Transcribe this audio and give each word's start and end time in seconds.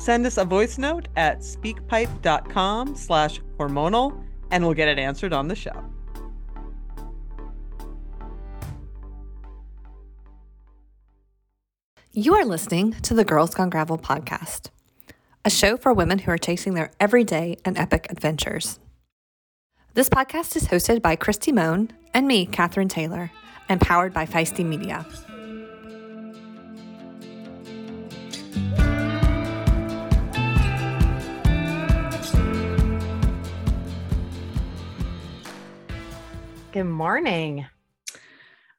Send 0.00 0.24
us 0.24 0.38
a 0.38 0.46
voice 0.46 0.78
note 0.78 1.08
at 1.14 1.40
speakpipe.com 1.40 2.96
slash 2.96 3.38
hormonal 3.58 4.24
and 4.50 4.64
we'll 4.64 4.72
get 4.72 4.88
it 4.88 4.98
answered 4.98 5.34
on 5.34 5.46
the 5.46 5.54
show. 5.54 5.84
You 12.12 12.34
are 12.34 12.46
listening 12.46 12.92
to 13.02 13.12
the 13.12 13.26
Girls 13.26 13.54
Gone 13.54 13.68
Gravel 13.68 13.98
podcast, 13.98 14.70
a 15.44 15.50
show 15.50 15.76
for 15.76 15.92
women 15.92 16.20
who 16.20 16.30
are 16.30 16.38
chasing 16.38 16.72
their 16.72 16.90
everyday 16.98 17.58
and 17.66 17.76
epic 17.76 18.06
adventures. 18.08 18.78
This 19.92 20.08
podcast 20.08 20.56
is 20.56 20.68
hosted 20.68 21.02
by 21.02 21.14
Kristi 21.14 21.52
Mohn 21.52 21.90
and 22.14 22.26
me, 22.26 22.46
Katherine 22.46 22.88
Taylor, 22.88 23.30
and 23.68 23.82
powered 23.82 24.14
by 24.14 24.24
Feisty 24.24 24.64
Media. 24.64 25.04
Good 36.72 36.84
morning. 36.84 37.66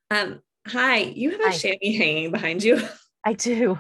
Um, 0.10 0.42
hi, 0.66 1.00
you 1.00 1.32
have 1.32 1.42
a 1.42 1.46
Hi. 1.48 1.52
chamois 1.52 1.98
hanging 1.98 2.32
behind 2.32 2.64
you. 2.64 2.82
I 3.26 3.34
do. 3.34 3.80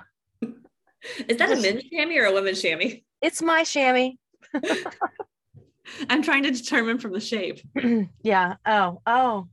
Is 1.29 1.37
that 1.37 1.49
a 1.51 1.55
men's 1.55 1.83
chamois 1.83 2.17
or 2.17 2.25
a 2.25 2.33
women's 2.33 2.61
chamois? 2.61 3.03
It's 3.21 3.41
my 3.41 3.63
chamois. 3.63 4.11
I'm 6.09 6.21
trying 6.23 6.43
to 6.43 6.51
determine 6.51 6.97
from 6.97 7.13
the 7.13 7.21
shape. 7.21 7.61
yeah. 8.21 8.55
Oh, 8.65 9.01
oh, 9.05 9.47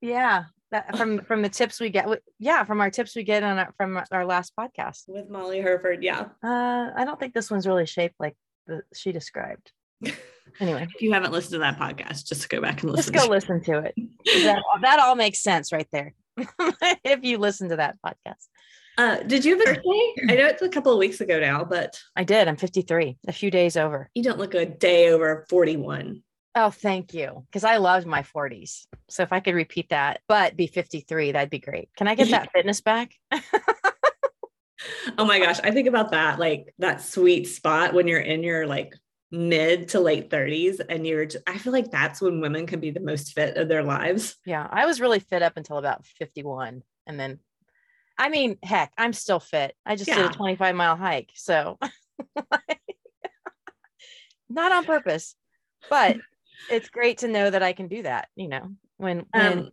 yeah. 0.00 0.44
That 0.70 0.96
from 0.96 1.24
from 1.24 1.42
the 1.42 1.48
tips 1.48 1.80
we 1.80 1.90
get. 1.90 2.06
Yeah, 2.38 2.62
from 2.62 2.80
our 2.80 2.90
tips 2.92 3.16
we 3.16 3.24
get 3.24 3.42
on 3.42 3.58
our, 3.58 3.74
from 3.76 4.00
our 4.12 4.24
last 4.24 4.52
podcast. 4.56 5.08
With 5.08 5.28
Molly 5.28 5.60
Hurford, 5.60 6.04
yeah. 6.04 6.26
Uh, 6.40 6.90
I 6.96 7.04
don't 7.04 7.18
think 7.18 7.34
this 7.34 7.50
one's 7.50 7.66
really 7.66 7.86
shaped 7.86 8.14
like 8.20 8.36
the 8.68 8.82
she 8.94 9.10
described. 9.10 9.72
Anyway, 10.60 10.86
If 10.94 11.02
you 11.02 11.12
haven't 11.12 11.32
listened 11.32 11.52
to 11.54 11.58
that 11.58 11.78
podcast, 11.78 12.26
just 12.26 12.48
go 12.48 12.60
back 12.60 12.82
and 12.82 12.92
listen. 12.92 13.12
go 13.14 13.26
listen 13.26 13.62
to 13.64 13.78
it. 13.78 13.94
That, 14.44 14.62
that 14.82 14.98
all 15.00 15.14
makes 15.16 15.42
sense 15.42 15.72
right 15.72 15.88
there. 15.92 16.14
if 17.04 17.22
you 17.24 17.38
listen 17.38 17.68
to 17.70 17.76
that 17.76 17.96
podcast, 18.04 18.46
Uh, 18.98 19.16
did 19.24 19.44
you 19.44 19.52
have 19.58 19.60
a 19.62 19.64
birthday? 19.74 20.14
I 20.30 20.34
know 20.36 20.46
it's 20.46 20.62
a 20.62 20.68
couple 20.68 20.92
of 20.92 20.98
weeks 20.98 21.20
ago 21.20 21.38
now, 21.40 21.64
but 21.64 22.00
I 22.16 22.24
did. 22.24 22.46
I'm 22.48 22.56
53, 22.56 23.18
a 23.28 23.32
few 23.32 23.50
days 23.50 23.76
over. 23.76 24.10
you 24.14 24.22
don't 24.22 24.38
look 24.38 24.54
a 24.54 24.64
day 24.66 25.10
over 25.10 25.44
41. 25.50 26.22
Oh, 26.56 26.70
thank 26.70 27.12
you. 27.14 27.44
Because 27.50 27.64
I 27.64 27.78
loved 27.78 28.06
my 28.06 28.22
40s. 28.22 28.86
So 29.08 29.24
if 29.24 29.32
I 29.32 29.40
could 29.40 29.54
repeat 29.56 29.88
that, 29.90 30.20
but 30.28 30.56
be 30.56 30.68
53, 30.68 31.32
that'd 31.32 31.50
be 31.50 31.58
great. 31.58 31.88
Can 31.96 32.06
I 32.06 32.14
get 32.14 32.30
that 32.30 32.52
fitness 32.54 32.80
back? 32.80 33.12
Oh 35.18 35.24
my 35.24 35.38
gosh, 35.38 35.60
I 35.64 35.70
think 35.70 35.88
about 35.88 36.10
that 36.10 36.38
like 36.38 36.74
that 36.78 37.00
sweet 37.00 37.44
spot 37.48 37.94
when 37.94 38.06
you're 38.06 38.20
in 38.20 38.42
your 38.42 38.66
like 38.66 38.94
mid 39.34 39.88
to 39.90 40.00
late 40.00 40.30
30s 40.30 40.80
and 40.88 41.06
you're 41.06 41.26
just, 41.26 41.44
I 41.46 41.58
feel 41.58 41.72
like 41.72 41.90
that's 41.90 42.20
when 42.20 42.40
women 42.40 42.66
can 42.66 42.80
be 42.80 42.90
the 42.90 43.00
most 43.00 43.32
fit 43.32 43.56
of 43.56 43.68
their 43.68 43.82
lives. 43.82 44.36
Yeah, 44.46 44.66
I 44.70 44.86
was 44.86 45.00
really 45.00 45.18
fit 45.20 45.42
up 45.42 45.56
until 45.56 45.78
about 45.78 46.06
51. 46.06 46.82
And 47.06 47.20
then, 47.20 47.40
I 48.16 48.28
mean, 48.28 48.58
heck, 48.62 48.92
I'm 48.96 49.12
still 49.12 49.40
fit. 49.40 49.74
I 49.84 49.96
just 49.96 50.08
did 50.10 50.24
a 50.24 50.28
25 50.32 50.74
mile 50.74 50.96
hike. 50.96 51.30
So, 51.34 51.78
not 54.48 54.72
on 54.72 54.84
purpose, 54.84 55.34
but 55.90 56.16
it's 56.70 56.88
great 56.88 57.18
to 57.18 57.28
know 57.28 57.50
that 57.50 57.62
I 57.62 57.72
can 57.72 57.88
do 57.88 58.02
that. 58.04 58.28
You 58.36 58.48
know, 58.48 58.70
when, 58.98 59.26
when 59.32 59.58
Um, 59.58 59.70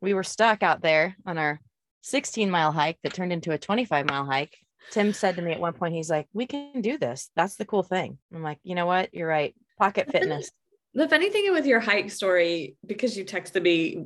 we 0.00 0.14
were 0.14 0.24
stuck 0.24 0.62
out 0.62 0.82
there 0.82 1.16
on 1.24 1.38
our 1.38 1.60
16 2.02 2.50
mile 2.50 2.72
hike 2.72 2.98
that 3.02 3.14
turned 3.14 3.32
into 3.32 3.52
a 3.52 3.58
25 3.58 4.06
mile 4.06 4.24
hike, 4.24 4.56
Tim 4.92 5.12
said 5.12 5.36
to 5.36 5.42
me 5.42 5.52
at 5.52 5.60
one 5.60 5.72
point, 5.72 5.94
he's 5.94 6.10
like, 6.10 6.28
We 6.32 6.46
can 6.46 6.80
do 6.80 6.98
this. 6.98 7.30
That's 7.36 7.56
the 7.56 7.64
cool 7.64 7.82
thing. 7.82 8.18
I'm 8.34 8.42
like, 8.42 8.58
You 8.62 8.74
know 8.74 8.86
what? 8.86 9.12
You're 9.14 9.28
right. 9.28 9.54
Pocket 9.78 10.10
fitness. 10.10 10.50
The 10.94 11.08
funny 11.08 11.28
thing 11.30 11.52
with 11.52 11.66
your 11.66 11.80
hike 11.80 12.10
story, 12.10 12.76
because 12.86 13.16
you 13.16 13.24
texted 13.24 13.62
me, 13.62 14.02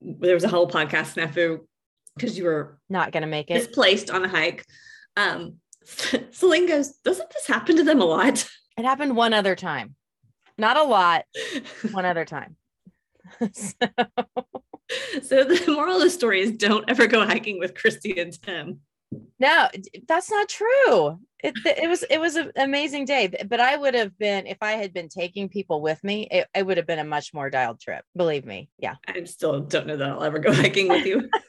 there 0.00 0.34
was 0.34 0.42
a 0.44 0.48
whole 0.48 0.68
podcast 0.68 1.14
snafu 1.14 1.60
because 2.16 2.36
you 2.36 2.44
were 2.44 2.78
Not 2.88 3.12
going 3.12 3.22
to 3.22 3.28
make 3.28 3.50
it. 3.50 3.54
misplaced 3.54 4.10
on 4.10 4.24
a 4.24 4.28
hike. 4.28 4.64
Um, 5.16 5.56
Selene 6.30 6.66
goes, 6.66 6.92
Doesn't 7.04 7.30
this 7.30 7.46
happen 7.46 7.76
to 7.76 7.84
them 7.84 8.00
a 8.00 8.04
lot? 8.04 8.48
It 8.78 8.86
happened 8.86 9.14
one 9.14 9.34
other 9.34 9.54
time. 9.54 9.94
Not 10.56 10.78
a 10.78 10.82
lot, 10.82 11.24
one 11.90 12.06
other 12.06 12.24
time. 12.24 12.56
So- 13.52 13.86
so 15.22 15.44
the 15.44 15.64
moral 15.68 15.96
of 15.96 16.02
the 16.02 16.10
story 16.10 16.40
is 16.40 16.52
don't 16.52 16.88
ever 16.88 17.06
go 17.06 17.24
hiking 17.26 17.58
with 17.58 17.74
Kristi 17.74 18.20
and 18.20 18.32
Tim. 18.42 18.80
No, 19.38 19.68
that's 20.06 20.30
not 20.30 20.48
true. 20.48 21.18
It, 21.42 21.54
it 21.64 21.88
was 21.88 22.04
it 22.04 22.18
was 22.18 22.36
an 22.36 22.52
amazing 22.56 23.04
day, 23.04 23.32
but 23.48 23.58
I 23.58 23.76
would 23.76 23.94
have 23.94 24.16
been 24.16 24.46
if 24.46 24.58
I 24.62 24.72
had 24.72 24.94
been 24.94 25.08
taking 25.08 25.48
people 25.48 25.80
with 25.80 26.02
me, 26.04 26.28
it, 26.30 26.46
it 26.54 26.64
would 26.64 26.76
have 26.76 26.86
been 26.86 27.00
a 27.00 27.04
much 27.04 27.34
more 27.34 27.50
dialed 27.50 27.80
trip. 27.80 28.04
Believe 28.16 28.44
me. 28.44 28.68
Yeah. 28.78 28.94
I 29.08 29.24
still 29.24 29.60
don't 29.60 29.86
know 29.86 29.96
that 29.96 30.08
I'll 30.08 30.22
ever 30.22 30.38
go 30.38 30.52
hiking 30.52 30.88
with 30.88 31.06
you. 31.06 31.28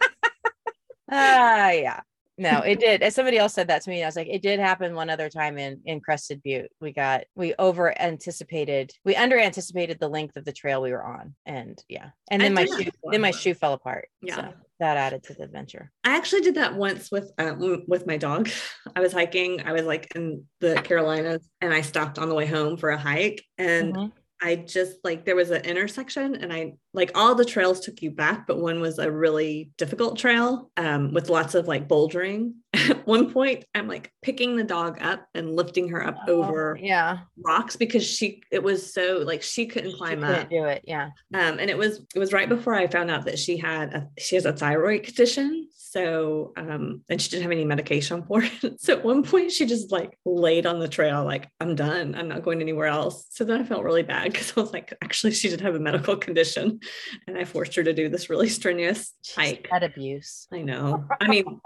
Ah, 1.15 1.69
yeah. 1.69 1.99
No, 2.39 2.61
it 2.61 2.79
did. 2.79 3.03
As 3.03 3.13
somebody 3.13 3.37
else 3.37 3.53
said 3.53 3.67
that 3.67 3.83
to 3.83 3.89
me, 3.89 4.01
I 4.01 4.07
was 4.07 4.15
like, 4.15 4.27
it 4.27 4.41
did 4.41 4.59
happen 4.59 4.95
one 4.95 5.09
other 5.11 5.29
time 5.29 5.59
in 5.59 5.81
in 5.85 5.99
Crested 5.99 6.41
Butte. 6.41 6.71
We 6.81 6.91
got 6.91 7.25
we 7.35 7.53
over 7.59 7.99
anticipated, 8.01 8.91
we 9.05 9.15
under 9.15 9.39
anticipated 9.39 9.99
the 9.99 10.07
length 10.07 10.35
of 10.35 10.45
the 10.45 10.51
trail 10.51 10.81
we 10.81 10.91
were 10.91 11.03
on, 11.03 11.35
and 11.45 11.81
yeah, 11.87 12.09
and 12.31 12.41
I 12.41 12.45
then 12.45 12.53
my 12.55 12.65
shoe 12.65 12.89
then 13.11 13.21
my 13.21 13.31
shoe 13.31 13.53
fell 13.53 13.73
apart. 13.73 14.07
Yeah. 14.23 14.35
so 14.35 14.53
that 14.79 14.97
added 14.97 15.23
to 15.23 15.33
the 15.33 15.43
adventure. 15.43 15.91
I 16.03 16.15
actually 16.17 16.41
did 16.41 16.55
that 16.55 16.75
once 16.75 17.11
with 17.11 17.31
um, 17.37 17.83
with 17.87 18.07
my 18.07 18.17
dog. 18.17 18.49
I 18.95 19.01
was 19.01 19.13
hiking. 19.13 19.61
I 19.65 19.71
was 19.73 19.83
like 19.83 20.07
in 20.15 20.45
the 20.59 20.75
Carolinas, 20.75 21.47
and 21.61 21.73
I 21.73 21.81
stopped 21.81 22.19
on 22.19 22.29
the 22.29 22.35
way 22.35 22.45
home 22.45 22.77
for 22.77 22.89
a 22.89 22.97
hike, 22.97 23.43
and 23.57 23.95
Mhm. 23.95 24.11
I 24.41 24.55
just 24.57 24.97
like 25.05 25.23
there 25.25 25.37
was 25.37 25.51
an 25.51 25.61
intersection, 25.63 26.35
and 26.35 26.51
I 26.51 26.73
like 26.93 27.11
all 27.15 27.33
the 27.35 27.45
trails 27.45 27.79
took 27.79 28.01
you 28.01 28.11
back, 28.11 28.45
but 28.45 28.59
one 28.59 28.81
was 28.81 28.99
a 28.99 29.09
really 29.09 29.71
difficult 29.77 30.17
trail 30.17 30.69
um, 30.75 31.13
with 31.13 31.29
lots 31.29 31.55
of 31.55 31.67
like 31.67 31.87
bouldering. 31.87 32.55
At 32.89 33.05
one 33.05 33.31
point, 33.31 33.65
I'm 33.75 33.87
like 33.87 34.11
picking 34.23 34.55
the 34.57 34.63
dog 34.63 34.97
up 35.01 35.27
and 35.35 35.55
lifting 35.55 35.89
her 35.89 36.05
up 36.05 36.17
over 36.27 36.75
Oh, 36.77 36.81
yeah, 36.83 37.19
rocks 37.45 37.75
because 37.75 38.03
she 38.05 38.41
it 38.51 38.63
was 38.63 38.93
so 38.93 39.21
like 39.25 39.43
she 39.43 39.67
couldn't 39.67 39.91
she 39.91 39.97
climb 39.97 40.21
couldn't 40.21 40.35
up. 40.35 40.49
do 40.49 40.65
it. 40.65 40.83
Yeah. 40.87 41.09
um, 41.35 41.59
and 41.59 41.69
it 41.69 41.77
was 41.77 42.01
it 42.15 42.19
was 42.19 42.33
right 42.33 42.49
before 42.49 42.73
I 42.73 42.87
found 42.87 43.11
out 43.11 43.25
that 43.25 43.37
she 43.37 43.57
had 43.57 43.93
a, 43.93 44.07
she 44.17 44.35
has 44.35 44.45
a 44.45 44.53
thyroid 44.53 45.03
condition. 45.03 45.67
So 45.77 46.53
um, 46.57 47.03
and 47.07 47.21
she 47.21 47.29
didn't 47.29 47.43
have 47.43 47.51
any 47.51 47.65
medication 47.65 48.23
for 48.23 48.41
it. 48.63 48.81
So 48.81 48.93
at 48.93 49.05
one 49.05 49.21
point 49.21 49.51
she 49.51 49.67
just 49.67 49.91
like 49.91 50.17
laid 50.25 50.65
on 50.65 50.79
the 50.79 50.87
trail 50.87 51.23
like 51.23 51.49
I'm 51.59 51.75
done. 51.75 52.15
I'm 52.15 52.27
not 52.27 52.41
going 52.41 52.59
anywhere 52.61 52.87
else. 52.87 53.27
So 53.29 53.43
then 53.43 53.61
I 53.61 53.63
felt 53.63 53.83
really 53.83 54.01
bad 54.01 54.31
because 54.31 54.53
I 54.57 54.61
was 54.61 54.73
like 54.73 54.91
actually 55.03 55.33
she 55.33 55.49
did 55.49 55.61
have 55.61 55.75
a 55.75 55.79
medical 55.79 56.15
condition, 56.17 56.79
and 57.27 57.37
I 57.37 57.45
forced 57.45 57.75
her 57.75 57.83
to 57.83 57.93
do 57.93 58.09
this 58.09 58.31
really 58.31 58.49
strenuous 58.49 59.13
hike. 59.35 59.67
Pet 59.69 59.83
abuse. 59.83 60.47
I 60.51 60.63
know. 60.63 61.05
I 61.21 61.27
mean, 61.27 61.59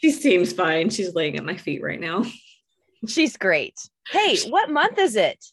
she 0.00 0.10
seems 0.10 0.52
fine. 0.52 0.90
She's 0.90 1.14
laying 1.14 1.36
at 1.36 1.44
my 1.44 1.56
feet 1.56 1.82
right 1.82 2.00
now. 2.00 2.24
She's 3.06 3.36
great. 3.36 3.78
Hey, 4.10 4.38
what 4.48 4.70
month 4.70 4.98
is 4.98 5.14
it? 5.14 5.44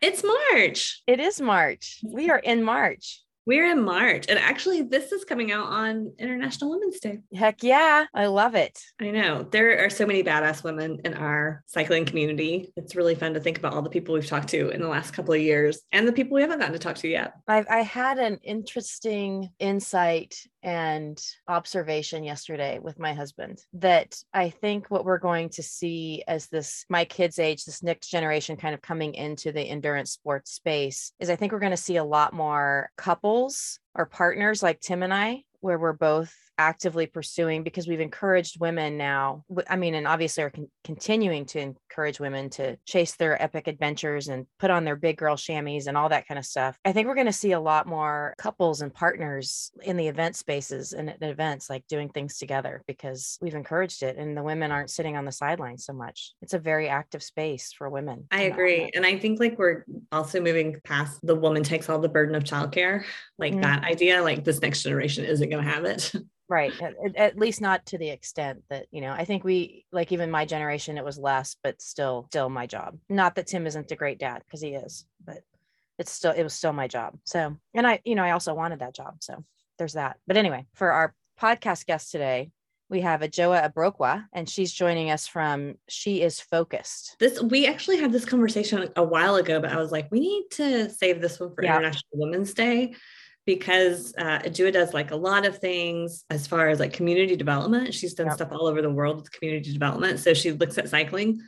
It's 0.00 0.24
March. 0.24 1.02
It 1.06 1.20
is 1.20 1.40
March. 1.40 2.00
We 2.02 2.30
are 2.30 2.38
in 2.38 2.62
March. 2.62 3.22
We're 3.46 3.70
in 3.70 3.84
March. 3.84 4.26
And 4.28 4.40
actually, 4.40 4.82
this 4.82 5.12
is 5.12 5.24
coming 5.24 5.52
out 5.52 5.68
on 5.68 6.12
International 6.18 6.70
Women's 6.70 6.98
Day. 6.98 7.20
Heck 7.32 7.62
yeah. 7.62 8.06
I 8.12 8.26
love 8.26 8.56
it. 8.56 8.76
I 9.00 9.12
know. 9.12 9.46
There 9.48 9.84
are 9.84 9.90
so 9.90 10.04
many 10.04 10.24
badass 10.24 10.64
women 10.64 11.00
in 11.04 11.14
our 11.14 11.62
cycling 11.66 12.06
community. 12.06 12.72
It's 12.76 12.96
really 12.96 13.14
fun 13.14 13.34
to 13.34 13.40
think 13.40 13.58
about 13.58 13.72
all 13.72 13.82
the 13.82 13.90
people 13.90 14.14
we've 14.14 14.26
talked 14.26 14.48
to 14.48 14.70
in 14.70 14.80
the 14.80 14.88
last 14.88 15.12
couple 15.12 15.32
of 15.32 15.40
years 15.40 15.80
and 15.92 16.08
the 16.08 16.12
people 16.12 16.34
we 16.34 16.42
haven't 16.42 16.58
gotten 16.58 16.72
to 16.72 16.78
talk 16.80 16.96
to 16.96 17.08
yet. 17.08 17.34
I've, 17.46 17.68
I 17.70 17.82
had 17.82 18.18
an 18.18 18.38
interesting 18.42 19.50
insight 19.60 20.40
and 20.66 21.22
observation 21.46 22.24
yesterday 22.24 22.80
with 22.80 22.98
my 22.98 23.14
husband 23.14 23.62
that 23.72 24.20
I 24.34 24.50
think 24.50 24.88
what 24.88 25.04
we're 25.04 25.18
going 25.18 25.50
to 25.50 25.62
see 25.62 26.24
as 26.26 26.48
this, 26.48 26.84
my 26.88 27.04
kids' 27.04 27.38
age, 27.38 27.64
this 27.64 27.84
next 27.84 28.08
generation 28.08 28.56
kind 28.56 28.74
of 28.74 28.82
coming 28.82 29.14
into 29.14 29.52
the 29.52 29.62
endurance 29.62 30.10
sports 30.10 30.50
space 30.50 31.12
is 31.20 31.30
I 31.30 31.36
think 31.36 31.52
we're 31.52 31.60
going 31.60 31.70
to 31.70 31.76
see 31.76 31.96
a 31.96 32.04
lot 32.04 32.32
more 32.32 32.90
couples 32.96 33.78
or 33.94 34.06
partners 34.06 34.60
like 34.60 34.80
Tim 34.80 35.04
and 35.04 35.14
I, 35.14 35.44
where 35.66 35.78
we're 35.78 35.92
both 35.92 36.32
actively 36.58 37.06
pursuing 37.06 37.62
because 37.62 37.86
we've 37.86 38.00
encouraged 38.00 38.58
women 38.58 38.96
now. 38.96 39.44
I 39.68 39.76
mean, 39.76 39.94
and 39.94 40.06
obviously 40.06 40.44
are 40.44 40.50
con- 40.50 40.70
continuing 40.84 41.44
to 41.46 41.60
encourage 41.60 42.18
women 42.18 42.50
to 42.50 42.78
chase 42.86 43.16
their 43.16 43.40
epic 43.42 43.66
adventures 43.66 44.28
and 44.28 44.46
put 44.58 44.70
on 44.70 44.84
their 44.84 44.96
big 44.96 45.18
girl 45.18 45.36
chamois 45.36 45.86
and 45.86 45.96
all 45.96 46.08
that 46.08 46.26
kind 46.26 46.38
of 46.38 46.44
stuff. 46.44 46.78
I 46.84 46.92
think 46.92 47.08
we're 47.08 47.14
going 47.14 47.26
to 47.26 47.32
see 47.32 47.52
a 47.52 47.60
lot 47.60 47.86
more 47.86 48.34
couples 48.38 48.80
and 48.80 48.94
partners 48.94 49.70
in 49.82 49.96
the 49.96 50.08
event 50.08 50.36
spaces 50.36 50.92
and 50.92 51.10
at 51.10 51.22
events 51.22 51.68
like 51.68 51.86
doing 51.88 52.08
things 52.08 52.38
together 52.38 52.82
because 52.86 53.38
we've 53.40 53.54
encouraged 53.54 54.02
it 54.02 54.16
and 54.16 54.36
the 54.36 54.42
women 54.42 54.72
aren't 54.72 54.90
sitting 54.90 55.16
on 55.16 55.24
the 55.24 55.32
sidelines 55.32 55.84
so 55.84 55.92
much. 55.92 56.32
It's 56.40 56.54
a 56.54 56.58
very 56.58 56.88
active 56.88 57.22
space 57.22 57.72
for 57.72 57.90
women. 57.90 58.26
I 58.30 58.42
agree. 58.42 58.90
And 58.94 59.04
I 59.04 59.18
think 59.18 59.40
like 59.40 59.58
we're 59.58 59.84
also 60.10 60.40
moving 60.40 60.80
past 60.84 61.20
the 61.26 61.34
woman 61.34 61.62
takes 61.62 61.88
all 61.88 61.98
the 61.98 62.08
burden 62.08 62.34
of 62.34 62.44
childcare, 62.44 63.04
like 63.38 63.52
mm-hmm. 63.52 63.62
that 63.62 63.84
idea, 63.84 64.22
like 64.22 64.44
this 64.44 64.62
next 64.62 64.82
generation 64.82 65.24
isn't 65.24 65.50
going 65.50 65.55
have 65.64 65.84
it. 65.84 66.12
right 66.48 66.72
at, 66.80 67.16
at, 67.16 67.38
least 67.38 67.60
not 67.60 67.84
to 67.86 67.98
the 67.98 68.08
extent 68.08 68.62
that 68.70 68.86
you 68.92 69.00
know 69.00 69.10
i 69.10 69.24
think 69.24 69.42
we 69.42 69.84
like 69.90 70.12
even 70.12 70.30
my 70.30 70.44
generation 70.44 70.96
it 70.96 71.04
was 71.04 71.18
less 71.18 71.56
but 71.62 71.80
still 71.82 72.26
still 72.30 72.48
my 72.48 72.66
job 72.66 72.96
not 73.08 73.34
that 73.34 73.48
tim 73.48 73.66
isn't 73.66 73.90
a 73.90 73.96
great 73.96 74.18
dad 74.18 74.42
because 74.46 74.60
he 74.60 74.68
is 74.68 75.06
but 75.24 75.38
it's 75.98 76.12
still 76.12 76.32
it 76.32 76.44
was 76.44 76.54
still 76.54 76.72
my 76.72 76.86
job 76.86 77.18
so 77.24 77.56
and 77.74 77.86
i 77.86 78.00
you 78.04 78.14
know 78.14 78.22
i 78.22 78.30
also 78.30 78.54
wanted 78.54 78.78
that 78.78 78.94
job 78.94 79.16
so 79.20 79.44
there's 79.78 79.94
that 79.94 80.18
but 80.26 80.36
anyway 80.36 80.64
for 80.74 80.92
our 80.92 81.14
podcast 81.40 81.84
guest 81.86 82.12
today 82.12 82.50
we 82.88 83.00
have 83.00 83.20
Adjoa 83.20 83.72
Abrokwa, 83.72 84.26
and 84.32 84.48
she's 84.48 84.72
joining 84.72 85.10
us 85.10 85.26
from 85.26 85.74
She 85.88 86.22
Is 86.22 86.40
Focused. 86.40 87.16
This 87.18 87.42
we 87.42 87.66
actually 87.66 87.98
had 87.98 88.12
this 88.12 88.24
conversation 88.24 88.88
a 88.94 89.02
while 89.02 89.36
ago, 89.36 89.60
but 89.60 89.72
I 89.72 89.76
was 89.76 89.90
like, 89.90 90.10
we 90.12 90.20
need 90.20 90.44
to 90.52 90.88
save 90.90 91.20
this 91.20 91.40
one 91.40 91.52
for 91.52 91.64
yeah. 91.64 91.76
International 91.76 92.10
Women's 92.12 92.54
Day 92.54 92.94
because 93.46 94.12
uh, 94.18 94.38
does 94.38 94.92
like 94.92 95.12
a 95.12 95.16
lot 95.16 95.46
of 95.46 95.58
things 95.58 96.24
as 96.28 96.46
far 96.46 96.68
as 96.68 96.80
like 96.80 96.92
community 96.92 97.36
development. 97.36 97.94
She's 97.94 98.14
done 98.14 98.26
yep. 98.26 98.34
stuff 98.34 98.52
all 98.52 98.66
over 98.66 98.82
the 98.82 98.90
world 98.90 99.16
with 99.16 99.30
community 99.30 99.72
development. 99.72 100.18
So 100.18 100.34
she 100.34 100.52
looks 100.52 100.76
at 100.78 100.88
cycling 100.88 101.40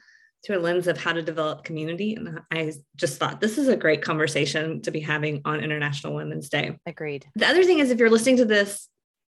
through 0.46 0.58
a 0.58 0.60
lens 0.60 0.86
of 0.86 0.96
how 0.96 1.12
to 1.12 1.22
develop 1.22 1.64
community. 1.64 2.14
And 2.14 2.40
I 2.52 2.72
just 2.96 3.18
thought 3.18 3.40
this 3.40 3.58
is 3.58 3.66
a 3.66 3.76
great 3.76 4.02
conversation 4.02 4.80
to 4.82 4.92
be 4.92 5.00
having 5.00 5.42
on 5.44 5.58
International 5.60 6.14
Women's 6.14 6.48
Day. 6.48 6.78
Agreed. 6.86 7.26
The 7.34 7.48
other 7.48 7.64
thing 7.64 7.80
is, 7.80 7.90
if 7.90 7.98
you're 7.98 8.10
listening 8.10 8.36
to 8.36 8.44
this 8.44 8.88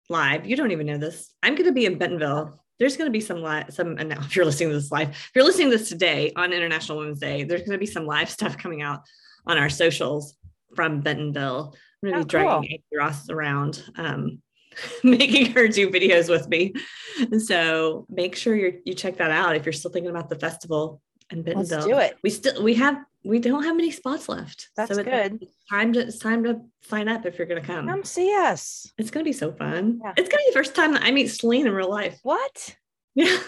live, 0.08 0.46
you 0.46 0.56
don't 0.56 0.72
even 0.72 0.86
know 0.86 0.96
this. 0.96 1.30
I'm 1.42 1.54
going 1.54 1.66
to 1.66 1.72
be 1.72 1.84
in 1.84 1.98
Bentonville. 1.98 2.58
There's 2.78 2.96
going 2.96 3.08
to 3.08 3.12
be 3.12 3.20
some 3.20 3.42
live, 3.42 3.74
some, 3.74 3.98
and 3.98 4.08
now 4.08 4.20
if 4.20 4.34
you're 4.34 4.46
listening 4.46 4.70
to 4.70 4.76
this 4.76 4.90
live, 4.90 5.10
if 5.10 5.30
you're 5.34 5.44
listening 5.44 5.70
to 5.70 5.76
this 5.76 5.90
today 5.90 6.32
on 6.34 6.54
International 6.54 6.96
Women's 6.96 7.20
Day, 7.20 7.44
there's 7.44 7.60
going 7.60 7.72
to 7.72 7.78
be 7.78 7.86
some 7.86 8.06
live 8.06 8.30
stuff 8.30 8.56
coming 8.56 8.80
out 8.80 9.02
on 9.46 9.58
our 9.58 9.68
socials 9.68 10.34
from 10.74 11.02
Bentonville 11.02 11.74
Gonna 12.04 12.18
oh, 12.18 12.24
be 12.24 12.28
dragging 12.28 12.82
cool. 12.92 12.98
Ross 12.98 13.28
around, 13.30 13.82
um, 13.96 14.40
making 15.04 15.52
her 15.52 15.68
do 15.68 15.90
videos 15.90 16.28
with 16.28 16.48
me. 16.48 16.74
And 17.18 17.40
so 17.40 18.06
make 18.08 18.36
sure 18.36 18.54
you 18.54 18.80
you 18.84 18.94
check 18.94 19.16
that 19.18 19.30
out 19.30 19.56
if 19.56 19.64
you're 19.64 19.72
still 19.72 19.90
thinking 19.90 20.10
about 20.10 20.28
the 20.28 20.36
festival 20.36 21.00
in 21.30 21.42
Bentonville. 21.42 21.78
Let's 21.78 21.86
do 21.86 21.98
it. 21.98 22.16
We 22.22 22.30
still 22.30 22.62
we 22.62 22.74
have 22.74 22.98
we 23.24 23.38
don't 23.38 23.64
have 23.64 23.76
many 23.76 23.90
spots 23.90 24.28
left. 24.28 24.68
That's 24.76 24.94
so 24.94 25.02
good. 25.02 25.38
It's 25.42 25.56
time 25.70 25.92
to 25.94 26.00
it's 26.00 26.18
time 26.18 26.44
to 26.44 26.60
sign 26.82 27.08
up 27.08 27.24
if 27.24 27.38
you're 27.38 27.46
gonna 27.46 27.62
come. 27.62 27.88
Come 27.88 28.04
see 28.04 28.34
us. 28.34 28.92
It's 28.98 29.10
gonna 29.10 29.24
be 29.24 29.32
so 29.32 29.52
fun. 29.52 30.00
Yeah. 30.02 30.12
It's 30.16 30.28
gonna 30.28 30.42
be 30.44 30.50
the 30.50 30.58
first 30.58 30.74
time 30.74 30.92
that 30.92 31.02
I 31.02 31.10
meet 31.10 31.28
Selene 31.28 31.66
in 31.66 31.72
real 31.72 31.90
life. 31.90 32.18
What? 32.22 32.76
Yeah. 33.16 33.38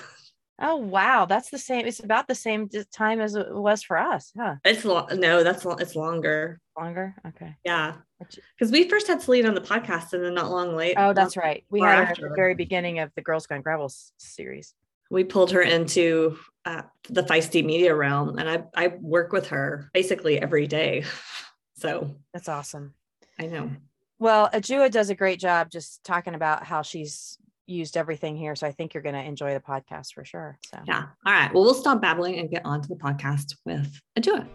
Oh 0.58 0.76
wow, 0.76 1.26
that's 1.26 1.50
the 1.50 1.58
same. 1.58 1.86
It's 1.86 2.00
about 2.00 2.28
the 2.28 2.34
same 2.34 2.68
time 2.94 3.20
as 3.20 3.34
it 3.34 3.54
was 3.54 3.82
for 3.82 3.98
us, 3.98 4.32
huh? 4.36 4.56
It's 4.64 4.84
long. 4.84 5.08
No, 5.12 5.42
that's 5.44 5.64
long. 5.64 5.80
It's 5.80 5.94
longer. 5.94 6.60
Longer. 6.78 7.14
Okay. 7.26 7.54
Yeah, 7.64 7.96
because 8.18 8.72
we 8.72 8.88
first 8.88 9.06
had 9.06 9.20
Selene 9.20 9.46
on 9.46 9.54
the 9.54 9.60
podcast, 9.60 10.14
and 10.14 10.24
then 10.24 10.34
not 10.34 10.50
long 10.50 10.74
late. 10.74 10.94
Oh, 10.96 11.12
that's 11.12 11.36
right. 11.36 11.64
We 11.68 11.80
had 11.80 12.04
her 12.04 12.12
at 12.12 12.16
the 12.20 12.32
very 12.34 12.54
beginning 12.54 13.00
of 13.00 13.10
the 13.16 13.22
Girls 13.22 13.46
Gone 13.46 13.60
Gravel 13.60 13.92
series. 14.16 14.72
We 15.10 15.24
pulled 15.24 15.50
her 15.52 15.62
into 15.62 16.38
uh, 16.64 16.82
the 17.10 17.22
feisty 17.22 17.62
media 17.64 17.94
realm, 17.94 18.38
and 18.38 18.48
I 18.48 18.64
I 18.74 18.88
work 18.88 19.32
with 19.32 19.48
her 19.48 19.90
basically 19.92 20.40
every 20.40 20.66
day. 20.66 21.04
So 21.78 22.16
that's 22.32 22.48
awesome. 22.48 22.94
I 23.38 23.48
know. 23.48 23.70
Well, 24.18 24.48
Adjoa 24.50 24.90
does 24.90 25.10
a 25.10 25.14
great 25.14 25.38
job 25.38 25.70
just 25.70 26.02
talking 26.04 26.34
about 26.34 26.64
how 26.64 26.80
she's 26.80 27.36
used 27.66 27.96
everything 27.96 28.36
here. 28.36 28.54
So 28.54 28.66
I 28.66 28.72
think 28.72 28.94
you're 28.94 29.02
going 29.02 29.14
to 29.14 29.22
enjoy 29.22 29.54
the 29.54 29.60
podcast 29.60 30.14
for 30.14 30.24
sure. 30.24 30.58
So, 30.66 30.78
yeah. 30.86 31.06
All 31.24 31.32
right. 31.32 31.52
Well, 31.52 31.64
we'll 31.64 31.74
stop 31.74 32.00
babbling 32.00 32.38
and 32.38 32.50
get 32.50 32.64
on 32.64 32.80
to 32.82 32.88
the 32.88 32.96
podcast 32.96 33.56
with 33.64 34.00
Adjoa. 34.18 34.46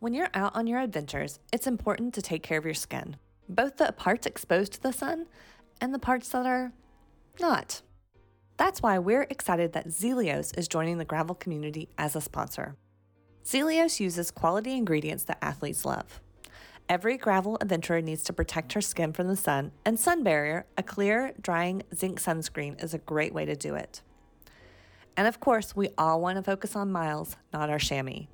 When 0.00 0.14
you're 0.14 0.30
out 0.34 0.56
on 0.56 0.66
your 0.66 0.80
adventures, 0.80 1.38
it's 1.52 1.66
important 1.66 2.12
to 2.14 2.22
take 2.22 2.42
care 2.42 2.58
of 2.58 2.64
your 2.64 2.74
skin, 2.74 3.16
both 3.48 3.76
the 3.76 3.92
parts 3.92 4.26
exposed 4.26 4.72
to 4.72 4.82
the 4.82 4.92
sun 4.92 5.26
and 5.80 5.94
the 5.94 5.98
parts 5.98 6.28
that 6.30 6.46
are 6.46 6.72
not. 7.40 7.82
That's 8.56 8.82
why 8.82 8.98
we're 8.98 9.26
excited 9.30 9.72
that 9.72 9.88
Zealios 9.88 10.56
is 10.58 10.68
joining 10.68 10.98
the 10.98 11.04
gravel 11.04 11.34
community 11.34 11.88
as 11.98 12.14
a 12.14 12.20
sponsor. 12.20 12.76
Zealios 13.44 13.98
uses 13.98 14.30
quality 14.30 14.76
ingredients 14.76 15.24
that 15.24 15.38
athletes 15.42 15.84
love 15.84 16.21
Every 16.92 17.16
gravel 17.16 17.56
adventurer 17.58 18.02
needs 18.02 18.22
to 18.24 18.34
protect 18.34 18.74
her 18.74 18.82
skin 18.82 19.14
from 19.14 19.26
the 19.26 19.34
sun, 19.34 19.72
and 19.82 19.98
Sun 19.98 20.24
Barrier, 20.24 20.66
a 20.76 20.82
clear, 20.82 21.32
drying 21.40 21.84
zinc 21.94 22.20
sunscreen, 22.20 22.84
is 22.84 22.92
a 22.92 22.98
great 22.98 23.32
way 23.32 23.46
to 23.46 23.56
do 23.56 23.74
it. 23.74 24.02
And 25.16 25.26
of 25.26 25.40
course, 25.40 25.74
we 25.74 25.88
all 25.96 26.20
want 26.20 26.36
to 26.36 26.42
focus 26.42 26.76
on 26.76 26.92
miles, 26.92 27.38
not 27.50 27.70
our 27.70 27.78
chamois. 27.78 28.26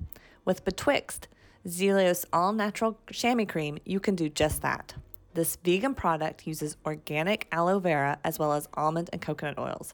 With 0.43 0.65
Betwixt, 0.65 1.29
Zealios 1.65 2.25
all 2.33 2.51
natural 2.51 2.99
chamois 3.09 3.45
cream, 3.45 3.77
you 3.85 4.01
can 4.01 4.15
do 4.15 4.27
just 4.27 4.61
that. 4.61 4.93
This 5.35 5.55
vegan 5.63 5.95
product 5.95 6.45
uses 6.45 6.75
organic 6.85 7.47
aloe 7.53 7.79
vera 7.79 8.19
as 8.25 8.39
well 8.39 8.51
as 8.51 8.67
almond 8.73 9.09
and 9.13 9.21
coconut 9.21 9.57
oils 9.57 9.93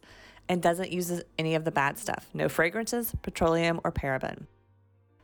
and 0.50 0.60
doesn't 0.60 0.92
use 0.92 1.22
any 1.38 1.54
of 1.54 1.66
the 1.66 1.72
bad 1.72 2.00
stuff 2.00 2.30
no 2.34 2.50
fragrances, 2.50 3.14
petroleum, 3.22 3.80
or 3.84 3.92
paraben. 3.92 4.48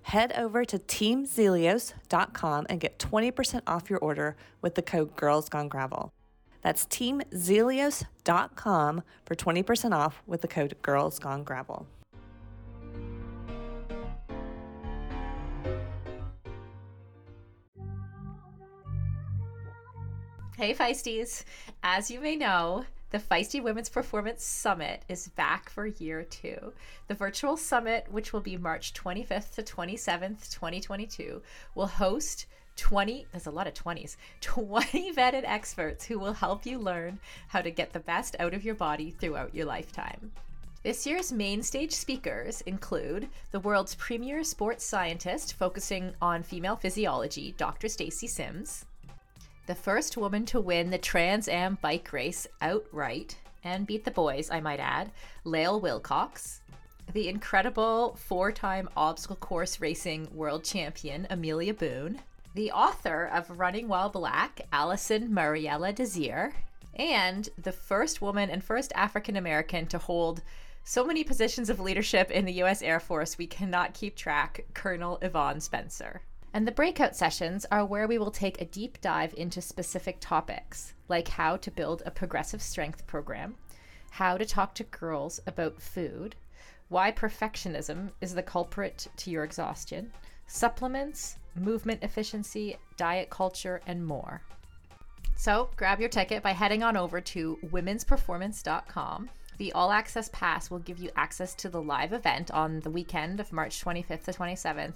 Head 0.03 0.31
over 0.33 0.63
to 0.65 0.77
teamzealios.com 0.77 2.66
and 2.69 2.80
get 2.80 2.99
20% 2.99 3.61
off 3.68 3.90
your 3.90 3.99
order 3.99 4.35
with 4.61 4.76
the 4.76 4.81
code 4.81 5.16
Girls 5.16 5.49
Gone 5.49 5.68
Gravel. 5.68 6.14
That's 6.61 6.85
teamzealios.com 6.85 9.04
for 9.26 9.35
20% 9.35 9.95
off 9.95 10.21
with 10.28 10.42
the 10.42 10.47
code 10.47 10.76
Girls 10.81 11.19
Gone 11.19 11.44
Gravel. 11.44 11.85
Hey, 20.57 20.73
Feisties. 20.76 21.44
As 21.81 22.11
you 22.11 22.21
may 22.21 22.35
know, 22.35 22.85
the 23.11 23.19
Feisty 23.19 23.61
Women's 23.61 23.89
Performance 23.89 24.41
Summit 24.41 25.03
is 25.09 25.27
back 25.30 25.69
for 25.69 25.85
year 25.85 26.23
two. 26.23 26.71
The 27.07 27.13
virtual 27.13 27.57
summit, 27.57 28.07
which 28.09 28.31
will 28.31 28.39
be 28.39 28.56
March 28.56 28.94
25th 28.94 29.56
to 29.56 29.63
27th, 29.63 30.49
2022, 30.49 31.41
will 31.75 31.87
host 31.87 32.45
20, 32.77 33.27
there's 33.31 33.47
a 33.47 33.51
lot 33.51 33.68
of 33.68 33.73
20s, 33.73 34.15
20 34.41 35.13
vetted 35.13 35.44
experts 35.44 36.06
who 36.06 36.18
will 36.18 36.31
help 36.31 36.65
you 36.65 36.80
learn 36.80 37.19
how 37.49 37.61
to 37.61 37.69
get 37.69 37.91
the 37.91 37.99
best 37.99 38.37
out 38.39 38.53
of 38.53 38.63
your 38.63 38.75
body 38.75 39.11
throughout 39.11 39.53
your 39.53 39.65
lifetime. 39.65 40.31
This 40.81 41.06
year's 41.06 41.33
main 41.33 41.61
stage 41.61 41.91
speakers 41.91 42.61
include 42.61 43.27
the 43.51 43.59
world's 43.59 43.94
premier 43.95 44.41
sports 44.45 44.85
scientist 44.85 45.53
focusing 45.56 46.13
on 46.21 46.44
female 46.44 46.77
physiology, 46.77 47.53
Dr. 47.57 47.89
Stacy 47.89 48.27
Sims, 48.27 48.85
the 49.68 49.75
first 49.75 50.18
woman 50.18 50.45
to 50.47 50.59
win 50.59 50.89
the 50.89 50.97
Trans 50.97 51.47
Am 51.47 51.77
bike 51.81 52.11
race 52.11 52.47
outright 52.61 53.37
and 53.63 53.85
beat 53.85 54.06
the 54.06 54.11
boys, 54.11 54.49
I 54.49 54.59
might 54.59 54.80
add, 54.80 55.11
Lael 55.44 55.80
Wilcox, 55.80 56.61
the 57.13 57.27
incredible 57.27 58.15
four 58.15 58.51
time 58.51 58.89
obstacle 58.95 59.35
course 59.35 59.80
racing 59.80 60.27
world 60.33 60.63
champion, 60.63 61.27
Amelia 61.30 61.73
Boone, 61.73 62.21
the 62.53 62.71
author 62.71 63.25
of 63.25 63.59
Running 63.59 63.87
While 63.87 64.09
Black, 64.09 64.61
Alison 64.73 65.33
Mariella 65.33 65.94
Desir, 65.94 66.53
and 66.95 67.47
the 67.61 67.71
first 67.71 68.21
woman 68.21 68.49
and 68.49 68.63
first 68.63 68.91
African 68.95 69.35
American 69.35 69.85
to 69.87 69.97
hold 69.97 70.41
so 70.83 71.06
many 71.06 71.23
positions 71.23 71.69
of 71.69 71.80
leadership 71.80 72.31
in 72.31 72.45
the 72.45 72.53
U.S. 72.53 72.81
Air 72.81 72.99
Force 72.99 73.37
we 73.37 73.47
cannot 73.47 73.94
keep 73.94 74.15
track, 74.15 74.65
Colonel 74.73 75.19
Yvonne 75.21 75.61
Spencer. 75.61 76.21
And 76.54 76.68
the 76.68 76.72
breakout 76.72 77.16
sessions 77.16 77.66
are 77.72 77.86
where 77.86 78.08
we 78.08 78.18
will 78.18 78.31
take 78.31 78.60
a 78.60 78.66
deep 78.66 79.00
dive 79.00 79.34
into 79.38 79.62
specific 79.62 80.18
topics, 80.20 80.94
like 81.08 81.30
how 81.30 81.56
to 81.58 81.72
build 81.72 82.04
a 82.06 82.12
progressive 82.12 82.62
strength 82.62 83.08
program, 83.08 83.56
how 84.12 84.38
to 84.38 84.46
talk 84.46 84.76
to 84.76 84.84
girls 84.84 85.40
about 85.48 85.81
food, 85.81 86.36
why 86.90 87.10
perfectionism 87.10 88.10
is 88.20 88.34
the 88.34 88.44
culprit 88.44 89.08
to 89.16 89.31
your 89.31 89.46
exhaustion, 89.46 90.12
supplements, 90.46 91.38
movement 91.56 92.04
efficiency, 92.04 92.76
diet 92.98 93.30
culture, 93.30 93.81
and 93.88 94.06
more. 94.06 94.42
So 95.38 95.70
grab 95.78 96.02
your 96.02 96.10
ticket 96.10 96.44
by 96.44 96.52
heading 96.52 96.84
on 96.84 96.98
over 96.98 97.22
to 97.22 97.58
womensperformance.com. 97.66 99.30
The 99.58 99.72
all 99.72 99.92
access 99.92 100.30
pass 100.34 100.70
will 100.70 100.80
give 100.80 101.00
you 101.00 101.12
access 101.16 101.56
to 101.56 101.70
the 101.70 101.81
live 101.81 102.12
event 102.12 102.52
on 102.52 102.81
the 102.81 102.90
weekend 102.90 103.40
of 103.40 103.54
March 103.54 103.84
25th 103.84 104.26
to 104.26 104.34
27th, 104.34 104.96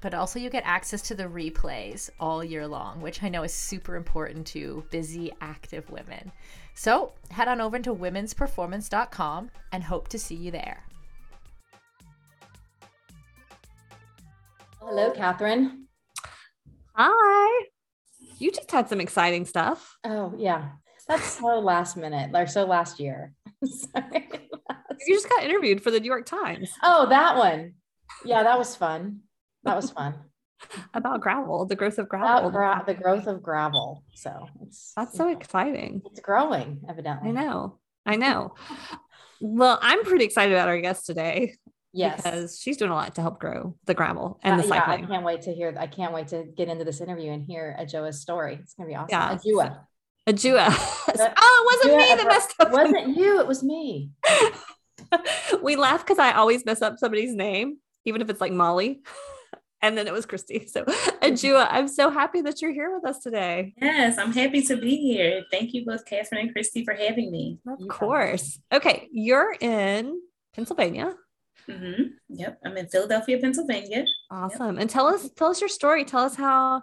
but 0.00 0.14
also 0.14 0.38
you 0.38 0.50
get 0.50 0.62
access 0.64 1.02
to 1.02 1.14
the 1.14 1.24
replays 1.24 2.10
all 2.18 2.42
year 2.42 2.66
long, 2.66 3.00
which 3.00 3.22
I 3.22 3.28
know 3.28 3.42
is 3.42 3.52
super 3.52 3.96
important 3.96 4.46
to 4.48 4.84
busy, 4.90 5.32
active 5.40 5.90
women. 5.90 6.32
So 6.74 7.12
head 7.30 7.48
on 7.48 7.60
over 7.60 7.78
to 7.80 7.94
womensperformance.com 7.94 9.50
and 9.72 9.84
hope 9.84 10.08
to 10.08 10.18
see 10.18 10.34
you 10.34 10.50
there. 10.50 10.84
Hello, 14.80 15.10
Catherine. 15.10 15.86
Hi. 16.94 17.66
You 18.38 18.50
just 18.50 18.70
had 18.70 18.88
some 18.88 19.00
exciting 19.00 19.44
stuff. 19.44 19.98
Oh, 20.04 20.32
yeah. 20.36 20.70
That's 21.06 21.38
so 21.38 21.58
last 21.58 21.96
minute, 21.96 22.30
or 22.34 22.46
so 22.46 22.64
last 22.64 22.98
year. 23.00 23.34
Sorry. 23.64 24.28
You 25.06 25.14
just 25.14 25.28
got 25.28 25.44
interviewed 25.44 25.82
for 25.82 25.90
the 25.90 26.00
New 26.00 26.06
York 26.06 26.26
Times 26.26 26.70
Oh, 26.82 27.08
that 27.08 27.36
one. 27.36 27.74
Yeah, 28.24 28.42
that 28.42 28.58
was 28.58 28.76
fun. 28.76 29.20
That 29.64 29.76
was 29.76 29.90
fun. 29.90 30.14
about 30.94 31.20
gravel, 31.20 31.64
the 31.66 31.76
growth 31.76 31.98
of 31.98 32.08
gravel. 32.08 32.50
Gra- 32.50 32.82
the 32.86 32.94
growth 32.94 33.26
of 33.26 33.42
gravel. 33.42 34.04
So 34.14 34.46
it's 34.62 34.92
That's 34.96 35.16
so 35.16 35.28
exciting. 35.28 36.02
it's 36.04 36.20
growing, 36.20 36.82
evidently. 36.88 37.30
I 37.30 37.32
know. 37.32 37.78
I 38.06 38.16
know. 38.16 38.54
Well, 39.40 39.78
I'm 39.80 40.04
pretty 40.04 40.24
excited 40.24 40.52
about 40.54 40.68
our 40.68 40.80
guest 40.80 41.06
today 41.06 41.54
Yes. 41.92 42.16
because 42.22 42.60
she's 42.60 42.76
doing 42.76 42.90
a 42.90 42.94
lot 42.94 43.14
to 43.14 43.22
help 43.22 43.40
grow 43.40 43.76
the 43.86 43.94
gravel 43.94 44.38
and 44.42 44.60
Uh, 44.60 44.62
the 44.62 44.68
yeah, 44.68 44.84
I 44.86 45.00
can't 45.02 45.24
wait 45.24 45.42
to 45.42 45.52
hear. 45.54 45.74
I 45.78 45.86
can't 45.86 46.12
wait 46.12 46.28
to 46.28 46.44
get 46.44 46.68
into 46.68 46.84
this 46.84 47.00
interview 47.00 47.32
and 47.32 47.42
hear 47.42 47.74
Ajoa's 47.80 48.20
story. 48.20 48.58
It's 48.62 48.74
gonna 48.74 48.88
be 48.88 48.94
awesome. 48.96 49.08
Yeah. 49.10 49.36
Ajua. 49.38 49.78
A 50.26 50.32
Jua. 50.34 50.66
That- 51.16 51.34
oh, 51.38 51.66
it 51.70 51.88
wasn't 51.88 52.00
Ajua, 52.00 52.08
me 52.10 52.14
that 52.22 52.26
messed 52.28 52.54
up. 52.60 52.68
It 52.68 52.72
wasn't 52.72 53.16
you. 53.16 53.40
It 53.40 53.46
was 53.46 53.62
me. 53.62 54.10
we 55.62 55.76
laugh 55.76 56.04
because 56.04 56.18
I 56.18 56.32
always 56.32 56.64
mess 56.66 56.82
up 56.82 56.98
somebody's 56.98 57.34
name, 57.34 57.78
even 58.04 58.20
if 58.22 58.28
it's 58.30 58.40
like 58.40 58.52
Molly. 58.52 59.02
And 59.82 59.96
then 59.96 60.06
it 60.06 60.12
was 60.12 60.26
Kristi. 60.26 60.68
So, 60.70 60.84
Ajua, 60.84 61.66
I'm 61.70 61.88
so 61.88 62.10
happy 62.10 62.40
that 62.42 62.60
you're 62.60 62.72
here 62.72 62.94
with 62.94 63.08
us 63.08 63.20
today. 63.20 63.74
Yes, 63.80 64.18
I'm 64.18 64.32
happy 64.32 64.62
to 64.62 64.76
be 64.76 64.96
here. 64.96 65.42
Thank 65.50 65.72
you 65.74 65.84
both, 65.84 66.04
Catherine 66.04 66.46
and 66.46 66.54
Kristi, 66.54 66.84
for 66.84 66.94
having 66.94 67.30
me. 67.30 67.58
Of 67.66 67.80
You 67.80 67.86
got 67.88 67.98
course. 67.98 68.58
Okay, 68.72 69.08
you're 69.10 69.54
in 69.60 70.20
Pennsylvania. 70.54 71.14
hmm 71.66 72.02
Yep, 72.28 72.60
I'm 72.64 72.76
in 72.76 72.88
Philadelphia, 72.88 73.38
Pennsylvania. 73.38 74.04
Awesome. 74.30 74.78
And 74.78 74.88
tell 74.88 75.06
us 75.06 75.28
tell 75.30 75.48
us 75.50 75.60
your 75.60 75.68
story. 75.68 76.04
Tell 76.04 76.24
us 76.24 76.36
how 76.36 76.82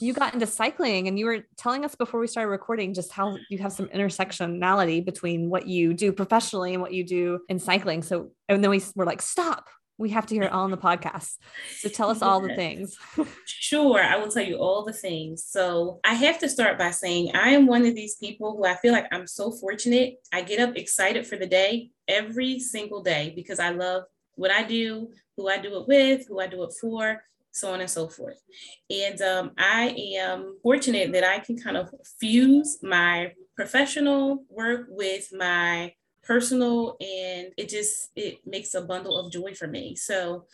you 0.00 0.12
got 0.12 0.34
into 0.34 0.46
cycling 0.46 1.06
and 1.06 1.16
you 1.18 1.26
were 1.26 1.46
telling 1.56 1.84
us 1.84 1.94
before 1.94 2.18
we 2.18 2.26
started 2.26 2.50
recording 2.50 2.92
just 2.92 3.12
how 3.12 3.36
you 3.50 3.58
have 3.58 3.72
some 3.72 3.86
intersectionality 3.88 5.04
between 5.04 5.48
what 5.48 5.68
you 5.68 5.94
do 5.94 6.10
professionally 6.12 6.72
and 6.74 6.82
what 6.82 6.92
you 6.92 7.04
do 7.04 7.38
in 7.48 7.58
cycling. 7.60 8.02
So 8.02 8.32
and 8.48 8.62
then 8.62 8.70
we 8.70 8.82
were 8.96 9.06
like, 9.06 9.22
stop. 9.22 9.68
We 9.98 10.10
have 10.10 10.26
to 10.26 10.34
hear 10.34 10.44
it 10.44 10.52
all 10.52 10.64
on 10.64 10.70
the 10.70 10.76
podcast. 10.76 11.36
So 11.78 11.88
tell 11.88 12.10
us 12.10 12.22
all 12.22 12.40
the 12.40 12.54
things. 12.54 12.96
Sure, 13.46 14.02
I 14.02 14.16
will 14.16 14.30
tell 14.30 14.44
you 14.44 14.56
all 14.56 14.84
the 14.84 14.92
things. 14.92 15.44
So 15.44 16.00
I 16.04 16.14
have 16.14 16.38
to 16.40 16.48
start 16.48 16.78
by 16.78 16.90
saying 16.90 17.30
I 17.34 17.50
am 17.50 17.66
one 17.66 17.86
of 17.86 17.94
these 17.94 18.16
people 18.16 18.56
who 18.56 18.66
I 18.66 18.74
feel 18.74 18.92
like 18.92 19.06
I'm 19.12 19.26
so 19.26 19.50
fortunate. 19.52 20.16
I 20.32 20.42
get 20.42 20.60
up 20.60 20.76
excited 20.76 21.26
for 21.26 21.36
the 21.36 21.46
day 21.46 21.90
every 22.08 22.58
single 22.58 23.02
day 23.02 23.32
because 23.34 23.58
I 23.58 23.70
love 23.70 24.04
what 24.34 24.50
I 24.50 24.64
do, 24.64 25.10
who 25.36 25.48
I 25.48 25.58
do 25.58 25.80
it 25.80 25.88
with, 25.88 26.26
who 26.28 26.40
I 26.40 26.48
do 26.48 26.64
it 26.64 26.74
for, 26.80 27.22
so 27.52 27.72
on 27.72 27.80
and 27.80 27.90
so 27.90 28.08
forth. 28.08 28.42
And 28.90 29.20
um, 29.22 29.52
I 29.56 29.94
am 30.18 30.58
fortunate 30.62 31.12
that 31.12 31.24
I 31.24 31.38
can 31.38 31.56
kind 31.56 31.76
of 31.76 31.90
fuse 32.18 32.78
my 32.82 33.32
professional 33.54 34.44
work 34.48 34.86
with 34.88 35.28
my 35.32 35.94
personal 36.22 36.96
and 37.00 37.48
it 37.56 37.68
just 37.68 38.10
it 38.16 38.38
makes 38.46 38.74
a 38.74 38.80
bundle 38.82 39.18
of 39.18 39.32
joy 39.32 39.54
for 39.54 39.66
me. 39.66 39.96
So 39.96 40.46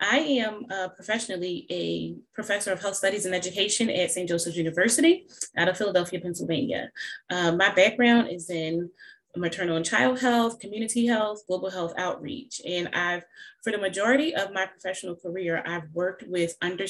I 0.00 0.18
am 0.18 0.66
uh, 0.70 0.88
professionally 0.88 1.66
a 1.70 2.16
professor 2.34 2.72
of 2.72 2.80
health 2.80 2.96
studies 2.96 3.26
and 3.26 3.34
education 3.34 3.88
at 3.88 4.10
St. 4.10 4.28
Joseph's 4.28 4.56
University 4.56 5.26
out 5.56 5.68
of 5.68 5.78
Philadelphia, 5.78 6.20
Pennsylvania. 6.20 6.90
Um, 7.30 7.56
my 7.56 7.72
background 7.72 8.28
is 8.28 8.50
in 8.50 8.90
maternal 9.36 9.76
and 9.76 9.84
child 9.84 10.20
health, 10.20 10.58
community 10.58 11.06
health, 11.06 11.46
global 11.46 11.70
health 11.70 11.94
outreach. 11.96 12.60
And 12.66 12.88
I've, 12.88 13.24
for 13.62 13.72
the 13.72 13.78
majority 13.78 14.34
of 14.34 14.52
my 14.52 14.66
professional 14.66 15.16
career, 15.16 15.62
I've 15.64 15.90
worked 15.92 16.24
with 16.26 16.54
under, 16.60 16.86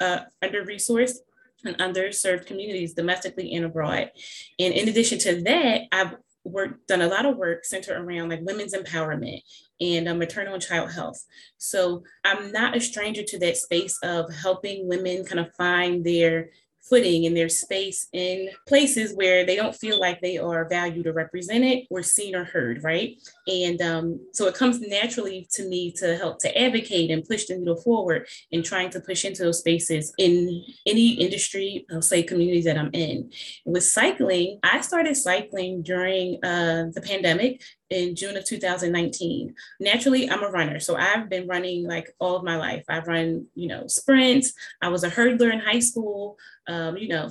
uh, 0.00 0.20
under-resourced 0.42 1.18
and 1.64 1.78
underserved 1.78 2.46
communities 2.46 2.94
domestically 2.94 3.54
and 3.54 3.64
abroad. 3.64 4.10
And 4.58 4.74
in 4.74 4.88
addition 4.88 5.18
to 5.20 5.42
that, 5.42 5.82
I've 5.92 6.16
worked, 6.44 6.86
done 6.88 7.02
a 7.02 7.08
lot 7.08 7.26
of 7.26 7.36
work 7.36 7.64
centered 7.64 7.98
around 7.98 8.30
like 8.30 8.40
women's 8.42 8.74
empowerment 8.74 9.40
and 9.80 10.08
uh, 10.08 10.14
maternal 10.14 10.54
and 10.54 10.62
child 10.62 10.92
health. 10.92 11.22
So 11.58 12.02
I'm 12.24 12.52
not 12.52 12.76
a 12.76 12.80
stranger 12.80 13.22
to 13.22 13.38
that 13.40 13.56
space 13.56 13.98
of 14.02 14.32
helping 14.34 14.88
women 14.88 15.24
kind 15.24 15.40
of 15.40 15.54
find 15.54 16.04
their 16.04 16.50
footing 16.88 17.26
and 17.26 17.36
their 17.36 17.48
space 17.48 18.08
in 18.12 18.48
places 18.66 19.14
where 19.14 19.46
they 19.46 19.56
don't 19.56 19.74
feel 19.74 19.98
like 19.98 20.20
they 20.20 20.38
are 20.38 20.68
valued 20.68 21.06
or 21.06 21.12
represented 21.12 21.84
or 21.90 22.02
seen 22.02 22.34
or 22.34 22.44
heard, 22.44 22.82
right? 22.82 23.16
And 23.46 23.80
um, 23.80 24.20
so 24.32 24.46
it 24.46 24.54
comes 24.54 24.80
naturally 24.80 25.48
to 25.52 25.68
me 25.68 25.92
to 25.92 26.16
help 26.16 26.40
to 26.40 26.58
advocate 26.58 27.10
and 27.10 27.24
push 27.24 27.46
the 27.46 27.56
needle 27.56 27.80
forward 27.80 28.26
in 28.50 28.62
trying 28.62 28.90
to 28.90 29.00
push 29.00 29.24
into 29.24 29.42
those 29.42 29.60
spaces 29.60 30.12
in 30.18 30.64
any 30.86 31.12
industry, 31.12 31.86
I'll 31.90 32.02
say 32.02 32.22
communities 32.22 32.64
that 32.64 32.78
I'm 32.78 32.90
in. 32.92 33.30
With 33.64 33.84
cycling, 33.84 34.58
I 34.62 34.80
started 34.80 35.16
cycling 35.16 35.82
during 35.82 36.44
uh, 36.44 36.86
the 36.92 37.02
pandemic 37.02 37.62
in 37.92 38.16
June 38.16 38.36
of 38.36 38.44
2019. 38.44 39.54
Naturally, 39.80 40.30
I'm 40.30 40.42
a 40.42 40.50
runner. 40.50 40.80
So 40.80 40.96
I've 40.96 41.28
been 41.28 41.46
running 41.46 41.86
like 41.86 42.14
all 42.18 42.36
of 42.36 42.44
my 42.44 42.56
life. 42.56 42.84
I've 42.88 43.06
run, 43.06 43.46
you 43.54 43.68
know, 43.68 43.86
sprints. 43.86 44.52
I 44.80 44.88
was 44.88 45.04
a 45.04 45.10
hurdler 45.10 45.52
in 45.52 45.60
high 45.60 45.80
school, 45.80 46.38
um, 46.66 46.96
you 46.96 47.08
know, 47.08 47.30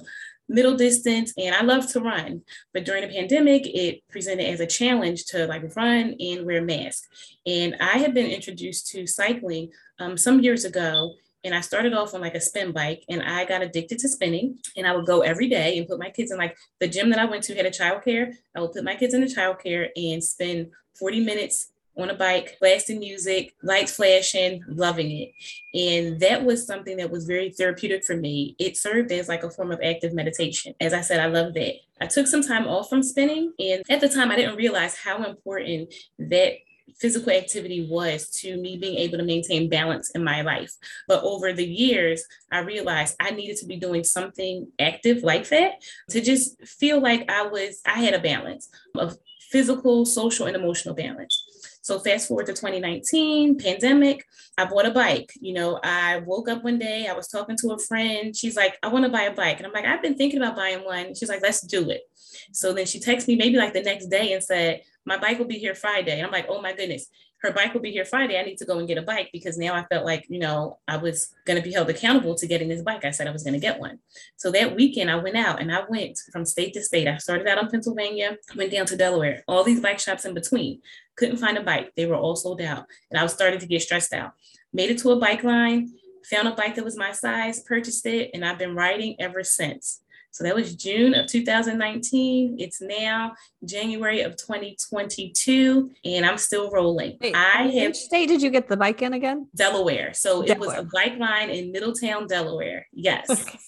middle 0.52 0.76
distance, 0.76 1.34
and 1.38 1.56
I 1.56 1.62
love 1.62 1.88
to 1.94 2.02
run. 2.02 2.42
But 2.74 2.86
during 2.86 3.08
the 3.08 3.14
pandemic, 3.14 3.66
it 3.66 4.02
presented 4.10 4.48
as 4.48 4.60
a 4.60 4.68
challenge 4.68 5.26
to 5.28 5.48
like 5.48 5.76
run 5.76 6.16
and 6.20 6.46
wear 6.46 6.60
a 6.60 6.62
mask. 6.62 7.10
And 7.46 7.76
I 7.80 7.98
had 7.98 8.14
been 8.14 8.30
introduced 8.30 8.88
to 8.90 9.08
cycling 9.08 9.70
um, 10.00 10.18
some 10.18 10.42
years 10.42 10.66
ago. 10.66 11.14
And 11.44 11.56
I 11.56 11.62
started 11.62 11.94
off 11.94 12.14
on 12.14 12.22
like 12.22 12.36
a 12.36 12.42
spin 12.42 12.72
bike 12.72 13.04
and 13.10 13.22
I 13.22 13.46
got 13.46 13.62
addicted 13.62 14.00
to 14.00 14.10
spinning. 14.10 14.60
And 14.78 14.86
I 14.86 14.96
would 14.96 15.06
go 15.06 15.22
every 15.22 15.48
day 15.50 15.78
and 15.78 15.88
put 15.88 16.00
my 16.00 16.10
kids 16.10 16.32
in 16.32 16.38
like 16.38 16.56
the 16.80 16.88
gym 16.88 17.10
that 17.10 17.20
I 17.20 17.26
went 17.26 17.44
to 17.46 17.56
had 17.56 17.66
a 17.66 17.72
childcare. 17.72 18.34
I 18.56 18.62
would 18.62 18.74
put 18.74 18.84
my 18.84 18.96
kids 18.96 19.14
in 19.14 19.22
the 19.22 19.28
childcare 19.28 19.90
and 19.96 20.24
spend 20.24 20.72
40 20.96 21.22
minutes 21.22 21.72
on 21.98 22.10
a 22.10 22.14
bike, 22.14 22.58
blasting 22.60 23.00
music, 23.00 23.54
lights 23.64 23.96
flashing, 23.96 24.64
loving 24.68 25.12
it. 25.12 25.32
And 25.74 26.20
that 26.22 26.44
was 26.44 26.66
something 26.66 26.98
that 26.98 27.12
was 27.12 27.26
very 27.26 27.52
therapeutic 27.52 28.06
for 28.06 28.16
me. 28.16 28.56
It 28.60 28.78
served 28.78 29.12
as 29.12 29.28
like 29.28 29.44
a 29.44 29.50
form 29.50 29.72
of 29.72 29.82
active 29.84 30.14
meditation. 30.14 30.74
As 30.80 30.94
I 30.94 31.02
said, 31.02 31.20
I 31.20 31.26
love 31.26 31.54
that. 31.56 31.76
I 32.00 32.08
took 32.08 32.28
some 32.28 32.44
time 32.44 32.68
off 32.68 32.90
from 32.90 33.04
spinning. 33.04 33.54
And 33.60 33.84
at 33.90 34.00
the 34.00 34.10
time, 34.10 34.32
I 34.32 34.36
didn't 34.36 34.56
realize 34.56 34.96
how 34.96 35.24
important 35.24 35.94
that 36.18 36.54
physical 37.00 37.32
activity 37.32 37.88
was 37.90 38.30
to 38.30 38.58
me 38.58 38.78
being 38.78 38.98
able 38.98 39.18
to 39.18 39.24
maintain 39.24 39.70
balance 39.70 40.12
in 40.12 40.24
my 40.24 40.42
life. 40.42 40.72
But 41.08 41.24
over 41.24 41.52
the 41.54 41.66
years, 41.66 42.24
I 42.52 42.60
realized 42.60 43.16
I 43.20 43.32
needed 43.32 43.58
to 43.58 43.66
be 43.66 43.78
doing 43.78 44.04
something 44.04 44.68
active 44.80 45.24
like 45.24 45.50
that 45.50 45.82
to 46.10 46.22
just 46.22 46.62
feel 46.66 47.02
like 47.02 47.30
I 47.30 47.48
was, 47.48 47.82
I 47.86 48.02
had 48.02 48.14
a 48.14 48.20
balance 48.20 48.70
of 48.96 49.18
physical, 49.52 50.06
social, 50.06 50.48
and 50.48 50.56
emotional 50.56 50.96
balance. 50.96 51.44
So 51.82 52.00
fast 52.00 52.28
forward 52.28 52.46
to 52.46 52.54
2019, 52.54 53.58
pandemic, 53.58 54.24
I 54.58 54.66
bought 54.66 54.86
a 54.86 54.92
bike. 54.92 55.34
You 55.40 55.54
know, 55.54 55.80
I 55.84 56.20
woke 56.20 56.48
up 56.48 56.64
one 56.64 56.78
day, 56.78 57.08
I 57.08 57.14
was 57.14 57.28
talking 57.28 57.58
to 57.58 57.72
a 57.72 57.80
friend. 57.80 58.36
She's 58.36 58.56
like, 58.56 58.78
I 58.84 58.88
want 58.90 59.06
to 59.06 59.12
buy 59.12 59.24
a 59.24 59.34
bike. 59.34 59.58
And 59.58 59.66
I'm 59.66 59.74
like, 59.74 59.86
I've 59.86 60.02
been 60.02 60.16
thinking 60.16 60.42
about 60.42 60.56
buying 60.56 60.86
one. 60.86 61.16
She's 61.16 61.30
like, 61.30 61.42
let's 61.42 61.62
do 61.62 61.90
it. 61.90 62.04
So 62.52 62.72
then 62.72 62.86
she 62.86 63.00
texted 63.00 63.28
me 63.28 63.36
maybe 63.36 63.58
like 63.58 63.74
the 63.74 63.82
next 63.82 64.08
day 64.08 64.34
and 64.34 64.44
said, 64.44 64.82
my 65.06 65.18
bike 65.18 65.40
will 65.40 65.46
be 65.46 65.58
here 65.58 65.76
Friday. 65.76 66.18
And 66.18 66.26
I'm 66.26 66.32
like, 66.32 66.48
oh 66.50 66.62
my 66.62 66.74
goodness, 66.74 67.08
her 67.42 67.52
bike 67.52 67.74
will 67.74 67.82
be 67.82 67.92
here 67.92 68.06
Friday. 68.06 68.40
I 68.40 68.44
need 68.44 68.58
to 68.60 68.66
go 68.66 68.78
and 68.78 68.88
get 68.88 69.00
a 69.00 69.02
bike 69.02 69.30
because 69.34 69.58
now 69.58 69.74
I 69.74 69.84
felt 69.86 70.06
like, 70.06 70.26
you 70.30 70.40
know, 70.40 70.78
I 70.88 70.98
was 70.98 71.34
going 71.46 71.58
to 71.58 71.68
be 71.68 71.74
held 71.74 71.90
accountable 71.90 72.36
to 72.36 72.48
getting 72.48 72.70
this 72.70 72.84
bike. 72.84 73.04
I 73.04 73.12
said 73.12 73.28
I 73.28 73.32
was 73.32 73.44
going 73.44 73.56
to 73.56 73.60
get 73.60 73.80
one. 73.80 74.00
So 74.38 74.52
that 74.52 74.76
weekend 74.76 75.10
I 75.10 75.16
went 75.16 75.36
out 75.36 75.60
and 75.60 75.74
I 75.74 75.84
went 75.90 76.20
from 76.32 76.46
state 76.46 76.74
to 76.76 76.84
state. 76.84 77.08
I 77.08 77.18
started 77.18 77.48
out 77.48 77.58
in 77.58 77.70
Pennsylvania, 77.70 78.38
went 78.56 78.72
down 78.72 78.86
to 78.88 78.96
Delaware, 78.96 79.44
all 79.48 79.64
these 79.64 79.82
bike 79.82 80.00
shops 80.00 80.26
in 80.26 80.36
between. 80.36 80.82
Couldn't 81.16 81.38
find 81.38 81.58
a 81.58 81.64
bike. 81.64 81.92
They 81.96 82.06
were 82.06 82.16
all 82.16 82.36
sold 82.36 82.62
out. 82.62 82.86
And 83.10 83.20
I 83.20 83.24
was 83.24 83.34
starting 83.34 83.60
to 83.60 83.68
get 83.68 83.82
stressed 83.82 84.14
out. 84.14 84.34
Made 84.72 84.92
it 84.92 85.00
to 85.00 85.12
a 85.12 85.20
bike 85.20 85.44
line, 85.44 85.90
found 86.30 86.48
a 86.48 86.52
bike 86.52 86.76
that 86.76 86.86
was 86.86 86.98
my 86.98 87.12
size, 87.12 87.62
purchased 87.62 88.06
it, 88.06 88.32
and 88.34 88.46
I've 88.46 88.60
been 88.60 88.76
riding 88.76 89.16
ever 89.20 89.44
since. 89.44 90.02
So 90.32 90.46
that 90.46 90.56
was 90.56 90.76
June 90.76 91.14
of 91.14 91.28
2019. 91.28 92.56
It's 92.58 92.82
now 92.82 93.34
January 93.66 94.22
of 94.22 94.38
2022, 94.38 95.92
and 96.06 96.26
I'm 96.26 96.38
still 96.38 96.72
rolling. 96.72 97.18
Wait, 97.20 97.36
I 97.36 97.64
have 97.64 97.90
Which 97.90 97.98
state 97.98 98.28
did 98.28 98.42
you 98.42 98.50
get 98.50 98.70
the 98.70 98.78
bike 98.78 99.02
in 99.02 99.14
again? 99.14 99.48
Delaware. 99.56 100.14
So 100.14 100.42
it 100.42 100.58
was 100.58 100.74
a 100.74 100.88
bike 100.94 101.18
line 101.20 101.50
in 101.50 101.72
Middletown, 101.74 102.28
Delaware. 102.28 102.88
Yes. 102.94 103.30
Okay. 103.30 103.60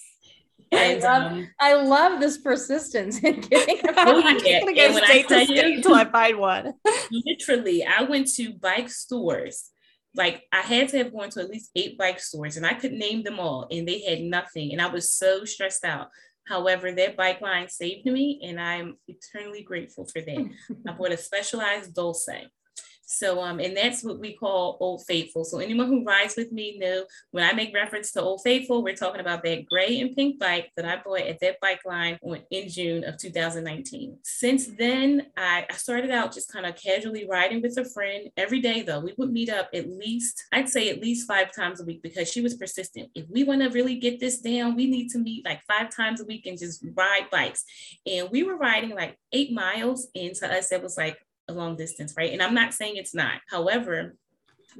I 0.72 0.94
love, 0.94 1.32
um, 1.32 1.48
I 1.60 1.74
love 1.74 2.20
this 2.20 2.38
persistence 2.38 3.22
in 3.22 3.40
getting. 3.42 3.78
Oh, 3.96 4.22
I'm 4.22 4.38
gonna 4.38 4.74
go 4.74 4.80
And 4.80 4.96
state 4.96 5.28
to 5.28 5.44
state 5.44 5.76
until 5.76 5.94
I 5.94 6.04
find 6.04 6.38
one. 6.38 6.74
literally, 7.10 7.84
I 7.84 8.02
went 8.02 8.28
to 8.34 8.54
bike 8.54 8.90
stores. 8.90 9.70
Like 10.16 10.44
I 10.52 10.60
had 10.60 10.88
to 10.88 10.98
have 10.98 11.12
gone 11.12 11.30
to 11.30 11.40
at 11.40 11.50
least 11.50 11.70
eight 11.76 11.96
bike 11.96 12.20
stores, 12.20 12.56
and 12.56 12.66
I 12.66 12.74
could 12.74 12.92
name 12.92 13.22
them 13.22 13.38
all, 13.38 13.66
and 13.70 13.86
they 13.86 14.00
had 14.00 14.20
nothing, 14.20 14.72
and 14.72 14.80
I 14.80 14.88
was 14.88 15.10
so 15.10 15.44
stressed 15.44 15.84
out. 15.84 16.08
However, 16.46 16.92
that 16.92 17.16
bike 17.16 17.40
line 17.40 17.68
saved 17.68 18.06
me, 18.06 18.40
and 18.44 18.60
I'm 18.60 18.98
eternally 19.08 19.62
grateful 19.62 20.04
for 20.06 20.20
that. 20.20 20.50
I 20.88 20.92
bought 20.92 21.12
a 21.12 21.16
Specialized 21.16 21.94
Dolce. 21.94 22.48
So, 23.06 23.42
um, 23.42 23.60
and 23.60 23.76
that's 23.76 24.02
what 24.02 24.18
we 24.18 24.34
call 24.34 24.76
Old 24.80 25.04
Faithful. 25.06 25.44
So, 25.44 25.58
anyone 25.58 25.88
who 25.88 26.04
rides 26.04 26.36
with 26.36 26.52
me 26.52 26.78
know 26.78 27.04
when 27.30 27.44
I 27.44 27.52
make 27.52 27.74
reference 27.74 28.12
to 28.12 28.22
Old 28.22 28.42
Faithful, 28.42 28.82
we're 28.82 28.94
talking 28.94 29.20
about 29.20 29.42
that 29.44 29.66
gray 29.66 30.00
and 30.00 30.14
pink 30.14 30.38
bike 30.38 30.70
that 30.76 30.86
I 30.86 31.02
bought 31.02 31.20
at 31.20 31.40
that 31.40 31.60
bike 31.60 31.80
line 31.84 32.18
in 32.50 32.68
June 32.68 33.04
of 33.04 33.18
2019. 33.18 34.18
Since 34.22 34.68
then, 34.78 35.26
I, 35.36 35.66
I 35.68 35.74
started 35.74 36.10
out 36.10 36.32
just 36.32 36.52
kind 36.52 36.66
of 36.66 36.76
casually 36.76 37.26
riding 37.28 37.60
with 37.60 37.76
a 37.78 37.84
friend 37.84 38.30
every 38.36 38.60
day, 38.60 38.82
though. 38.82 39.00
We 39.00 39.14
would 39.18 39.32
meet 39.32 39.50
up 39.50 39.68
at 39.74 39.88
least, 39.88 40.44
I'd 40.52 40.68
say 40.68 40.88
at 40.90 41.00
least 41.00 41.28
five 41.28 41.52
times 41.52 41.80
a 41.80 41.84
week 41.84 42.02
because 42.02 42.30
she 42.30 42.40
was 42.40 42.54
persistent. 42.54 43.10
If 43.14 43.26
we 43.28 43.44
want 43.44 43.62
to 43.62 43.68
really 43.68 43.96
get 43.96 44.20
this 44.20 44.40
down, 44.40 44.76
we 44.76 44.86
need 44.86 45.10
to 45.10 45.18
meet 45.18 45.44
like 45.44 45.62
five 45.68 45.94
times 45.94 46.20
a 46.20 46.24
week 46.24 46.46
and 46.46 46.58
just 46.58 46.84
ride 46.94 47.28
bikes. 47.30 47.64
And 48.06 48.30
we 48.30 48.42
were 48.42 48.56
riding 48.56 48.90
like 48.90 49.18
eight 49.32 49.52
miles, 49.52 50.08
and 50.14 50.34
to 50.36 50.52
us, 50.52 50.68
that 50.70 50.82
was 50.82 50.96
like 50.96 51.18
a 51.48 51.52
long 51.52 51.76
distance, 51.76 52.14
right? 52.16 52.32
And 52.32 52.42
I'm 52.42 52.54
not 52.54 52.74
saying 52.74 52.96
it's 52.96 53.14
not. 53.14 53.40
However, 53.50 54.16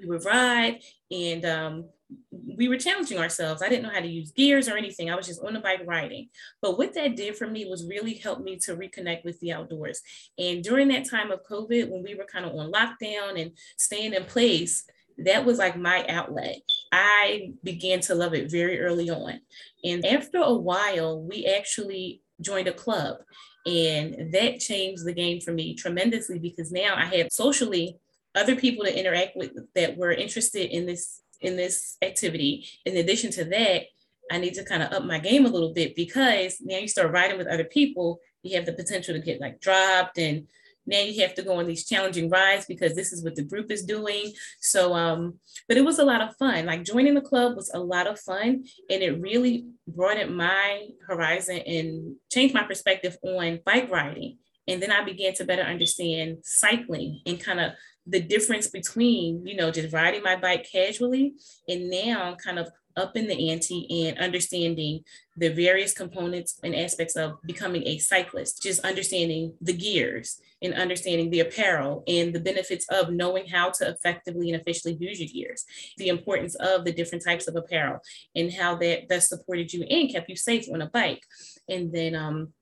we 0.00 0.06
would 0.06 0.25
ride 0.25 0.80
and 1.11 1.44
um, 1.44 1.85
we 2.30 2.68
were 2.68 2.76
challenging 2.76 3.18
ourselves. 3.18 3.62
I 3.62 3.68
didn't 3.68 3.85
know 3.85 3.94
how 3.94 4.00
to 4.00 4.06
use 4.06 4.33
gears 4.33 4.68
or 4.68 4.76
anything. 4.76 5.11
I 5.11 5.16
was 5.16 5.26
just 5.26 5.42
on 5.42 5.54
the 5.54 5.61
bike 5.61 5.83
riding. 5.87 6.28
But 6.61 6.78
what 6.78 6.94
that 6.94 7.16
did 7.16 7.37
for 7.37 7.47
me 7.47 7.66
was 7.66 7.87
really 7.87 8.14
help 8.14 8.42
me 8.42 8.56
to 8.61 8.76
reconnect 8.76 9.25
with 9.25 9.38
the 9.40 9.52
outdoors. 9.52 10.00
And 10.38 10.62
during 10.62 10.88
that 10.88 11.09
time 11.09 11.30
of 11.30 11.47
COVID, 11.49 11.90
when 11.90 12.02
we 12.02 12.14
were 12.14 12.25
kind 12.25 12.44
of 12.44 12.54
on 12.54 12.73
lockdown 12.73 13.40
and 13.40 13.52
staying 13.76 14.14
in 14.14 14.25
place, 14.25 14.85
that 15.18 15.44
was 15.44 15.59
like 15.59 15.76
my 15.76 16.04
outlet. 16.09 16.59
I 16.92 17.52
began 17.62 18.00
to 18.00 18.14
love 18.14 18.35
it 18.35 18.50
very 18.50 18.80
early 18.80 19.11
on. 19.11 19.40
And 19.85 20.04
after 20.04 20.38
a 20.38 20.54
while, 20.54 21.21
we 21.21 21.47
actually 21.47 22.23
joined 22.40 22.68
a 22.68 22.73
club. 22.73 23.18
And 23.66 24.33
that 24.33 24.61
changed 24.61 25.04
the 25.04 25.14
game 25.14 25.40
for 25.40 25.52
me 25.52 25.75
tremendously 25.75 26.38
because 26.38 26.71
now 26.71 26.94
I 26.97 27.06
have 27.16 27.28
socially 27.33 27.97
other 28.35 28.56
people 28.56 28.85
to 28.85 28.99
interact 28.99 29.37
with 29.37 29.52
that 29.75 29.97
were 29.97 30.12
interested 30.12 30.71
in 30.71 30.87
this 30.87 31.23
in 31.40 31.56
this 31.56 31.97
activity. 32.02 32.66
In 32.85 32.97
addition 32.97 33.30
to 33.33 33.44
that, 33.44 33.83
I 34.30 34.38
need 34.38 34.54
to 34.54 34.64
kind 34.64 34.83
of 34.83 34.92
up 34.92 35.04
my 35.04 35.18
game 35.18 35.47
a 35.47 35.50
little 35.50 35.73
bit 35.73 35.94
because 35.94 36.56
now 36.61 36.78
you 36.78 36.88
start 36.88 37.12
riding 37.12 37.38
with 37.38 37.47
other 37.47 37.64
people, 37.64 38.21
you 38.42 38.56
have 38.56 38.66
the 38.66 38.73
potential 38.73 39.14
to 39.14 39.21
get 39.21 39.40
like 39.40 39.61
dropped 39.61 40.18
and 40.18 40.47
now 40.87 41.00
you 41.00 41.23
have 41.23 41.35
to 41.35 41.43
go 41.43 41.59
on 41.59 41.67
these 41.67 41.87
challenging 41.87 42.29
rides 42.29 42.67
because 42.67 42.95
this 42.95 43.12
is 43.12 43.25
what 43.25 43.35
the 43.35 43.43
group 43.43 43.71
is 43.71 43.85
doing. 43.85 44.33
So 44.61 44.95
um, 44.95 45.38
but 45.69 45.76
it 45.76 45.85
was 45.85 45.99
a 45.99 46.05
lot 46.05 46.21
of 46.21 46.37
fun. 46.37 46.67
Like 46.67 46.85
joining 46.85 47.14
the 47.14 47.21
club 47.21 47.57
was 47.57 47.71
a 47.73 47.79
lot 47.79 48.07
of 48.07 48.21
fun 48.21 48.64
and 48.91 49.03
it 49.03 49.21
really 49.21 49.67
broadened 49.87 50.37
my 50.37 50.88
horizon 51.07 51.59
and 51.59 52.17
changed 52.31 52.55
my 52.55 52.64
perspective 52.64 53.17
on 53.23 53.61
bike 53.64 53.91
riding. 53.91 54.38
And 54.67 54.81
then 54.81 54.91
I 54.91 55.05
began 55.05 55.35
to 55.35 55.45
better 55.45 55.62
understand 55.62 56.38
cycling 56.43 57.21
and 57.26 57.38
kind 57.38 57.61
of 57.61 57.73
the 58.07 58.21
difference 58.21 58.69
between, 58.69 59.47
you 59.47 59.57
know, 59.57 59.71
just 59.71 59.93
riding 59.93 60.23
my 60.23 60.37
bike 60.37 60.67
casually 60.71 61.35
and 61.69 61.91
now 61.91 62.37
kind 62.43 62.59
of 62.59 62.69
up 62.97 63.17
in 63.17 63.26
the 63.26 63.50
ante 63.50 64.07
and 64.07 64.19
understanding 64.19 65.03
the 65.37 65.49
various 65.49 65.93
components 65.93 66.59
and 66.62 66.75
aspects 66.75 67.17
of 67.17 67.43
becoming 67.43 67.87
a 67.87 67.99
cyclist, 67.99 68.63
just 68.63 68.80
understanding 68.85 69.54
the 69.61 69.73
gears 69.73 70.41
and 70.65 70.75
understanding 70.75 71.31
the 71.31 71.41
apparel 71.41 72.03
and 72.09 72.35
the 72.35 72.41
benefits 72.41 72.87
of 72.91 73.11
knowing 73.11 73.47
how 73.47 73.71
to 73.71 73.89
effectively 73.89 74.50
and 74.50 74.61
efficiently 74.61 74.97
use 75.07 75.21
your 75.21 75.29
gears, 75.29 75.65
the 75.99 76.09
importance 76.09 76.57
of 76.57 76.85
the 76.85 76.93
different 76.93 77.23
types 77.25 77.47
of 77.47 77.55
apparel 77.55 78.00
and 78.35 78.53
how 78.53 78.75
that 78.75 79.09
that 79.09 79.23
supported 79.23 79.73
you 79.73 79.85
and 79.85 80.11
kept 80.11 80.29
you 80.29 80.37
safe 80.37 80.67
on 80.73 80.83
a 80.83 80.87
bike. 80.91 81.23
And 81.69 81.93
then 81.93 82.17
um 82.17 82.53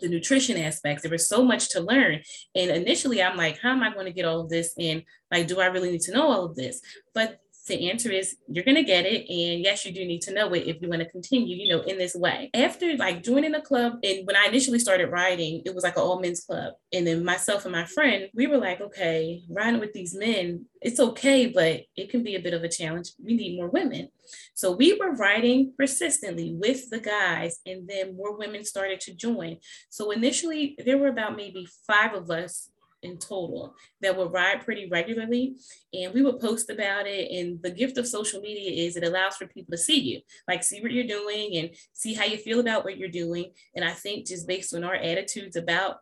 the 0.00 0.08
nutrition 0.08 0.56
aspects. 0.56 1.02
There 1.02 1.10
was 1.10 1.28
so 1.28 1.44
much 1.44 1.70
to 1.70 1.80
learn. 1.80 2.20
And 2.54 2.70
initially 2.70 3.22
I'm 3.22 3.36
like, 3.36 3.58
how 3.58 3.70
am 3.70 3.82
I 3.82 3.92
going 3.92 4.06
to 4.06 4.12
get 4.12 4.24
all 4.24 4.40
of 4.40 4.48
this? 4.48 4.72
And 4.78 5.02
like, 5.30 5.48
do 5.48 5.60
I 5.60 5.66
really 5.66 5.90
need 5.90 6.02
to 6.02 6.12
know 6.12 6.30
all 6.30 6.44
of 6.44 6.54
this? 6.54 6.80
But 7.12 7.40
the 7.70 7.90
answer 7.90 8.10
is 8.10 8.36
you're 8.48 8.64
going 8.64 8.76
to 8.76 8.82
get 8.82 9.06
it 9.06 9.28
and 9.28 9.64
yes 9.64 9.84
you 9.84 9.92
do 9.92 10.04
need 10.04 10.20
to 10.22 10.34
know 10.34 10.52
it 10.52 10.66
if 10.66 10.82
you 10.82 10.88
want 10.88 11.00
to 11.02 11.08
continue 11.08 11.56
you 11.56 11.74
know 11.74 11.82
in 11.82 11.98
this 11.98 12.14
way. 12.14 12.50
After 12.54 12.96
like 12.96 13.22
joining 13.22 13.52
the 13.52 13.60
club 13.60 13.94
and 14.02 14.26
when 14.26 14.36
i 14.36 14.46
initially 14.46 14.78
started 14.78 15.10
riding 15.10 15.62
it 15.64 15.74
was 15.74 15.84
like 15.84 15.96
an 15.96 16.02
all 16.02 16.20
men's 16.20 16.44
club. 16.44 16.74
And 16.92 17.06
then 17.06 17.24
myself 17.24 17.64
and 17.64 17.72
my 17.72 17.86
friend 17.86 18.28
we 18.34 18.46
were 18.46 18.58
like 18.58 18.80
okay 18.80 19.42
riding 19.48 19.80
with 19.80 19.92
these 19.92 20.14
men 20.14 20.66
it's 20.82 21.00
okay 21.00 21.46
but 21.46 21.82
it 21.96 22.10
can 22.10 22.22
be 22.22 22.36
a 22.36 22.40
bit 22.40 22.54
of 22.54 22.62
a 22.62 22.68
challenge. 22.68 23.12
We 23.22 23.34
need 23.34 23.56
more 23.56 23.68
women. 23.68 24.08
So 24.54 24.72
we 24.72 24.94
were 24.98 25.12
riding 25.12 25.72
persistently 25.76 26.54
with 26.54 26.90
the 26.90 27.00
guys 27.00 27.60
and 27.66 27.88
then 27.88 28.16
more 28.16 28.36
women 28.36 28.64
started 28.64 29.00
to 29.02 29.14
join. 29.14 29.58
So 29.88 30.10
initially 30.10 30.76
there 30.84 30.98
were 30.98 31.08
about 31.08 31.36
maybe 31.36 31.66
five 31.86 32.14
of 32.14 32.30
us 32.30 32.70
in 33.02 33.18
total 33.18 33.74
that 34.00 34.16
would 34.16 34.32
ride 34.32 34.64
pretty 34.64 34.88
regularly 34.88 35.56
and 35.92 36.12
we 36.12 36.22
would 36.22 36.40
post 36.40 36.70
about 36.70 37.06
it. 37.06 37.30
And 37.30 37.62
the 37.62 37.70
gift 37.70 37.98
of 37.98 38.06
social 38.06 38.40
media 38.40 38.86
is 38.86 38.96
it 38.96 39.04
allows 39.04 39.36
for 39.36 39.46
people 39.46 39.72
to 39.72 39.78
see 39.78 40.00
you 40.00 40.20
like 40.48 40.62
see 40.62 40.80
what 40.80 40.92
you're 40.92 41.04
doing 41.04 41.56
and 41.56 41.70
see 41.92 42.14
how 42.14 42.24
you 42.24 42.36
feel 42.36 42.60
about 42.60 42.84
what 42.84 42.98
you're 42.98 43.08
doing. 43.08 43.52
And 43.74 43.84
i 43.84 43.92
think 43.92 44.26
just 44.26 44.46
based 44.46 44.74
on 44.74 44.84
our 44.84 44.94
attitudes 44.94 45.56
about 45.56 45.96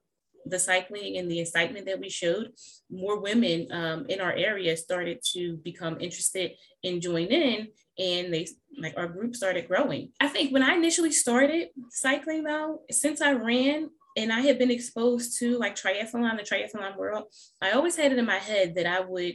the 0.46 0.58
cycling 0.58 1.18
and 1.18 1.30
the 1.30 1.40
excitement 1.40 1.86
that 1.86 2.00
we 2.00 2.08
showed 2.08 2.52
more 2.90 3.20
women 3.20 3.66
um, 3.70 4.06
in 4.08 4.20
our 4.20 4.32
area 4.32 4.76
started 4.76 5.18
to 5.32 5.56
become 5.58 6.00
interested 6.00 6.52
in 6.82 7.00
joining 7.00 7.30
in 7.30 7.68
and 7.98 8.32
they 8.32 8.46
like 8.80 8.94
our 8.96 9.08
group 9.08 9.34
started 9.34 9.66
growing. 9.66 10.10
I 10.20 10.28
think 10.28 10.52
when 10.52 10.62
i 10.62 10.74
initially 10.74 11.12
started 11.12 11.68
cycling 11.90 12.44
though 12.44 12.82
since 12.90 13.20
i 13.20 13.32
ran 13.32 13.90
and 14.18 14.32
I 14.32 14.40
had 14.40 14.58
been 14.58 14.72
exposed 14.72 15.38
to 15.38 15.56
like 15.58 15.76
triathlon, 15.76 16.36
the 16.36 16.42
triathlon 16.42 16.96
world, 16.96 17.24
I 17.62 17.70
always 17.70 17.94
had 17.94 18.10
it 18.10 18.18
in 18.18 18.26
my 18.26 18.38
head 18.38 18.74
that 18.74 18.84
I 18.84 18.98
would 19.00 19.34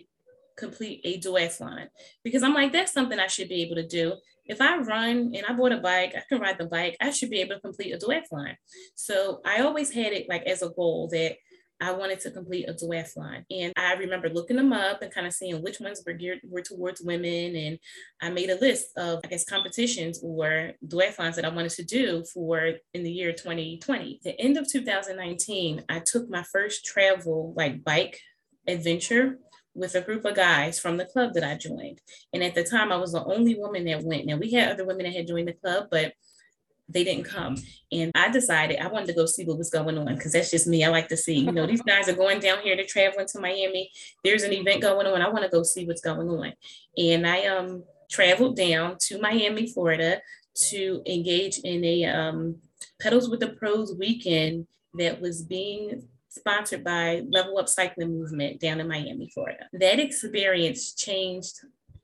complete 0.57 0.99
a 1.05 1.19
duathlon 1.19 1.87
because 2.23 2.43
I'm 2.43 2.53
like, 2.53 2.73
that's 2.73 2.91
something 2.91 3.17
I 3.17 3.27
should 3.27 3.47
be 3.47 3.61
able 3.61 3.75
to 3.75 3.87
do. 3.87 4.15
If 4.45 4.59
I 4.59 4.77
run 4.79 5.31
and 5.33 5.45
I 5.47 5.53
bought 5.53 5.71
a 5.71 5.77
bike, 5.77 6.13
I 6.17 6.23
can 6.27 6.41
ride 6.41 6.57
the 6.57 6.65
bike, 6.65 6.97
I 6.99 7.11
should 7.11 7.29
be 7.29 7.39
able 7.39 7.55
to 7.55 7.61
complete 7.61 7.93
a 7.93 7.97
duathlon. 7.97 8.55
So 8.93 9.39
I 9.45 9.61
always 9.61 9.89
had 9.89 10.11
it 10.11 10.27
like 10.27 10.43
as 10.43 10.61
a 10.61 10.69
goal 10.69 11.07
that 11.13 11.37
I 11.83 11.91
wanted 11.91 12.21
to 12.21 12.31
complete 12.31 12.69
a 12.69 12.73
duathlon. 12.73 13.43
And 13.51 13.73
I 13.75 13.93
remember 13.93 14.29
looking 14.29 14.55
them 14.55 14.71
up 14.71 15.01
and 15.01 15.13
kind 15.13 15.27
of 15.27 15.33
seeing 15.33 15.61
which 15.61 15.81
ones 15.81 16.01
were 16.05 16.13
geared 16.13 16.39
were 16.49 16.61
towards 16.61 17.01
women. 17.01 17.55
And 17.55 17.79
I 18.21 18.29
made 18.29 18.49
a 18.49 18.59
list 18.59 18.97
of, 18.97 19.19
I 19.25 19.27
guess, 19.27 19.43
competitions 19.43 20.19
or 20.23 20.71
duathlons 20.87 21.35
that 21.35 21.45
I 21.45 21.49
wanted 21.49 21.71
to 21.71 21.83
do 21.83 22.23
for 22.33 22.71
in 22.93 23.03
the 23.03 23.11
year 23.11 23.33
2020. 23.33 24.21
The 24.23 24.39
end 24.39 24.57
of 24.57 24.71
2019, 24.71 25.83
I 25.89 25.99
took 25.99 26.29
my 26.29 26.43
first 26.43 26.85
travel 26.85 27.53
like 27.57 27.83
bike 27.83 28.17
adventure 28.65 29.39
with 29.75 29.95
a 29.95 30.01
group 30.01 30.23
of 30.23 30.35
guys 30.35 30.79
from 30.79 30.95
the 30.97 31.05
club 31.05 31.33
that 31.33 31.43
I 31.43 31.57
joined. 31.57 31.99
And 32.31 32.43
at 32.43 32.55
the 32.55 32.63
time, 32.63 32.91
I 32.91 32.97
was 32.97 33.11
the 33.11 33.25
only 33.25 33.55
woman 33.55 33.85
that 33.85 34.03
went. 34.03 34.25
Now 34.25 34.37
we 34.37 34.51
had 34.51 34.71
other 34.71 34.85
women 34.85 35.05
that 35.05 35.15
had 35.15 35.27
joined 35.27 35.49
the 35.49 35.53
club, 35.53 35.87
but 35.91 36.13
they 36.93 37.03
didn't 37.03 37.25
come. 37.25 37.58
And 37.91 38.12
I 38.15 38.29
decided 38.29 38.79
I 38.79 38.88
wanted 38.88 39.08
to 39.08 39.13
go 39.13 39.25
see 39.25 39.45
what 39.45 39.58
was 39.58 39.69
going 39.69 39.97
on 39.97 40.15
because 40.15 40.32
that's 40.32 40.51
just 40.51 40.67
me. 40.67 40.84
I 40.84 40.89
like 40.89 41.08
to 41.10 41.17
see, 41.17 41.39
you 41.39 41.51
know, 41.51 41.67
these 41.67 41.82
guys 41.88 42.08
are 42.10 42.15
going 42.15 42.39
down 42.39 42.60
here 42.60 42.75
to 42.75 42.86
traveling 42.86 43.27
to 43.27 43.39
Miami. 43.39 43.91
There's 44.23 44.43
an 44.43 44.53
event 44.53 44.82
going 44.82 45.08
on. 45.08 45.21
I 45.21 45.29
want 45.29 45.43
to 45.43 45.49
go 45.49 45.63
see 45.63 45.86
what's 45.86 46.01
going 46.01 46.29
on. 46.29 46.53
And 46.97 47.27
I 47.27 47.45
um 47.47 47.84
traveled 48.10 48.56
down 48.56 48.97
to 48.99 49.19
Miami, 49.19 49.67
Florida 49.67 50.21
to 50.69 51.01
engage 51.08 51.60
in 51.60 51.84
a 51.84 52.06
um, 52.06 52.58
Pedals 53.01 53.29
with 53.29 53.39
the 53.39 53.49
Pros 53.49 53.95
weekend 53.97 54.67
that 54.93 55.19
was 55.19 55.41
being 55.41 56.08
sponsored 56.29 56.84
by 56.84 57.23
Level 57.29 57.58
Up 57.58 57.67
Cycling 57.67 58.12
Movement 58.12 58.60
down 58.60 58.79
in 58.79 58.88
Miami, 58.88 59.29
Florida. 59.34 59.65
That 59.73 59.99
experience 59.99 60.93
changed 60.93 61.60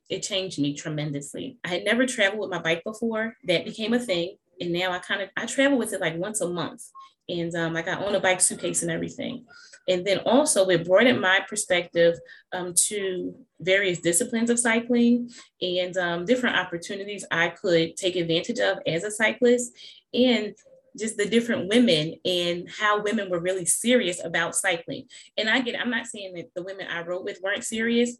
it 0.09 0.23
changed 0.23 0.59
me 0.59 0.73
tremendously. 0.73 1.59
I 1.63 1.67
had 1.67 1.85
never 1.85 2.07
traveled 2.07 2.41
with 2.41 2.49
my 2.49 2.59
bike 2.59 2.83
before. 2.83 3.37
That 3.43 3.63
became 3.63 3.93
a 3.93 3.99
thing 3.99 4.37
and 4.59 4.71
now 4.71 4.91
I 4.91 4.99
kind 4.99 5.21
of 5.21 5.29
I 5.37 5.45
travel 5.45 5.77
with 5.77 5.93
it 5.93 6.01
like 6.01 6.17
once 6.17 6.41
a 6.41 6.49
month, 6.49 6.83
and 7.27 7.53
um, 7.55 7.73
like 7.73 7.87
I 7.87 8.03
own 8.03 8.15
a 8.15 8.19
bike 8.19 8.41
suitcase 8.41 8.81
and 8.81 8.91
everything. 8.91 9.45
And 9.87 10.05
then 10.05 10.19
also 10.19 10.67
it 10.69 10.85
broadened 10.85 11.19
my 11.19 11.39
perspective 11.47 12.15
um, 12.53 12.73
to 12.75 13.33
various 13.59 13.99
disciplines 13.99 14.51
of 14.51 14.59
cycling 14.59 15.31
and 15.61 15.97
um, 15.97 16.25
different 16.25 16.57
opportunities 16.57 17.25
I 17.31 17.49
could 17.49 17.97
take 17.97 18.15
advantage 18.15 18.59
of 18.59 18.77
as 18.85 19.03
a 19.03 19.11
cyclist, 19.11 19.73
and 20.13 20.55
just 20.97 21.17
the 21.17 21.25
different 21.25 21.69
women 21.69 22.15
and 22.25 22.69
how 22.69 23.01
women 23.01 23.29
were 23.29 23.39
really 23.39 23.65
serious 23.65 24.23
about 24.23 24.55
cycling. 24.55 25.05
And 25.37 25.49
I 25.49 25.61
get, 25.61 25.79
I'm 25.79 25.91
not 25.91 26.07
saying 26.07 26.33
that 26.35 26.53
the 26.55 26.63
women 26.63 26.87
I 26.87 27.03
rode 27.03 27.25
with 27.25 27.39
weren't 27.43 27.63
serious. 27.63 28.17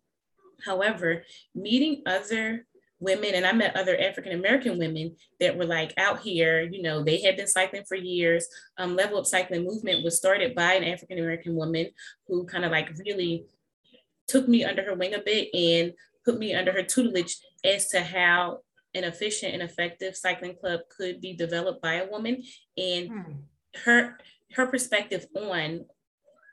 However, 0.66 1.24
meeting 1.56 2.04
other 2.06 2.66
women 3.00 3.34
and 3.34 3.46
I 3.46 3.54
met 3.54 3.76
other 3.76 3.98
African 3.98 4.34
American 4.34 4.78
women 4.78 5.16
that 5.40 5.58
were 5.58 5.66
like 5.66 5.94
out 5.98 6.20
here, 6.20 6.62
you 6.62 6.82
know, 6.82 7.04
they 7.04 7.22
had 7.22 7.38
been 7.38 7.48
cycling 7.48 7.84
for 7.88 7.96
years. 7.96 8.48
Um, 8.78 8.96
Level 8.96 9.18
Up 9.18 9.26
Cycling 9.26 9.64
Movement 9.64 10.04
was 10.04 10.18
started 10.18 10.54
by 10.54 10.74
an 10.74 10.84
African 10.84 11.18
American 11.18 11.56
woman 11.56 11.88
who 12.28 12.46
kind 12.46 12.66
of 12.66 12.72
like 12.72 12.92
really 13.06 13.46
took 14.28 14.48
me 14.48 14.64
under 14.64 14.84
her 14.84 14.96
wing 14.96 15.14
a 15.14 15.20
bit 15.20 15.54
and 15.54 15.94
put 16.26 16.38
me 16.38 16.54
under 16.54 16.72
her 16.72 16.84
tutelage 16.84 17.38
as 17.64 17.88
to 17.88 18.02
how 18.02 18.60
an 18.94 19.04
efficient 19.04 19.54
and 19.54 19.64
effective 19.64 20.16
cycling 20.16 20.56
club 20.56 20.82
could 20.96 21.22
be 21.22 21.34
developed 21.34 21.82
by 21.82 21.96
a 21.96 22.10
woman 22.10 22.44
and 22.78 23.10
hmm. 23.10 23.32
her 23.86 24.18
her 24.54 24.66
perspective 24.66 25.26
on 25.36 25.86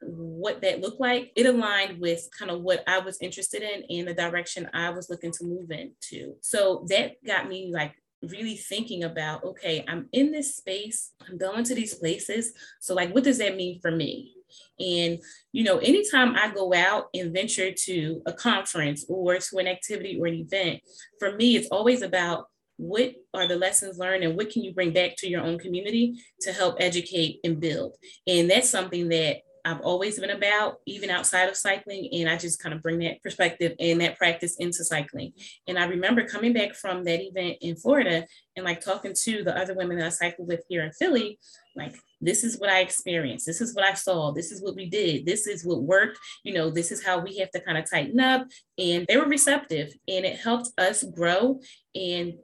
what 0.08 0.62
that 0.62 0.80
looked 0.80 1.00
like. 1.00 1.32
It 1.36 1.46
aligned 1.46 2.00
with 2.00 2.28
kind 2.38 2.50
of 2.50 2.62
what 2.62 2.82
i 2.86 2.98
was 2.98 3.18
interested 3.20 3.62
in 3.62 3.84
and 3.90 4.08
the 4.08 4.14
direction 4.14 4.68
i 4.72 4.90
was 4.90 5.10
looking 5.10 5.32
to 5.32 5.44
move 5.44 5.70
into. 5.70 6.34
So 6.40 6.84
that 6.88 7.22
got 7.24 7.48
me 7.48 7.70
like 7.72 7.94
really 8.22 8.56
thinking 8.56 9.04
about 9.04 9.44
okay 9.44 9.84
i'm 9.86 10.08
in 10.12 10.32
this 10.32 10.56
space 10.56 11.12
i'm 11.28 11.36
going 11.36 11.64
to 11.64 11.74
these 11.74 11.94
places. 11.94 12.52
So 12.80 12.94
like 12.94 13.14
what 13.14 13.24
does 13.24 13.38
that 13.38 13.56
mean 13.56 13.80
for 13.80 13.90
me? 13.90 14.32
And, 14.78 15.18
you 15.52 15.64
know, 15.64 15.78
anytime 15.78 16.34
I 16.36 16.52
go 16.52 16.72
out 16.72 17.06
and 17.14 17.32
venture 17.32 17.72
to 17.72 18.22
a 18.26 18.32
conference 18.32 19.04
or 19.08 19.38
to 19.38 19.58
an 19.58 19.66
activity 19.66 20.18
or 20.20 20.26
an 20.26 20.34
event, 20.34 20.80
for 21.18 21.34
me, 21.34 21.56
it's 21.56 21.68
always 21.68 22.02
about 22.02 22.46
what 22.76 23.14
are 23.32 23.48
the 23.48 23.56
lessons 23.56 23.98
learned 23.98 24.24
and 24.24 24.36
what 24.36 24.50
can 24.50 24.62
you 24.62 24.74
bring 24.74 24.92
back 24.92 25.16
to 25.16 25.28
your 25.28 25.42
own 25.42 25.58
community 25.58 26.14
to 26.42 26.52
help 26.52 26.76
educate 26.78 27.40
and 27.42 27.60
build. 27.60 27.96
And 28.26 28.50
that's 28.50 28.68
something 28.68 29.08
that 29.08 29.38
I've 29.66 29.80
always 29.80 30.18
been 30.20 30.30
about, 30.30 30.76
even 30.86 31.10
outside 31.10 31.48
of 31.48 31.56
cycling. 31.56 32.08
And 32.12 32.28
I 32.28 32.38
just 32.38 32.62
kind 32.62 32.72
of 32.72 32.82
bring 32.82 33.00
that 33.00 33.20
perspective 33.20 33.72
and 33.80 34.00
that 34.00 34.16
practice 34.16 34.56
into 34.58 34.84
cycling. 34.84 35.32
And 35.66 35.76
I 35.76 35.86
remember 35.86 36.24
coming 36.24 36.52
back 36.52 36.74
from 36.76 37.02
that 37.04 37.20
event 37.20 37.58
in 37.60 37.74
Florida 37.74 38.24
and 38.54 38.64
like 38.64 38.80
talking 38.80 39.12
to 39.24 39.42
the 39.42 39.58
other 39.58 39.74
women 39.74 39.98
that 39.98 40.06
I 40.06 40.10
cycled 40.10 40.46
with 40.46 40.64
here 40.68 40.84
in 40.84 40.92
Philly, 40.92 41.40
like, 41.74 41.96
this 42.20 42.44
is 42.44 42.58
what 42.58 42.70
I 42.70 42.80
experienced. 42.80 43.44
This 43.44 43.60
is 43.60 43.74
what 43.74 43.84
I 43.84 43.94
saw. 43.94 44.30
This 44.30 44.52
is 44.52 44.62
what 44.62 44.76
we 44.76 44.88
did. 44.88 45.26
This 45.26 45.48
is 45.48 45.66
what 45.66 45.82
worked. 45.82 46.18
You 46.44 46.54
know, 46.54 46.70
this 46.70 46.92
is 46.92 47.04
how 47.04 47.18
we 47.18 47.36
have 47.38 47.50
to 47.50 47.60
kind 47.60 47.76
of 47.76 47.90
tighten 47.90 48.20
up. 48.20 48.46
And 48.78 49.04
they 49.08 49.16
were 49.16 49.26
receptive 49.26 49.92
and 50.06 50.24
it 50.24 50.38
helped 50.38 50.70
us 50.78 51.02
grow 51.02 51.60
and 51.94 52.34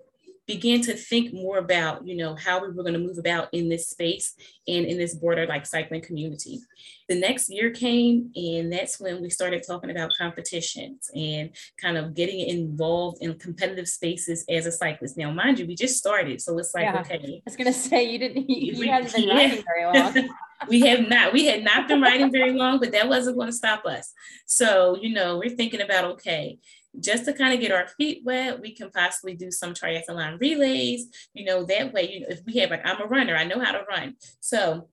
began 0.53 0.83
to 0.83 0.95
think 0.95 1.33
more 1.33 1.57
about, 1.57 2.07
you 2.07 2.15
know, 2.15 2.35
how 2.35 2.61
we 2.61 2.69
were 2.69 2.83
going 2.83 2.93
to 2.93 2.99
move 2.99 3.17
about 3.17 3.49
in 3.53 3.71
this 3.71 3.89
space 3.89 4.35
and 4.69 4.85
in 4.85 4.99
this 4.99 5.15
border 5.15 5.47
like 5.47 5.65
cycling 5.65 6.03
community. 6.03 6.61
The 7.09 7.19
next 7.19 7.49
year 7.49 7.71
came, 7.71 8.31
and 8.37 8.71
that's 8.71 9.01
when 9.01 9.23
we 9.23 9.31
started 9.31 9.65
talking 9.67 9.91
about 9.91 10.13
competitions 10.17 11.11
and 11.15 11.51
kind 11.81 11.97
of 11.97 12.15
getting 12.15 12.41
involved 12.41 13.23
in 13.23 13.39
competitive 13.39 13.89
spaces 13.89 14.45
as 14.51 14.67
a 14.67 14.73
cyclist. 14.73 15.17
Now, 15.17 15.33
mind 15.33 15.59
you, 15.59 15.67
we 15.67 15.75
just 15.75 15.97
started, 15.97 16.43
so 16.43 16.59
it's 16.59 16.75
like, 16.75 16.85
yeah. 16.85 17.01
okay. 17.01 17.37
I 17.39 17.43
was 17.47 17.57
gonna 17.57 17.73
say 17.73 18.05
you 18.05 18.19
didn't, 18.19 18.51
you, 18.51 18.75
you 18.75 18.91
hadn't 18.91 19.15
been 19.15 19.29
riding 19.29 19.65
very 19.65 19.87
long. 19.87 20.29
we 20.69 20.81
have 20.81 21.09
not, 21.09 21.33
we 21.33 21.47
had 21.47 21.65
not 21.65 21.89
been 21.89 22.03
riding 22.03 22.31
very 22.31 22.53
long, 22.53 22.79
but 22.79 22.93
that 22.93 23.09
wasn't 23.09 23.37
going 23.37 23.49
to 23.49 23.53
stop 23.53 23.85
us. 23.85 24.13
So, 24.47 24.97
you 25.01 25.13
know, 25.13 25.39
we're 25.39 25.57
thinking 25.57 25.81
about 25.81 26.05
okay 26.05 26.59
just 27.01 27.25
to 27.25 27.33
kind 27.33 27.55
of 27.55 27.61
get 27.61 27.73
our 27.73 27.89
feet 27.89 28.23
wet, 28.25 28.61
we 28.61 28.75
can 28.75 28.91
possibly 28.91 29.35
do 29.35 29.51
some 29.51 29.75
triathlon 29.75 30.41
relays. 30.41 31.07
You 31.35 31.45
know, 31.45 31.65
that 31.65 31.93
way, 31.93 32.13
you 32.13 32.21
know, 32.21 32.27
if 32.31 32.41
we 32.47 32.55
have 32.59 32.71
like, 32.71 32.87
I'm 32.87 33.01
a 33.01 33.07
runner, 33.07 33.37
I 33.37 33.45
know 33.45 33.61
how 33.61 33.73
to 33.73 33.85
run. 33.89 34.17
So 34.41 34.89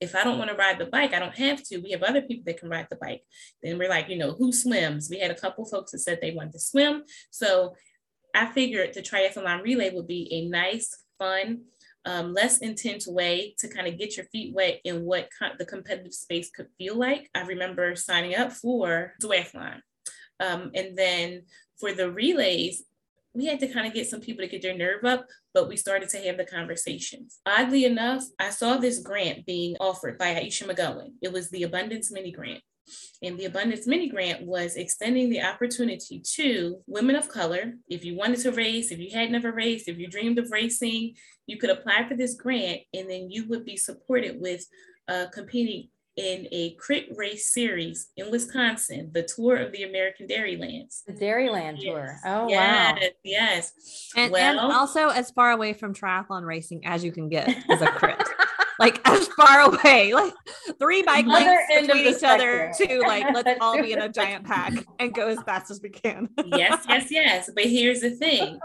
if 0.00 0.16
I 0.16 0.24
don't 0.24 0.38
want 0.38 0.50
to 0.50 0.56
ride 0.56 0.78
the 0.78 0.86
bike, 0.86 1.14
I 1.14 1.20
don't 1.20 1.36
have 1.38 1.62
to. 1.64 1.78
We 1.78 1.92
have 1.92 2.02
other 2.02 2.22
people 2.22 2.42
that 2.46 2.58
can 2.58 2.68
ride 2.68 2.88
the 2.90 2.96
bike. 2.96 3.22
Then 3.62 3.78
we're 3.78 3.88
like, 3.88 4.08
you 4.08 4.16
know, 4.18 4.32
who 4.32 4.52
swims? 4.52 5.08
We 5.08 5.20
had 5.20 5.30
a 5.30 5.38
couple 5.38 5.64
folks 5.64 5.92
that 5.92 6.00
said 6.00 6.18
they 6.20 6.32
wanted 6.32 6.52
to 6.54 6.58
swim. 6.58 7.04
So 7.30 7.74
I 8.34 8.46
figured 8.46 8.94
the 8.94 9.02
triathlon 9.02 9.62
relay 9.62 9.94
would 9.94 10.08
be 10.08 10.28
a 10.32 10.48
nice, 10.48 11.04
fun, 11.18 11.62
um, 12.04 12.34
less 12.34 12.58
intense 12.58 13.06
way 13.06 13.54
to 13.58 13.68
kind 13.68 13.86
of 13.86 13.96
get 13.96 14.16
your 14.16 14.26
feet 14.26 14.52
wet 14.54 14.80
in 14.84 15.04
what 15.04 15.28
the 15.58 15.64
competitive 15.64 16.14
space 16.14 16.50
could 16.50 16.66
feel 16.78 16.96
like. 16.96 17.30
I 17.34 17.42
remember 17.42 17.94
signing 17.94 18.34
up 18.34 18.52
for 18.52 19.14
duathlon. 19.22 19.82
Um, 20.42 20.72
and 20.74 20.98
then 20.98 21.42
for 21.78 21.92
the 21.92 22.10
relays, 22.10 22.82
we 23.34 23.46
had 23.46 23.60
to 23.60 23.68
kind 23.68 23.86
of 23.86 23.94
get 23.94 24.08
some 24.08 24.20
people 24.20 24.44
to 24.44 24.50
get 24.50 24.60
their 24.60 24.76
nerve 24.76 25.04
up, 25.04 25.26
but 25.54 25.68
we 25.68 25.76
started 25.76 26.08
to 26.10 26.18
have 26.18 26.36
the 26.36 26.44
conversations. 26.44 27.38
Oddly 27.46 27.86
enough, 27.86 28.24
I 28.38 28.50
saw 28.50 28.76
this 28.76 28.98
grant 28.98 29.46
being 29.46 29.76
offered 29.80 30.18
by 30.18 30.34
Ayesha 30.34 30.64
McGowan. 30.64 31.12
It 31.22 31.32
was 31.32 31.48
the 31.48 31.62
Abundance 31.62 32.10
Mini 32.12 32.30
Grant. 32.30 32.60
And 33.22 33.38
the 33.38 33.44
Abundance 33.46 33.86
Mini 33.86 34.08
Grant 34.08 34.44
was 34.44 34.74
extending 34.74 35.30
the 35.30 35.42
opportunity 35.42 36.20
to 36.34 36.82
women 36.86 37.16
of 37.16 37.28
color. 37.28 37.74
If 37.88 38.04
you 38.04 38.16
wanted 38.16 38.40
to 38.40 38.52
race, 38.52 38.90
if 38.90 38.98
you 38.98 39.10
had 39.16 39.30
never 39.30 39.52
raced, 39.52 39.88
if 39.88 39.98
you 39.98 40.08
dreamed 40.08 40.38
of 40.38 40.50
racing, 40.50 41.14
you 41.46 41.56
could 41.56 41.70
apply 41.70 42.06
for 42.08 42.16
this 42.16 42.34
grant 42.34 42.80
and 42.92 43.08
then 43.08 43.30
you 43.30 43.48
would 43.48 43.64
be 43.64 43.76
supported 43.76 44.40
with 44.40 44.66
uh, 45.08 45.26
competing 45.32 45.88
in 46.16 46.46
a 46.52 46.74
crit 46.74 47.06
race 47.16 47.52
series 47.52 48.10
in 48.16 48.30
Wisconsin, 48.30 49.10
the 49.12 49.22
tour 49.22 49.56
of 49.56 49.72
the 49.72 49.84
American 49.84 50.26
Dairylands. 50.26 51.02
The 51.06 51.14
Dairyland 51.14 51.76
yes. 51.78 51.84
tour. 51.84 52.16
Oh 52.26 52.48
yes, 52.48 52.98
wow. 53.00 53.08
Yes. 53.24 53.72
And, 54.16 54.32
well, 54.32 54.58
and 54.58 54.72
also 54.72 55.08
as 55.08 55.30
far 55.30 55.52
away 55.52 55.72
from 55.72 55.94
triathlon 55.94 56.44
racing 56.44 56.84
as 56.84 57.02
you 57.02 57.12
can 57.12 57.28
get 57.28 57.48
as 57.70 57.80
a 57.80 57.86
crit. 57.86 58.22
like 58.78 59.00
as 59.08 59.28
far 59.28 59.60
away, 59.60 60.12
like 60.12 60.34
three 60.78 61.02
bike 61.02 61.26
lanes 61.26 61.60
between 61.80 62.06
each 62.06 62.22
other 62.22 62.72
to 62.76 63.00
like 63.00 63.26
let's 63.32 63.58
all 63.60 63.80
be 63.80 63.92
in 63.92 64.00
a 64.00 64.08
giant 64.08 64.44
pack 64.44 64.72
and 64.98 65.14
go 65.14 65.28
as 65.28 65.40
fast 65.42 65.70
as 65.70 65.80
we 65.82 65.88
can. 65.88 66.28
yes, 66.44 66.84
yes, 66.88 67.10
yes. 67.10 67.50
But 67.54 67.64
here's 67.64 68.00
the 68.00 68.10
thing 68.10 68.58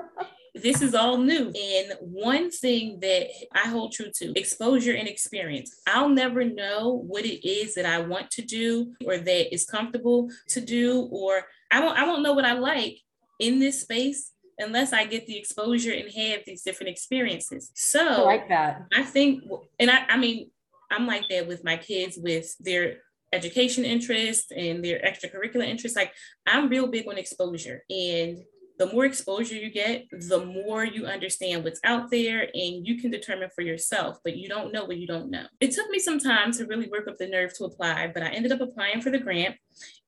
this 0.62 0.82
is 0.82 0.94
all 0.94 1.18
new. 1.18 1.52
And 1.52 1.94
one 2.00 2.52
thing 2.52 3.00
that 3.02 3.28
I 3.54 3.68
hold 3.68 3.94
true 3.94 4.12
to 4.16 4.38
exposure 4.40 4.94
and 4.94 5.08
experience. 5.08 5.82
I'll 5.88 6.10
never 6.10 6.44
know 6.44 7.04
what 7.08 7.26
it 7.26 7.48
is 7.48 7.76
that 7.76 7.86
I 7.86 8.00
want 8.00 8.32
to 8.32 8.42
do 8.42 8.94
or 9.06 9.18
that 9.18 9.54
is 9.54 9.66
comfortable 9.66 10.30
to 10.50 10.62
do, 10.62 11.08
or 11.12 11.44
I 11.72 11.80
won't, 11.80 11.98
I 11.98 12.06
won't 12.06 12.24
know 12.24 12.34
what 12.34 12.46
I 12.46 12.54
like 12.54 13.00
in 13.40 13.60
this 13.60 13.82
space 13.82 14.32
unless 14.60 14.94
I 14.94 15.06
get 15.06 15.28
the 15.28 15.38
exposure 15.38 15.92
and 15.94 16.12
have 16.12 16.42
these 16.46 16.64
different 16.64 16.90
experiences. 16.90 17.72
So 17.76 18.06
I 18.06 18.22
like 18.22 18.50
that. 18.50 18.86
I 18.96 19.04
think, 19.04 19.44
and 19.80 19.92
I, 19.92 20.06
I 20.10 20.18
mean, 20.18 20.50
I'm 20.92 21.06
like 21.06 21.24
that 21.30 21.48
with 21.48 21.64
my 21.64 21.78
kids 21.78 22.18
with 22.18 22.56
their 22.60 22.98
education 23.34 23.84
interests 23.86 24.52
and 24.56 24.84
their 24.84 25.00
extracurricular 25.00 25.66
interests. 25.66 25.98
Like 25.98 26.14
I'm 26.46 26.70
real 26.70 26.88
big 26.88 27.08
on 27.08 27.18
exposure 27.18 27.84
and 27.90 28.40
the 28.78 28.92
more 28.92 29.06
exposure 29.06 29.56
you 29.56 29.72
get, 29.72 30.08
the 30.12 30.46
more 30.46 30.86
you 30.86 31.06
understand 31.06 31.64
what's 31.64 31.80
out 31.84 32.12
there 32.12 32.44
and 32.54 32.86
you 32.86 33.00
can 33.00 33.10
determine 33.10 33.50
for 33.56 33.62
yourself, 33.62 34.20
but 34.24 34.38
you 34.38 34.48
don't 34.48 34.72
know 34.72 34.86
what 34.86 34.98
you 34.98 35.08
don't 35.08 35.32
know. 35.32 35.46
It 35.60 35.72
took 35.72 35.90
me 35.90 36.00
some 36.00 36.20
time 36.20 36.52
to 36.54 36.66
really 36.66 36.88
work 36.88 37.08
up 37.08 37.18
the 37.18 37.28
nerve 37.28 37.54
to 37.58 37.66
apply, 37.66 38.12
but 38.14 38.24
I 38.24 38.30
ended 38.30 38.52
up 38.52 38.62
applying 38.62 39.02
for 39.02 39.10
the 39.10 39.20
grant 39.20 39.56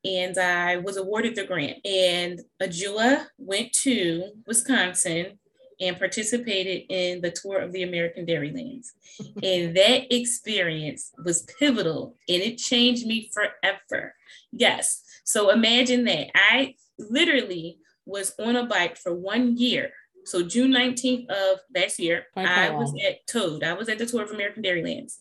and 0.05 0.38
I 0.38 0.77
was 0.77 0.97
awarded 0.97 1.36
the 1.36 1.45
grant. 1.45 1.77
And 1.86 2.41
Ajua 2.62 3.25
went 3.38 3.73
to 3.84 4.32
Wisconsin 4.45 5.39
and 5.82 5.97
participated 5.97 6.84
in 6.89 7.21
the 7.21 7.32
tour 7.32 7.60
of 7.60 7.71
the 7.71 7.84
American 7.84 8.25
Dairylands. 8.25 8.93
and 9.43 9.75
that 9.75 10.13
experience 10.13 11.12
was 11.23 11.47
pivotal 11.58 12.15
and 12.27 12.41
it 12.41 12.58
changed 12.58 13.08
me 13.08 13.32
forever. 13.34 14.13
Yes. 14.51 15.03
So 15.23 15.49
imagine 15.49 16.05
that. 16.05 16.27
I 16.36 16.75
literally 16.97 17.79
was 18.10 18.34
on 18.39 18.56
a 18.56 18.65
bike 18.65 18.98
for 18.98 19.13
one 19.13 19.58
year. 19.58 19.91
So 20.26 20.43
June 20.43 20.72
19th 20.72 21.30
of 21.30 21.60
last 21.74 22.00
year, 22.00 22.26
I 22.36 22.69
was 22.72 22.93
at 23.06 23.26
Toad. 23.28 23.63
I 23.63 23.74
was 23.74 23.89
at 23.89 23.98
the 23.98 24.06
tour 24.06 24.24
of 24.24 24.32
American 24.32 24.62
Dairylands. 24.62 25.19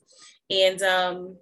And 0.51 0.83
um, 0.83 1.37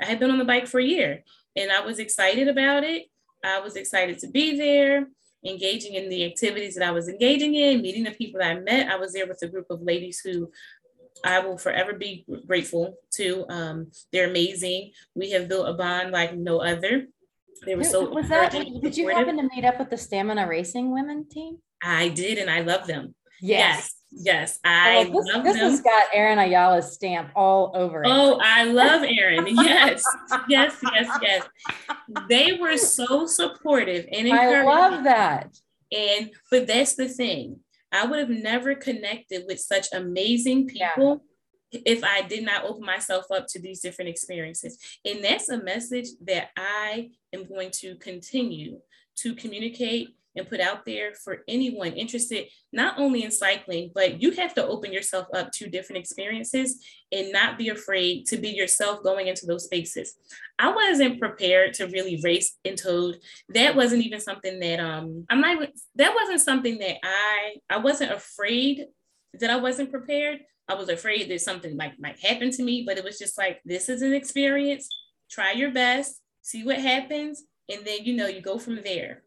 I 0.00 0.06
had 0.06 0.18
been 0.18 0.30
on 0.30 0.38
the 0.38 0.44
bike 0.44 0.66
for 0.66 0.80
a 0.80 0.84
year 0.84 1.22
and 1.56 1.70
I 1.70 1.80
was 1.80 1.98
excited 1.98 2.48
about 2.48 2.84
it. 2.84 3.06
I 3.44 3.60
was 3.60 3.76
excited 3.76 4.18
to 4.20 4.28
be 4.28 4.56
there, 4.56 5.08
engaging 5.44 5.94
in 5.94 6.08
the 6.08 6.24
activities 6.24 6.74
that 6.74 6.86
I 6.86 6.92
was 6.92 7.08
engaging 7.08 7.54
in, 7.54 7.82
meeting 7.82 8.04
the 8.04 8.10
people 8.10 8.40
that 8.40 8.56
I 8.56 8.60
met. 8.60 8.90
I 8.90 8.96
was 8.96 9.12
there 9.12 9.26
with 9.26 9.42
a 9.42 9.48
group 9.48 9.66
of 9.70 9.82
ladies 9.82 10.20
who 10.20 10.50
I 11.24 11.40
will 11.40 11.58
forever 11.58 11.92
be 11.92 12.26
grateful 12.46 12.96
to. 13.12 13.44
Um, 13.48 13.90
they're 14.12 14.30
amazing. 14.30 14.92
We 15.14 15.30
have 15.32 15.48
built 15.48 15.68
a 15.68 15.74
bond 15.74 16.10
like 16.10 16.34
no 16.34 16.60
other. 16.60 17.06
They 17.66 17.74
were 17.74 17.84
so 17.84 18.08
was 18.10 18.28
that 18.28 18.52
did 18.52 18.96
you 18.96 19.08
happen 19.08 19.36
to 19.36 19.48
meet 19.54 19.64
up 19.64 19.78
with 19.78 19.90
the 19.90 19.96
stamina 19.96 20.46
racing 20.46 20.92
women 20.92 21.28
team? 21.28 21.58
I 21.82 22.08
did 22.08 22.38
and 22.38 22.50
I 22.50 22.60
love 22.60 22.86
them. 22.86 23.14
Yes. 23.40 23.76
yes. 23.76 23.94
Yes, 24.16 24.58
oh, 24.64 24.68
I 24.70 25.06
Oh, 25.08 25.12
this, 25.12 25.34
love 25.34 25.44
this 25.44 25.56
them. 25.56 25.70
has 25.70 25.80
got 25.80 26.04
Erin 26.12 26.38
Ayala's 26.38 26.92
stamp 26.94 27.30
all 27.34 27.72
over 27.74 28.04
it. 28.04 28.08
Oh, 28.08 28.38
I 28.40 28.62
love 28.62 29.02
Erin. 29.02 29.44
Yes, 29.56 30.04
yes, 30.48 30.76
yes, 30.92 31.18
yes. 31.20 31.48
They 32.28 32.52
were 32.52 32.76
so 32.76 33.26
supportive 33.26 34.06
and 34.12 34.28
encouraging. 34.28 34.68
I 34.68 34.88
love 34.88 35.04
that. 35.04 35.56
And 35.90 36.30
but 36.48 36.68
that's 36.68 36.94
the 36.94 37.08
thing. 37.08 37.58
I 37.90 38.06
would 38.06 38.20
have 38.20 38.30
never 38.30 38.76
connected 38.76 39.44
with 39.48 39.58
such 39.58 39.88
amazing 39.92 40.70
Yeah. 40.72 40.92
If 41.84 42.02
I 42.04 42.22
did 42.22 42.44
not 42.44 42.64
open 42.64 42.84
myself 42.84 43.26
up 43.30 43.46
to 43.48 43.60
these 43.60 43.80
different 43.80 44.08
experiences. 44.08 44.78
And 45.04 45.22
that's 45.22 45.48
a 45.48 45.62
message 45.62 46.08
that 46.26 46.50
I 46.56 47.10
am 47.32 47.46
going 47.46 47.70
to 47.80 47.96
continue 47.96 48.80
to 49.16 49.34
communicate 49.34 50.08
and 50.36 50.48
put 50.48 50.60
out 50.60 50.84
there 50.84 51.14
for 51.14 51.44
anyone 51.46 51.92
interested 51.92 52.46
not 52.72 52.98
only 52.98 53.22
in 53.22 53.30
cycling, 53.30 53.90
but 53.94 54.20
you 54.20 54.32
have 54.32 54.54
to 54.54 54.66
open 54.66 54.92
yourself 54.92 55.26
up 55.32 55.52
to 55.52 55.68
different 55.68 56.00
experiences 56.00 56.84
and 57.12 57.32
not 57.32 57.56
be 57.56 57.68
afraid 57.68 58.26
to 58.26 58.36
be 58.36 58.48
yourself 58.48 59.02
going 59.02 59.28
into 59.28 59.46
those 59.46 59.64
spaces. 59.64 60.16
I 60.58 60.72
wasn't 60.72 61.20
prepared 61.20 61.74
to 61.74 61.86
really 61.86 62.20
race 62.22 62.56
in 62.64 62.76
Toad. 62.76 63.18
That 63.50 63.76
wasn't 63.76 64.04
even 64.04 64.20
something 64.20 64.58
that 64.60 64.80
um 64.80 65.24
I'm 65.30 65.40
not 65.40 65.68
that 65.96 66.14
wasn't 66.14 66.40
something 66.40 66.78
that 66.78 66.96
I 67.04 67.56
I 67.70 67.78
wasn't 67.78 68.12
afraid 68.12 68.86
that 69.40 69.50
I 69.50 69.56
wasn't 69.56 69.90
prepared. 69.90 70.40
I 70.68 70.74
was 70.74 70.88
afraid 70.88 71.30
that 71.30 71.40
something 71.40 71.76
might 71.76 72.00
might 72.00 72.18
happen 72.20 72.50
to 72.52 72.62
me, 72.62 72.84
but 72.86 72.98
it 72.98 73.04
was 73.04 73.18
just 73.18 73.36
like 73.36 73.60
this 73.64 73.88
is 73.88 74.02
an 74.02 74.14
experience. 74.14 74.88
Try 75.30 75.52
your 75.52 75.72
best, 75.72 76.20
see 76.42 76.64
what 76.64 76.78
happens, 76.78 77.42
and 77.70 77.84
then 77.84 78.04
you 78.04 78.14
know 78.14 78.26
you 78.26 78.40
go 78.40 78.58
from 78.58 78.80
there 78.82 79.22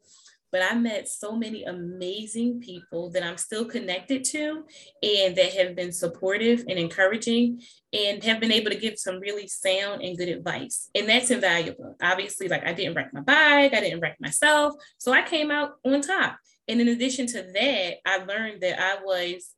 but 0.52 0.62
I 0.62 0.76
met 0.76 1.08
so 1.08 1.36
many 1.36 1.64
amazing 1.64 2.62
people 2.62 3.10
that 3.12 3.24
I'm 3.24 3.38
still 3.38 3.66
connected 3.66 4.24
to 4.26 4.64
and 5.04 5.36
that 5.36 5.54
have 5.54 5.76
been 5.76 5.92
supportive 5.92 6.64
and 6.68 6.80
encouraging 6.80 7.62
and 7.92 8.24
have 8.24 8.40
been 8.40 8.52
able 8.52 8.72
to 8.72 8.78
give 8.78 8.98
some 8.98 9.20
really 9.20 9.48
sound 9.48 10.02
and 10.02 10.18
good 10.18 10.30
advice. 10.30 10.90
And 10.96 11.08
that's 11.08 11.32
invaluable. 11.32 11.96
Obviously, 12.02 12.48
like 12.48 12.66
I 12.66 12.74
didn't 12.74 12.96
wreck 12.96 13.14
my 13.14 13.22
bike, 13.22 13.74
I 13.74 13.82
didn't 13.82 14.00
wreck 14.00 14.18
myself. 14.20 14.74
So 14.98 15.12
I 15.12 15.22
came 15.22 15.52
out 15.52 15.74
on 15.86 16.02
top. 16.02 16.38
And 16.68 16.82
in 16.82 16.88
addition 16.90 17.28
to 17.28 17.44
that, 17.54 17.96
I 18.06 18.24
learned 18.24 18.62
that 18.62 18.80
I 18.80 19.04
was 19.04 19.52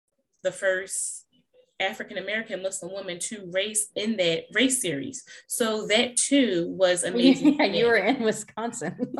the 0.43 0.51
first 0.51 1.18
African 1.79 2.17
American 2.17 2.61
Muslim 2.61 2.91
woman 2.91 3.19
to 3.19 3.49
race 3.51 3.87
in 3.95 4.17
that 4.17 4.43
race 4.53 4.81
series. 4.81 5.23
So 5.47 5.87
that 5.87 6.17
too 6.17 6.67
was 6.69 7.03
amazing. 7.11 7.55
Yeah, 7.59 7.65
you 7.65 7.85
were 7.85 7.95
in 7.97 8.21
Wisconsin. 8.21 9.13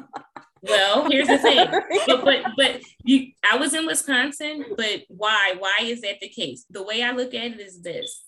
Well, 0.62 1.10
here's 1.10 1.28
the 1.30 1.38
thing. 1.38 1.66
But 2.08 2.26
but 2.26 2.44
but 2.58 2.82
you 3.04 3.28
I 3.50 3.56
was 3.58 3.74
in 3.74 3.86
Wisconsin, 3.86 4.66
but 4.76 5.04
why? 5.08 5.56
Why 5.58 5.80
is 5.84 6.02
that 6.02 6.20
the 6.20 6.28
case? 6.30 6.66
The 6.70 6.84
way 6.84 7.02
I 7.02 7.12
look 7.12 7.34
at 7.34 7.52
it 7.54 7.60
is 7.60 7.82
this. 7.82 8.26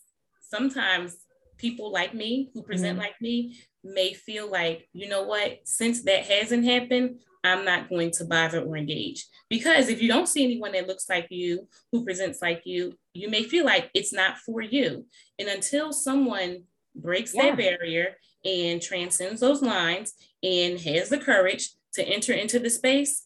Sometimes 0.49 1.15
people 1.57 1.91
like 1.91 2.13
me 2.13 2.49
who 2.53 2.63
present 2.63 2.97
Mhm. 2.97 3.01
like 3.01 3.19
me 3.21 3.57
may 3.83 4.13
feel 4.13 4.49
like, 4.49 4.87
you 4.93 5.07
know 5.09 5.23
what, 5.23 5.59
since 5.65 6.03
that 6.03 6.25
hasn't 6.25 6.65
happened, 6.65 7.19
I'm 7.43 7.65
not 7.65 7.89
going 7.89 8.11
to 8.11 8.25
bother 8.25 8.61
or 8.61 8.77
engage. 8.77 9.25
Because 9.49 9.89
if 9.89 10.01
you 10.01 10.07
don't 10.07 10.27
see 10.27 10.43
anyone 10.43 10.73
that 10.73 10.87
looks 10.87 11.09
like 11.09 11.27
you, 11.29 11.67
who 11.91 12.03
presents 12.05 12.41
like 12.41 12.61
you, 12.65 12.93
you 13.13 13.29
may 13.29 13.43
feel 13.43 13.65
like 13.65 13.89
it's 13.93 14.13
not 14.13 14.37
for 14.39 14.61
you. 14.61 15.05
And 15.39 15.47
until 15.47 15.91
someone 15.91 16.63
breaks 16.95 17.33
Yeah. 17.33 17.47
that 17.55 17.57
barrier 17.57 18.15
and 18.45 18.81
transcends 18.81 19.41
those 19.41 19.61
lines 19.61 20.13
and 20.43 20.79
has 20.81 21.09
the 21.09 21.17
courage 21.17 21.69
to 21.93 22.03
enter 22.03 22.33
into 22.33 22.59
the 22.59 22.69
space, 22.69 23.25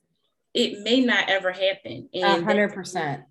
it 0.54 0.82
may 0.82 1.02
not 1.02 1.30
ever 1.30 1.52
happen. 1.52 2.10
And 2.14 2.44
hundred 2.46 2.74
percent. 2.74 3.24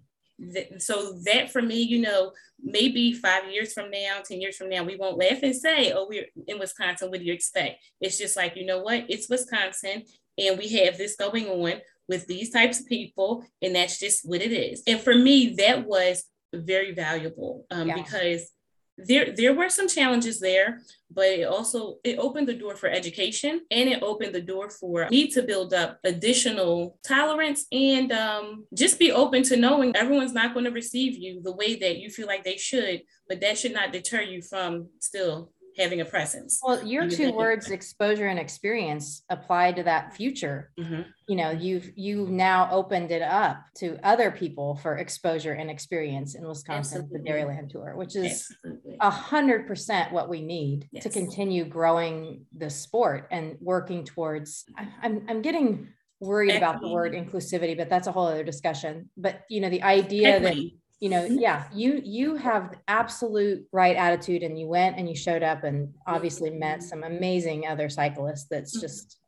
th- 0.53 0.81
so 0.83 1.19
that 1.25 1.51
for 1.51 1.63
me, 1.63 1.81
you 1.83 2.01
know, 2.01 2.33
maybe 2.63 3.13
five 3.13 3.51
years 3.51 3.73
from 3.73 3.91
now, 3.91 4.21
10 4.25 4.41
years 4.41 4.57
from 4.57 4.69
now, 4.69 4.83
we 4.85 4.97
won't 4.97 5.19
laugh 5.19 5.43
and 5.43 5.55
say, 5.55 5.93
oh, 5.93 6.07
we're 6.09 6.27
in 6.47 6.59
Wisconsin. 6.59 7.11
What 7.11 7.21
do 7.21 7.27
you 7.27 7.33
expect? 7.33 7.83
It's 8.01 8.19
just 8.19 8.37
like, 8.37 8.57
you 8.57 8.65
know 8.67 8.81
what? 8.81 9.05
It's 9.09 9.29
Wisconsin 9.29 10.05
and 10.39 10.59
we 10.59 10.69
have 10.69 10.99
this 10.99 11.17
going 11.17 11.47
on 11.47 11.81
with 12.09 12.27
these 12.27 12.51
types 12.51 12.81
of 12.81 12.87
people. 12.87 13.45
And 13.63 13.75
that's 13.75 13.99
just 13.99 14.29
what 14.29 14.43
it 14.43 14.53
is. 14.53 14.83
And 14.87 15.01
for 15.01 15.15
me, 15.15 15.55
that 15.59 15.87
was 15.87 16.25
very 16.53 16.93
valuable 16.95 17.67
um, 17.71 17.89
Yeah. 17.89 17.97
because 17.97 18.51
there, 18.97 19.33
there 19.33 19.55
were 19.55 19.69
some 19.69 19.89
challenges 19.89 20.39
there, 20.39 20.81
but 21.11 21.25
it 21.27 21.49
also 21.49 21.97
it 22.05 22.17
opened 22.19 22.47
the 22.47 22.55
door 22.55 22.77
for 22.77 22.89
education 22.89 23.63
and 23.71 23.89
it 23.89 24.03
opened 24.05 24.33
the 24.33 24.41
door 24.41 24.71
for 24.71 25.09
me 25.11 25.27
to 25.33 25.43
build 25.43 25.75
up 25.75 25.99
additional 26.05 26.97
tolerance 27.05 27.67
and 27.73 28.13
um, 28.13 28.67
just 28.73 29.01
be 29.01 29.11
open 29.11 29.43
to 29.45 29.57
knowing 29.57 29.97
everyone's 29.97 30.33
not 30.33 30.53
going 30.53 30.65
to 30.67 30.71
receive 30.71 31.17
you 31.17 31.43
the 31.43 31.55
way 31.57 31.75
that 31.75 31.99
you 31.99 32.09
feel 32.09 32.29
like 32.29 32.45
they 32.45 32.57
should, 32.57 33.03
but 33.29 33.41
that 33.41 33.59
should 33.59 33.73
not 33.73 33.93
deter 33.93 34.21
you 34.21 34.41
from 34.41 34.89
still 35.01 35.51
having 35.77 36.01
a 36.01 36.05
presence. 36.05 36.61
Well, 36.63 36.85
your 36.87 37.09
two 37.09 37.33
words, 37.33 37.71
exposure 37.71 38.27
and 38.27 38.39
experience, 38.39 39.23
apply 39.29 39.73
to 39.73 39.83
that 39.85 40.15
future. 40.15 40.71
Mhm. 40.79 41.07
You 41.29 41.37
know, 41.37 41.51
you've 41.51 41.91
you 41.97 42.27
now 42.27 42.69
opened 42.71 43.11
it 43.11 43.23
up 43.23 43.65
to 43.77 43.99
other 44.03 44.31
people 44.31 44.77
for 44.77 44.97
exposure 44.97 45.53
and 45.53 45.71
experience 45.71 46.35
in 46.35 46.47
Wisconsin, 46.47 47.09
the 47.11 47.19
Absolutely. 47.19 47.31
Dairyland 47.31 47.71
Tour, 47.71 47.97
which 47.97 48.17
is 48.17 48.55
a 49.01 49.11
hundred 49.11 49.67
percent 49.67 50.13
what 50.13 50.29
we 50.29 50.43
need 50.43 50.89
to 51.01 51.09
continue 51.09 51.65
growing 51.65 52.47
the 52.57 52.71
sport 52.71 53.29
and 53.31 53.57
working 53.61 54.05
towards. 54.05 54.65
I'm 55.03 55.25
I'm 55.29 55.43
getting 55.43 55.89
worried 56.21 56.57
about 56.57 56.81
the 56.81 56.89
word 56.89 57.13
inclusivity, 57.13 57.77
but 57.77 57.89
that's 57.91 58.07
a 58.07 58.13
whole 58.13 58.27
other 58.27 58.45
discussion. 58.45 59.11
But 59.17 59.43
you 59.49 59.61
know, 59.61 59.71
the 59.71 59.83
idea 59.83 60.41
that 60.41 60.47
Equity. 60.47 60.79
You 61.01 61.09
know 61.09 61.25
yeah 61.25 61.65
you 61.75 62.01
you 62.05 62.37
have 62.37 62.75
absolute 62.89 63.67
right 63.73 63.97
attitude 63.97 64.43
and 64.43 64.59
you 64.59 64.67
went 64.67 64.97
and 64.97 65.09
you 65.09 65.17
showed 65.17 65.43
up 65.43 65.65
and 65.65 65.93
obviously 66.07 66.51
met 66.51 66.83
some 66.83 67.03
amazing 67.03 67.67
other 67.67 67.89
cyclists 67.89 68.47
that's 68.51 68.81
just 68.81 69.19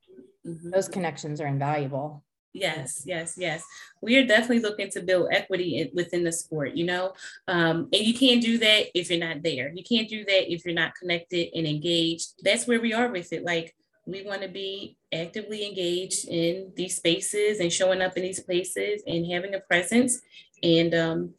Mhm. 0.47 0.71
those 0.73 0.89
connections 0.89 1.41
are 1.41 1.47
invaluable 1.49 2.23
Yes, 2.53 3.03
yes, 3.05 3.35
yes. 3.37 3.63
We 4.01 4.17
are 4.17 4.25
definitely 4.25 4.61
looking 4.61 4.89
to 4.93 5.03
build 5.03 5.29
equity 5.31 5.91
within 5.93 6.25
the 6.25 6.33
sport, 6.33 6.75
you 6.75 6.87
know, 6.87 7.13
um, 7.49 7.89
and 7.93 8.03
you 8.03 8.15
can't 8.15 8.41
do 8.41 8.57
that 8.57 8.87
if 8.99 9.11
you're 9.11 9.19
not 9.29 9.43
there. 9.43 9.71
You 9.75 9.85
can't 9.85 10.09
do 10.09 10.25
that 10.25 10.51
if 10.51 10.65
you're 10.65 10.73
not 10.73 10.95
connected 10.95 11.51
and 11.55 11.67
engaged. 11.67 12.33
That's 12.43 12.67
where 12.67 12.81
we 12.81 12.95
are 12.95 13.09
with 13.09 13.35
it. 13.35 13.45
Like 13.45 13.77
we 14.07 14.23
want 14.23 14.41
to 14.41 14.49
be 14.49 14.97
actively 15.13 15.67
engaged 15.69 16.29
in 16.29 16.73
these 16.77 16.97
spaces 16.97 17.61
and 17.61 17.71
showing 17.71 18.01
up 18.01 18.17
in 18.17 18.23
these 18.23 18.41
places 18.41 19.03
and 19.07 19.27
having 19.31 19.53
a 19.55 19.61
presence, 19.61 20.23
and 20.63 20.95
um, 20.95 21.35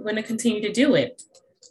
we're 0.00 0.12
going 0.12 0.16
to 0.16 0.22
continue 0.22 0.60
to 0.62 0.72
do 0.72 0.94
it. 0.94 1.22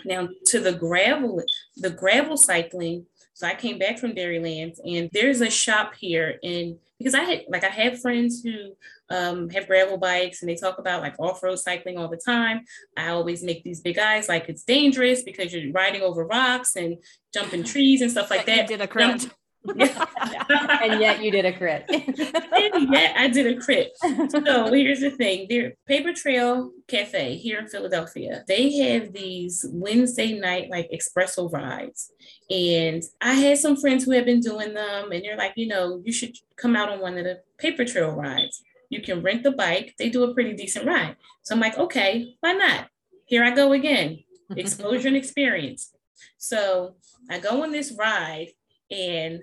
Now 0.05 0.29
to 0.45 0.59
the 0.59 0.73
gravel, 0.73 1.43
the 1.75 1.89
gravel 1.89 2.37
cycling. 2.37 3.05
So 3.33 3.47
I 3.47 3.55
came 3.55 3.79
back 3.79 3.99
from 3.99 4.13
Dairylands, 4.13 4.81
and 4.85 5.09
there's 5.13 5.41
a 5.41 5.49
shop 5.49 5.95
here 5.95 6.39
and 6.43 6.77
because 6.99 7.15
I 7.15 7.21
had 7.21 7.45
like 7.47 7.63
I 7.63 7.69
have 7.69 8.01
friends 8.01 8.43
who 8.43 8.73
um, 9.09 9.49
have 9.49 9.67
gravel 9.67 9.97
bikes 9.97 10.41
and 10.41 10.49
they 10.49 10.55
talk 10.55 10.77
about 10.77 11.01
like 11.01 11.15
off-road 11.17 11.55
cycling 11.55 11.97
all 11.97 12.09
the 12.09 12.17
time. 12.23 12.65
I 12.95 13.09
always 13.09 13.41
make 13.41 13.63
these 13.63 13.79
big 13.79 13.97
eyes 13.97 14.27
like 14.27 14.49
it's 14.49 14.63
dangerous 14.63 15.23
because 15.23 15.53
you're 15.53 15.71
riding 15.71 16.01
over 16.01 16.25
rocks 16.25 16.75
and 16.75 16.97
jumping 17.33 17.63
trees 17.63 18.01
and 18.01 18.11
stuff 18.11 18.29
like 18.29 18.45
that. 18.45 18.67
did 18.67 18.81
a 18.81 18.87
crit. 18.87 19.29
and 19.67 21.01
yet 21.01 21.21
you 21.21 21.31
did 21.31 21.45
a 21.45 21.51
crit 21.51 21.83
and 21.89 22.93
yet 22.93 23.13
I 23.17 23.27
did 23.27 23.45
a 23.45 23.59
crit. 23.59 23.91
So 24.29 24.73
here's 24.73 25.01
the 25.01 25.11
thing: 25.11 25.47
there, 25.49 25.73
Paper 25.85 26.13
Trail 26.13 26.71
Cafe 26.87 27.35
here 27.35 27.59
in 27.59 27.67
Philadelphia. 27.67 28.45
They 28.47 28.77
have 28.77 29.11
these 29.11 29.65
Wednesday 29.69 30.39
night 30.39 30.69
like 30.69 30.89
espresso 30.91 31.51
rides, 31.51 32.11
and 32.49 33.03
I 33.19 33.33
had 33.33 33.57
some 33.57 33.75
friends 33.75 34.05
who 34.05 34.11
have 34.11 34.25
been 34.25 34.39
doing 34.39 34.73
them, 34.73 35.11
and 35.11 35.23
they're 35.23 35.37
like, 35.37 35.53
you 35.57 35.67
know, 35.67 36.01
you 36.05 36.13
should 36.13 36.35
come 36.55 36.75
out 36.75 36.89
on 36.89 37.01
one 37.01 37.17
of 37.17 37.25
the 37.25 37.41
Paper 37.57 37.83
Trail 37.83 38.11
rides. 38.11 38.63
You 38.89 39.01
can 39.01 39.21
rent 39.21 39.43
the 39.43 39.51
bike; 39.51 39.95
they 39.99 40.09
do 40.09 40.23
a 40.23 40.33
pretty 40.33 40.53
decent 40.53 40.85
ride. 40.85 41.17
So 41.43 41.53
I'm 41.53 41.61
like, 41.61 41.77
okay, 41.77 42.35
why 42.39 42.53
not? 42.53 42.87
Here 43.25 43.43
I 43.43 43.51
go 43.51 43.73
again, 43.73 44.23
exposure 44.55 45.09
and 45.09 45.17
experience. 45.17 45.91
So 46.37 46.95
I 47.29 47.39
go 47.39 47.63
on 47.63 47.71
this 47.71 47.93
ride, 47.97 48.49
and 48.91 49.41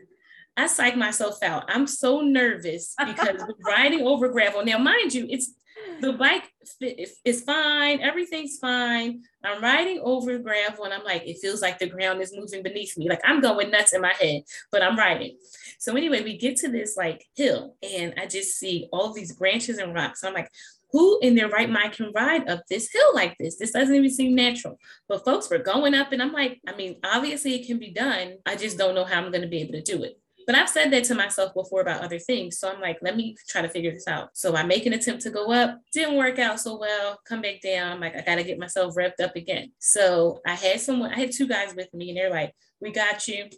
I 0.56 0.66
psych 0.66 0.96
myself 0.96 1.42
out. 1.42 1.64
I'm 1.68 1.86
so 1.86 2.20
nervous 2.22 2.94
because 2.98 3.36
we're 3.40 3.54
riding 3.66 4.06
over 4.06 4.28
gravel. 4.28 4.64
Now, 4.64 4.78
mind 4.78 5.12
you, 5.12 5.26
it's 5.28 5.52
the 6.00 6.12
bike 6.12 6.50
is 6.80 7.42
fine, 7.42 8.00
everything's 8.00 8.58
fine. 8.58 9.22
I'm 9.44 9.62
riding 9.62 10.00
over 10.02 10.38
gravel 10.38 10.84
and 10.84 10.92
I'm 10.92 11.04
like, 11.04 11.22
it 11.26 11.38
feels 11.40 11.62
like 11.62 11.78
the 11.78 11.88
ground 11.88 12.20
is 12.20 12.34
moving 12.36 12.62
beneath 12.62 12.96
me. 12.98 13.08
Like 13.08 13.20
I'm 13.24 13.40
going 13.40 13.70
nuts 13.70 13.92
in 13.92 14.00
my 14.00 14.12
head, 14.12 14.42
but 14.72 14.82
I'm 14.82 14.98
riding. 14.98 15.38
So 15.78 15.94
anyway, 15.96 16.22
we 16.22 16.38
get 16.38 16.56
to 16.58 16.68
this 16.68 16.96
like 16.96 17.24
hill 17.34 17.76
and 17.82 18.14
I 18.18 18.26
just 18.26 18.58
see 18.58 18.88
all 18.92 19.12
these 19.12 19.34
branches 19.34 19.78
and 19.78 19.94
rocks. 19.94 20.24
I'm 20.24 20.34
like, 20.34 20.50
who 20.96 21.18
in 21.20 21.34
their 21.34 21.50
right 21.50 21.68
mind 21.68 21.92
can 21.92 22.10
ride 22.14 22.48
up 22.48 22.62
this 22.70 22.90
hill 22.90 23.14
like 23.14 23.36
this? 23.38 23.58
This 23.58 23.72
doesn't 23.72 23.94
even 23.94 24.08
seem 24.08 24.34
natural. 24.34 24.78
But 25.10 25.26
folks 25.26 25.50
were 25.50 25.58
going 25.58 25.92
up 25.92 26.10
and 26.10 26.22
I'm 26.22 26.32
like, 26.32 26.58
I 26.66 26.74
mean, 26.74 26.96
obviously 27.04 27.54
it 27.54 27.66
can 27.66 27.78
be 27.78 27.90
done. 27.90 28.36
I 28.46 28.56
just 28.56 28.78
don't 28.78 28.94
know 28.94 29.04
how 29.04 29.20
I'm 29.20 29.30
going 29.30 29.42
to 29.42 29.46
be 29.46 29.58
able 29.58 29.74
to 29.74 29.82
do 29.82 30.04
it. 30.04 30.18
But 30.46 30.54
I've 30.54 30.70
said 30.70 30.90
that 30.92 31.04
to 31.04 31.14
myself 31.14 31.52
before 31.52 31.82
about 31.82 32.02
other 32.02 32.18
things. 32.18 32.58
So 32.58 32.72
I'm 32.72 32.80
like, 32.80 32.96
let 33.02 33.14
me 33.14 33.36
try 33.46 33.60
to 33.60 33.68
figure 33.68 33.92
this 33.92 34.08
out. 34.08 34.30
So 34.32 34.56
I 34.56 34.62
make 34.62 34.86
an 34.86 34.94
attempt 34.94 35.20
to 35.24 35.30
go 35.30 35.52
up, 35.52 35.78
didn't 35.92 36.16
work 36.16 36.38
out 36.38 36.60
so 36.60 36.78
well, 36.78 37.20
come 37.28 37.42
back 37.42 37.60
down. 37.60 37.92
I'm 37.92 38.00
like, 38.00 38.16
I 38.16 38.22
got 38.22 38.36
to 38.36 38.44
get 38.44 38.58
myself 38.58 38.94
revved 38.94 39.20
up 39.22 39.36
again. 39.36 39.72
So 39.78 40.40
I 40.46 40.54
had 40.54 40.80
someone, 40.80 41.12
I 41.12 41.18
had 41.18 41.32
two 41.32 41.46
guys 41.46 41.74
with 41.74 41.92
me, 41.92 42.08
and 42.08 42.16
they're 42.16 42.30
like, 42.30 42.54
we 42.80 42.90
got 42.90 43.28
you. 43.28 43.50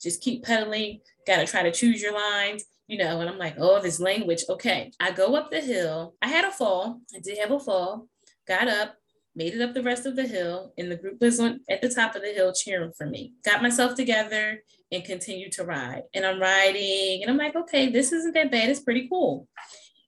Just 0.00 0.22
keep 0.22 0.44
pedaling. 0.44 1.00
Got 1.26 1.40
to 1.40 1.46
try 1.46 1.62
to 1.62 1.72
choose 1.72 2.00
your 2.00 2.14
lines 2.14 2.64
you 2.90 2.98
know, 2.98 3.20
and 3.20 3.30
I'm 3.30 3.38
like, 3.38 3.54
oh, 3.56 3.80
this 3.80 4.00
language. 4.00 4.42
Okay. 4.48 4.90
I 4.98 5.12
go 5.12 5.36
up 5.36 5.52
the 5.52 5.60
hill. 5.60 6.16
I 6.20 6.26
had 6.26 6.44
a 6.44 6.50
fall. 6.50 7.00
I 7.14 7.20
did 7.20 7.38
have 7.38 7.52
a 7.52 7.60
fall. 7.60 8.08
Got 8.48 8.66
up, 8.66 8.96
made 9.36 9.54
it 9.54 9.62
up 9.62 9.74
the 9.74 9.82
rest 9.84 10.06
of 10.06 10.16
the 10.16 10.26
hill, 10.26 10.72
and 10.76 10.90
the 10.90 10.96
group 10.96 11.20
was 11.20 11.38
on 11.38 11.60
at 11.70 11.82
the 11.82 11.88
top 11.88 12.16
of 12.16 12.22
the 12.22 12.32
hill 12.32 12.52
cheering 12.52 12.90
for 12.98 13.06
me. 13.06 13.34
Got 13.44 13.62
myself 13.62 13.94
together 13.94 14.64
and 14.90 15.04
continued 15.04 15.52
to 15.52 15.64
ride. 15.64 16.02
And 16.14 16.26
I'm 16.26 16.40
riding, 16.40 17.22
and 17.22 17.30
I'm 17.30 17.36
like, 17.36 17.54
okay, 17.54 17.90
this 17.90 18.10
isn't 18.10 18.34
that 18.34 18.50
bad. 18.50 18.68
It's 18.68 18.80
pretty 18.80 19.08
cool. 19.08 19.46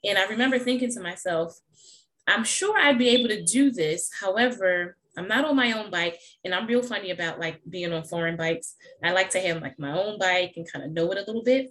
And 0.02 0.18
I 0.18 0.26
remember 0.26 0.58
thinking 0.58 0.90
to 0.90 1.00
myself, 1.00 1.56
I'm 2.26 2.42
sure 2.42 2.76
I'd 2.76 2.98
be 2.98 3.10
able 3.10 3.28
to 3.28 3.44
do 3.44 3.70
this. 3.70 4.10
However, 4.20 4.96
I'm 5.16 5.28
not 5.28 5.44
on 5.44 5.54
my 5.54 5.72
own 5.72 5.90
bike, 5.90 6.18
and 6.44 6.52
I'm 6.52 6.66
real 6.66 6.82
funny 6.82 7.10
about 7.10 7.38
like 7.38 7.60
being 7.68 7.92
on 7.92 8.02
foreign 8.02 8.36
bikes. 8.36 8.74
I 9.04 9.12
like 9.12 9.30
to 9.30 9.40
have 9.40 9.62
like 9.62 9.78
my 9.78 9.96
own 9.96 10.18
bike 10.18 10.54
and 10.56 10.70
kind 10.70 10.84
of 10.84 10.90
know 10.90 11.12
it 11.12 11.18
a 11.18 11.24
little 11.24 11.44
bit. 11.44 11.70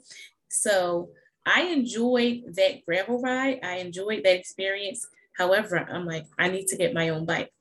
So 0.51 1.09
I 1.45 1.63
enjoyed 1.63 2.55
that 2.55 2.85
gravel 2.85 3.21
ride. 3.21 3.59
I 3.63 3.77
enjoyed 3.77 4.23
that 4.23 4.35
experience. 4.35 5.07
However, 5.37 5.77
I'm 5.77 6.05
like, 6.05 6.25
I 6.37 6.49
need 6.49 6.67
to 6.67 6.77
get 6.77 6.93
my 6.93 7.09
own 7.09 7.25
bike. 7.25 7.51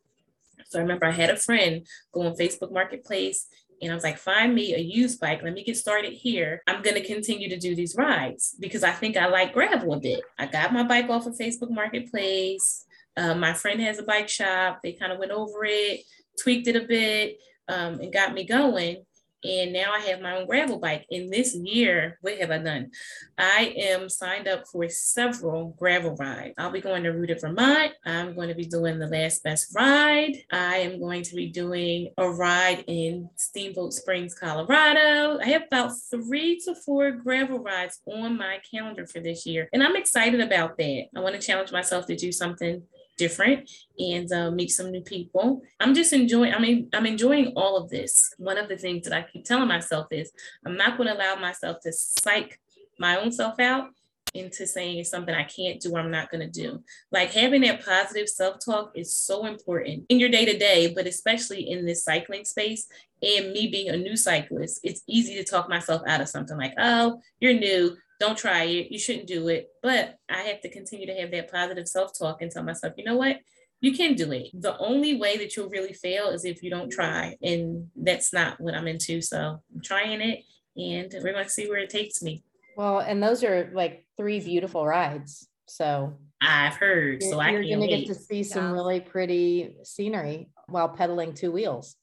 So 0.67 0.79
I 0.79 0.83
remember 0.83 1.07
I 1.07 1.13
had 1.13 1.31
a 1.31 1.37
friend 1.37 1.87
go 2.13 2.23
on 2.23 2.35
Facebook 2.35 2.73
Marketplace 2.73 3.47
and 3.83 3.91
I 3.91 3.95
was 3.95 4.05
like, 4.05 4.19
find 4.19 4.55
me 4.55 4.75
a 4.75 4.79
used 4.79 5.21
bike. 5.21 5.41
Let 5.43 5.55
me 5.55 5.65
get 5.65 5.77
started 5.77 6.13
here. 6.13 6.63
I'm 6.67 6.83
going 6.83 6.97
to 6.97 7.07
continue 7.07 7.49
to 7.49 7.59
do 7.59 7.75
these 7.75 7.97
rides 7.97 8.55
because 8.61 8.85
I 8.85 8.91
think 8.91 9.17
I 9.17 9.27
like 9.27 9.55
gravel 9.55 9.95
a 9.95 10.01
bit. 10.01 10.21
I 10.39 10.47
got 10.47 10.73
my 10.73 10.83
bike 10.83 11.09
off 11.09 11.27
of 11.27 11.39
Facebook 11.39 11.71
Marketplace. 11.71 12.85
Uh, 13.17 13.35
my 13.35 13.55
friend 13.55 13.81
has 13.81 13.99
a 13.99 14.03
bike 14.03 14.29
shop. 14.29 14.81
They 14.83 14.93
kind 14.93 15.13
of 15.13 15.19
went 15.19 15.33
over 15.33 15.65
it, 15.65 16.01
tweaked 16.39 16.69
it 16.69 16.77
a 16.77 16.87
bit, 16.87 17.39
um, 17.69 18.01
and 18.01 18.13
got 18.13 18.35
me 18.35 18.45
going 18.45 19.05
and 19.45 19.73
now 19.73 19.93
I 19.93 20.01
have 20.01 20.21
my 20.21 20.37
own 20.37 20.47
gravel 20.47 20.79
bike. 20.79 21.07
And 21.11 21.33
this 21.33 21.55
year, 21.55 22.19
what 22.21 22.39
have 22.39 22.51
I 22.51 22.59
done? 22.59 22.91
I 23.39 23.75
am 23.77 24.09
signed 24.09 24.49
up 24.49 24.65
for 24.67 24.89
several 24.89 25.75
gravel 25.79 26.17
rides. 26.17 26.55
I'll 26.59 26.71
be 26.71 26.81
going 26.81 27.03
to 27.05 27.11
Rooted 27.11 27.41
Vermont. 27.41 27.93
I'm 28.05 28.35
going 28.35 28.49
to 28.49 28.55
be 28.55 28.67
doing 28.67 28.99
the 28.99 29.07
Last 29.07 29.43
Best 29.43 29.75
Ride. 29.75 30.35
I 30.53 30.77
am 30.79 31.01
going 31.01 31.23
to 31.23 31.35
be 31.35 31.49
doing 31.49 32.13
a 32.19 32.29
ride 32.29 32.85
in 32.87 33.31
Steamboat 33.37 33.93
Springs, 33.93 34.35
Colorado. 34.35 35.39
I 35.41 35.47
have 35.49 35.65
about 35.67 35.93
three 36.11 36.61
to 36.65 36.75
four 36.75 37.11
gravel 37.13 37.59
rides 37.59 38.01
on 38.07 38.37
my 38.37 38.59
calendar 38.71 39.07
for 39.07 39.21
this 39.21 39.47
year, 39.47 39.69
and 39.73 39.83
I'm 39.83 39.97
excited 39.97 40.41
about 40.41 40.77
that. 40.79 41.05
I 41.17 41.21
want 41.21 41.35
to 41.35 41.47
challenge 41.47 41.73
myself 41.73 42.07
to 42.07 42.17
do 42.17 42.33
something 42.33 42.83
different 43.21 43.71
and 43.99 44.33
uh, 44.33 44.51
meet 44.51 44.71
some 44.71 44.91
new 44.91 45.03
people. 45.03 45.61
I'm 45.79 45.95
just 45.95 46.15
enjoying, 46.15 46.55
I 46.55 46.59
mean, 46.59 46.89
I'm 46.95 47.05
enjoying 47.05 47.53
all 47.55 47.77
of 47.77 47.91
this. 47.91 48.33
One 48.39 48.57
of 48.57 48.69
the 48.69 48.79
things 48.79 49.05
that 49.05 49.13
I 49.13 49.27
keep 49.31 49.45
telling 49.45 49.69
myself 49.69 50.07
is 50.11 50.33
I'm 50.65 50.77
not 50.77 50.97
going 50.97 51.09
to 51.09 51.15
allow 51.15 51.37
myself 51.37 51.77
to 51.83 51.93
psych 51.93 52.59
my 52.99 53.21
own 53.21 53.31
self 53.31 53.61
out 53.61 53.91
into 54.33 54.67
saying 54.67 54.99
it's 54.99 55.11
something 55.11 55.35
I 55.35 55.45
can't 55.45 55.81
do 55.81 55.93
or 55.93 56.01
I'm 56.01 56.11
not 56.11 56.31
going 56.31 56.41
to 56.41 56.61
do. 56.63 56.83
Like 57.13 57.33
having 57.33 57.61
that 57.63 57.85
positive 57.85 58.29
self 58.29 58.57
talk 58.65 58.93
is 58.95 59.15
so 59.15 59.45
important 59.45 60.07
in 60.09 60.19
your 60.19 60.31
day 60.31 60.47
to 60.47 60.57
day, 60.57 60.95
but 60.95 61.07
especially 61.07 61.69
in 61.71 61.85
this 61.85 62.05
cycling 62.05 62.47
space. 62.47 62.87
And 63.23 63.53
me 63.53 63.67
being 63.67 63.91
a 63.91 63.99
new 63.99 64.17
cyclist, 64.17 64.81
it's 64.83 65.03
easy 65.07 65.35
to 65.35 65.45
talk 65.45 65.69
myself 65.69 66.01
out 66.07 66.23
of 66.23 66.29
something 66.29 66.57
like, 66.57 66.73
oh, 66.79 67.21
you're 67.39 67.53
new 67.53 67.99
don't 68.21 68.39
try 68.39 68.65
it. 68.65 68.93
You 68.93 68.99
shouldn't 68.99 69.27
do 69.27 69.49
it. 69.49 69.71
But 69.83 70.17
I 70.29 70.43
have 70.43 70.61
to 70.61 70.71
continue 70.71 71.07
to 71.07 71.15
have 71.15 71.31
that 71.33 71.51
positive 71.51 71.89
self 71.89 72.17
talk 72.17 72.43
and 72.43 72.51
tell 72.51 72.63
myself, 72.63 72.93
you 72.97 73.05
know 73.05 73.17
what? 73.17 73.39
You 73.81 73.97
can 73.97 74.15
do 74.15 74.31
it. 74.31 74.51
The 74.53 74.77
only 74.79 75.17
way 75.17 75.39
that 75.39 75.57
you'll 75.57 75.71
really 75.71 75.95
fail 75.95 76.29
is 76.29 76.45
if 76.45 76.63
you 76.63 76.69
don't 76.71 76.91
try. 76.91 77.37
And 77.43 77.89
that's 77.97 78.33
not 78.33 78.61
what 78.61 78.75
I'm 78.75 78.87
into. 78.87 79.23
So 79.23 79.61
I'm 79.75 79.83
trying 79.83 80.21
it 80.21 80.45
and 80.77 81.13
we're 81.25 81.33
going 81.33 81.45
to 81.45 81.51
see 81.51 81.67
where 81.69 81.79
it 81.79 81.89
takes 81.91 82.23
me. 82.23 82.45
Well, 82.77 83.01
and 83.01 83.23
those 83.23 83.43
are 83.43 83.71
like 83.75 84.05
three 84.19 84.39
beautiful 84.39 84.87
rides. 84.87 85.49
So 85.67 86.15
I've 86.43 86.75
heard. 86.75 87.23
You're, 87.23 87.33
so 87.33 87.41
I 87.41 87.51
you're 87.51 87.79
gonna 87.79 87.89
get 87.89 88.07
to 88.07 88.15
see 88.15 88.43
some 88.43 88.73
really 88.73 89.01
pretty 89.01 89.77
scenery 89.85 90.49
while 90.69 90.89
pedaling 90.89 91.35
two 91.35 91.53
wheels. 91.53 91.97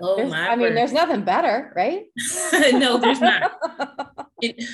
oh 0.00 0.16
There's- 0.16 0.30
my 0.30 0.48
I 0.50 0.56
mean, 0.56 0.74
there's 0.74 0.92
nothing 0.92 1.22
better, 1.22 1.72
right? 1.74 2.04
no, 2.72 2.98
there's 2.98 3.20
not. 3.20 3.52
It, 4.42 4.64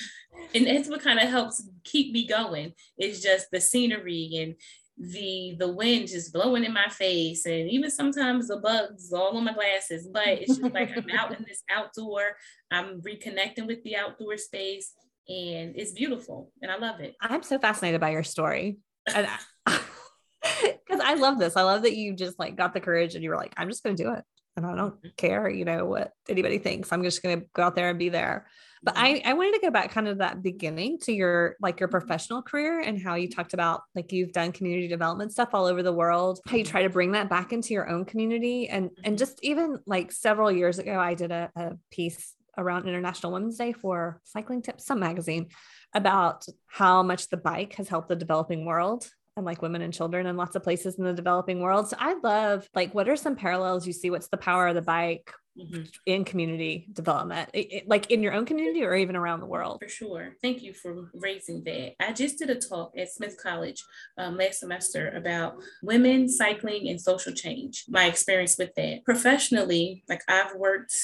and 0.57 0.67
that's 0.67 0.89
what 0.89 1.03
kind 1.03 1.19
of 1.19 1.29
helps 1.29 1.69
keep 1.85 2.13
me 2.13 2.27
going. 2.27 2.73
It's 2.99 3.21
just 3.21 3.51
the 3.51 3.61
scenery 3.61 4.31
and 4.37 4.55
the 4.99 5.55
the 5.59 5.71
wind 5.71 6.09
just 6.09 6.33
blowing 6.33 6.65
in 6.65 6.73
my 6.73 6.89
face 6.89 7.45
and 7.45 7.69
even 7.69 7.91
sometimes 7.91 8.49
the 8.49 8.57
bugs 8.57 9.13
all 9.13 9.37
on 9.37 9.45
my 9.45 9.53
glasses 9.53 10.09
but 10.11 10.27
it's 10.27 10.57
just 10.57 10.73
like 10.73 10.91
i'm 10.97 11.05
out 11.11 11.39
in 11.39 11.45
this 11.47 11.63
outdoor 11.71 12.35
i'm 12.71 13.03
reconnecting 13.03 13.67
with 13.67 13.85
the 13.85 13.95
outdoor 13.95 14.39
space 14.39 14.95
and 15.29 15.77
it's 15.77 15.93
beautiful 15.93 16.51
and 16.63 16.73
i 16.73 16.79
love 16.79 16.99
it 17.01 17.15
I'm 17.21 17.43
so 17.43 17.59
fascinated 17.59 18.01
by 18.01 18.11
your 18.11 18.23
story. 18.23 18.79
Because 19.07 19.29
I 20.91 21.15
love 21.15 21.39
this. 21.39 21.57
I 21.57 21.63
love 21.63 21.83
that 21.83 21.97
you 21.97 22.15
just 22.15 22.39
like 22.39 22.57
got 22.57 22.75
the 22.75 22.81
courage 22.81 23.15
and 23.15 23.23
you 23.23 23.31
were 23.31 23.37
like, 23.37 23.55
I'm 23.57 23.69
just 23.69 23.83
going 23.83 23.97
to 23.97 24.03
do 24.03 24.13
it. 24.13 24.25
And 24.57 24.67
I 24.67 24.75
don't 24.75 24.97
mm-hmm. 24.97 25.09
care, 25.17 25.49
you 25.49 25.65
know, 25.65 25.85
what 25.85 26.13
anybody 26.29 26.59
thinks. 26.59 26.93
I'm 26.93 27.03
just 27.03 27.23
going 27.23 27.41
to 27.41 27.47
go 27.55 27.63
out 27.63 27.75
there 27.77 27.91
and 27.91 27.99
be 27.99 28.09
there. 28.09 28.47
But 28.87 28.95
mm-hmm. 28.95 29.27
I, 29.27 29.31
I 29.31 29.35
wanted 29.35 29.55
to 29.55 29.61
go 29.61 29.71
back 29.73 29.91
kind 29.91 30.07
of 30.07 30.19
that 30.19 30.43
beginning 30.43 30.99
to 31.01 31.13
your 31.13 31.57
like 31.61 31.81
your 31.81 31.89
mm-hmm. 31.89 31.99
professional 31.99 32.41
career 32.41 32.81
and 32.81 33.03
how 33.03 33.17
you 33.17 33.29
mm-hmm. 33.29 33.37
talked 33.37 33.53
about 33.53 33.83
like 33.97 34.13
you've 34.13 34.33
done 34.33 34.53
community 34.53 34.87
development 34.87 35.33
stuff 35.33 35.51
all 35.53 35.67
over 35.67 35.83
the 35.83 35.93
world, 35.93 36.41
how 36.47 36.57
you 36.57 36.65
try 36.65 36.83
to 36.83 36.89
bring 36.89 37.13
that 37.13 37.29
back 37.29 37.53
into 37.53 37.75
your 37.75 37.91
own 37.91 38.05
community. 38.05 38.69
And 38.69 38.91
and 39.05 39.19
just 39.19 39.41
even 39.43 39.81
like 39.87 40.13
several 40.13 40.53
years 40.53 40.79
ago, 40.79 40.99
I 40.99 41.15
did 41.15 41.33
a, 41.33 41.51
a 41.57 41.73
piece 41.91 42.33
around 42.57 42.89
International 42.89 43.33
Women's 43.33 43.59
Day 43.59 43.73
for 43.73 44.21
Cycling 44.23 44.63
Tips, 44.63 44.87
some 44.87 45.01
magazine, 45.01 45.49
about 45.93 46.47
how 46.67 47.03
much 47.03 47.29
the 47.29 47.37
bike 47.37 47.75
has 47.75 47.89
helped 47.89 48.09
the 48.09 48.17
developing 48.17 48.65
world 48.65 49.11
and 49.37 49.45
like 49.45 49.61
women 49.63 49.83
and 49.83 49.93
children 49.93 50.27
in 50.27 50.37
lots 50.37 50.57
of 50.57 50.63
places 50.63 50.97
in 50.97 51.05
the 51.05 51.13
developing 51.13 51.61
world. 51.61 51.89
So 51.89 51.97
I 52.01 52.15
love 52.23 52.69
like 52.75 52.95
what 52.95 53.09
are 53.09 53.17
some 53.17 53.37
parallels 53.37 53.87
you 53.87 53.93
see? 53.93 54.11
What's 54.11 54.29
the 54.29 54.37
power 54.39 54.69
of 54.69 54.75
the 54.75 54.83
bike 54.83 55.31
Mhm. 55.59 55.91
in 56.05 56.25
community 56.27 56.87
development, 56.93 57.49
It- 57.55 57.73
it- 57.73 57.89
like 57.89 58.11
in 58.11 58.23
your 58.23 58.35
own 58.35 58.45
community 58.45 58.85
or 58.85 58.95
even 58.95 59.17
around 59.17 59.41
the 59.41 59.47
world? 59.47 59.79
For 59.83 59.89
sure. 59.89 60.37
Thank 60.43 60.63
you 60.63 60.75
for 60.75 61.11
raising 61.15 61.65
that. 61.65 61.95
I 61.99 62.13
just 62.13 62.39
did 62.39 62.51
a 62.51 62.57
talk 62.57 62.93
at 62.99 63.11
Smith 63.11 63.39
College 63.43 63.83
um, 64.19 64.37
last 64.37 64.61
semester 64.61 65.09
about 65.09 65.57
women, 65.83 66.29
cycling, 66.29 66.89
and 66.91 67.01
social 67.01 67.33
change, 67.33 67.85
my 67.89 68.05
experience 68.07 68.59
with 68.59 68.75
that. 68.75 69.03
Professionally, 69.07 70.05
like 70.11 70.21
I've 70.29 70.55
worked 70.57 70.95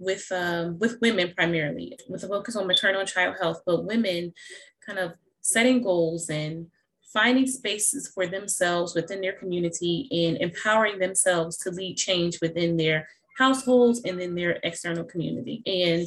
with 0.00 0.26
um, 0.32 0.78
with 0.80 1.00
women 1.00 1.32
primarily 1.36 1.96
with 2.08 2.24
a 2.24 2.28
focus 2.28 2.56
on 2.56 2.66
maternal 2.66 3.00
and 3.00 3.08
child 3.08 3.36
health, 3.40 3.62
but 3.64 3.84
women 3.84 4.32
kind 4.84 4.98
of 4.98 5.12
setting 5.40 5.82
goals 5.82 6.28
and 6.30 6.66
finding 7.12 7.46
spaces 7.46 8.08
for 8.08 8.26
themselves 8.26 8.94
within 8.94 9.20
their 9.20 9.32
community 9.32 10.08
and 10.12 10.36
empowering 10.38 10.98
themselves 10.98 11.56
to 11.58 11.70
lead 11.70 11.96
change 11.96 12.40
within 12.40 12.76
their 12.76 13.08
households 13.36 14.02
and 14.04 14.20
in 14.20 14.34
their 14.34 14.58
external 14.62 15.04
community. 15.04 15.62
And 15.66 16.06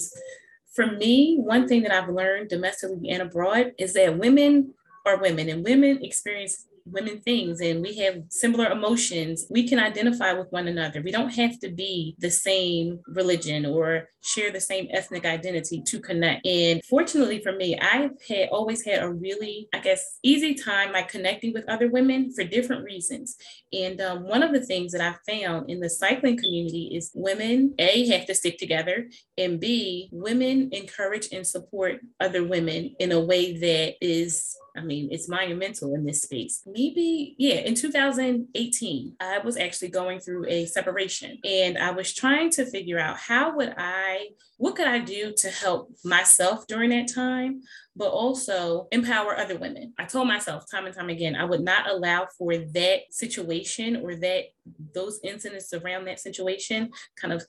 for 0.72 0.88
me, 0.88 1.38
one 1.40 1.68
thing 1.68 1.84
that 1.84 1.92
I've 1.92 2.10
learned 2.10 2.50
domestically 2.50 3.10
and 3.10 3.22
abroad 3.22 3.74
is 3.78 3.94
that 3.94 4.18
women 4.18 4.74
are 5.06 5.18
women 5.18 5.50
and 5.50 5.64
women 5.64 6.04
experience 6.04 6.66
women 6.86 7.20
things 7.22 7.62
and 7.62 7.82
we 7.82 7.98
have 7.98 8.24
similar 8.30 8.70
emotions. 8.70 9.46
We 9.50 9.68
can 9.68 9.80
identify 9.80 10.34
with 10.34 10.52
one 10.52 10.68
another. 10.68 11.02
We 11.02 11.12
don't 11.12 11.34
have 11.34 11.60
to 11.60 11.70
be 11.70 12.16
the 12.20 12.32
same 12.32 13.00
religion 13.08 13.66
or 13.66 14.10
share 14.22 14.52
the 14.52 14.62
same 14.62 14.88
ethnic 14.92 15.26
identity 15.26 15.82
to 15.86 16.00
connect. 16.00 16.46
And 16.46 16.84
fortunately 16.86 17.42
for 17.42 17.52
me, 17.52 17.78
I've 17.78 18.12
had 18.28 18.50
always 18.50 18.86
had 18.86 19.04
a 19.04 19.10
really, 19.10 19.68
I 19.74 19.80
guess, 19.80 20.20
easy 20.24 20.54
time 20.54 20.94
like 20.94 21.10
connecting 21.10 21.54
with 21.54 21.68
other 21.70 21.90
women 21.90 22.34
for 22.34 22.44
different 22.44 22.84
reasons. 22.84 23.36
And 23.72 24.00
um, 24.02 24.24
one 24.24 24.44
of 24.44 24.54
the 24.54 24.66
things 24.66 24.92
that 24.94 25.02
I 25.02 25.16
found 25.30 25.70
in 25.70 25.80
the 25.80 25.90
cycling 25.90 26.38
community 26.38 26.92
is 26.96 27.12
women, 27.14 27.74
A, 27.80 28.08
have 28.08 28.26
to 28.28 28.36
stick 28.36 28.58
together, 28.58 29.10
and 29.38 29.60
B, 29.60 30.10
women 30.12 30.70
encourage 30.72 31.30
and 31.32 31.46
support 31.46 32.00
other 32.20 32.46
women 32.46 32.96
in 33.00 33.12
a 33.12 33.20
way 33.20 33.58
that 33.58 33.96
is, 34.02 34.56
I 34.76 34.82
mean, 34.82 35.10
it's 35.12 35.30
monumental 35.30 35.94
in 35.94 36.04
this 36.04 36.22
space. 36.22 36.64
Maybe, 36.66 37.36
yeah, 37.38 37.56
in 37.56 37.76
2018, 37.76 39.16
I 39.20 39.40
was 39.40 39.56
actually 39.56 39.90
going 39.90 40.20
through 40.20 40.48
a 40.48 40.66
separation 40.66 41.38
and 41.44 41.78
I 41.78 41.92
was 41.92 42.14
trying 42.14 42.50
to 42.52 42.66
figure 42.66 43.00
out 43.00 43.18
how 43.18 43.56
would 43.56 43.76
I, 43.78 44.30
what 44.58 44.76
could 44.76 44.88
I 44.88 45.00
do 45.00 45.34
to 45.38 45.50
help 45.50 45.92
myself 46.04 46.66
during 46.68 46.90
that 46.90 47.14
time, 47.14 47.62
but 47.96 48.10
also 48.10 48.88
empower 48.92 49.38
other 49.38 49.58
women. 49.58 49.94
I 50.00 50.06
told 50.06 50.28
myself 50.28 50.66
time 50.70 50.86
and 50.86 50.96
time 50.96 51.10
again, 51.10 51.36
I 51.36 51.46
would 51.46 51.62
not 51.62 51.90
allow 51.90 52.28
for 52.38 52.58
that 52.58 53.02
situation 53.12 53.98
or 53.98 54.16
that 54.16 54.46
those 54.96 55.20
incidents 55.24 55.72
around 55.74 56.06
that 56.06 56.20
situation 56.20 56.90
kind 57.16 57.34
of 57.34 57.44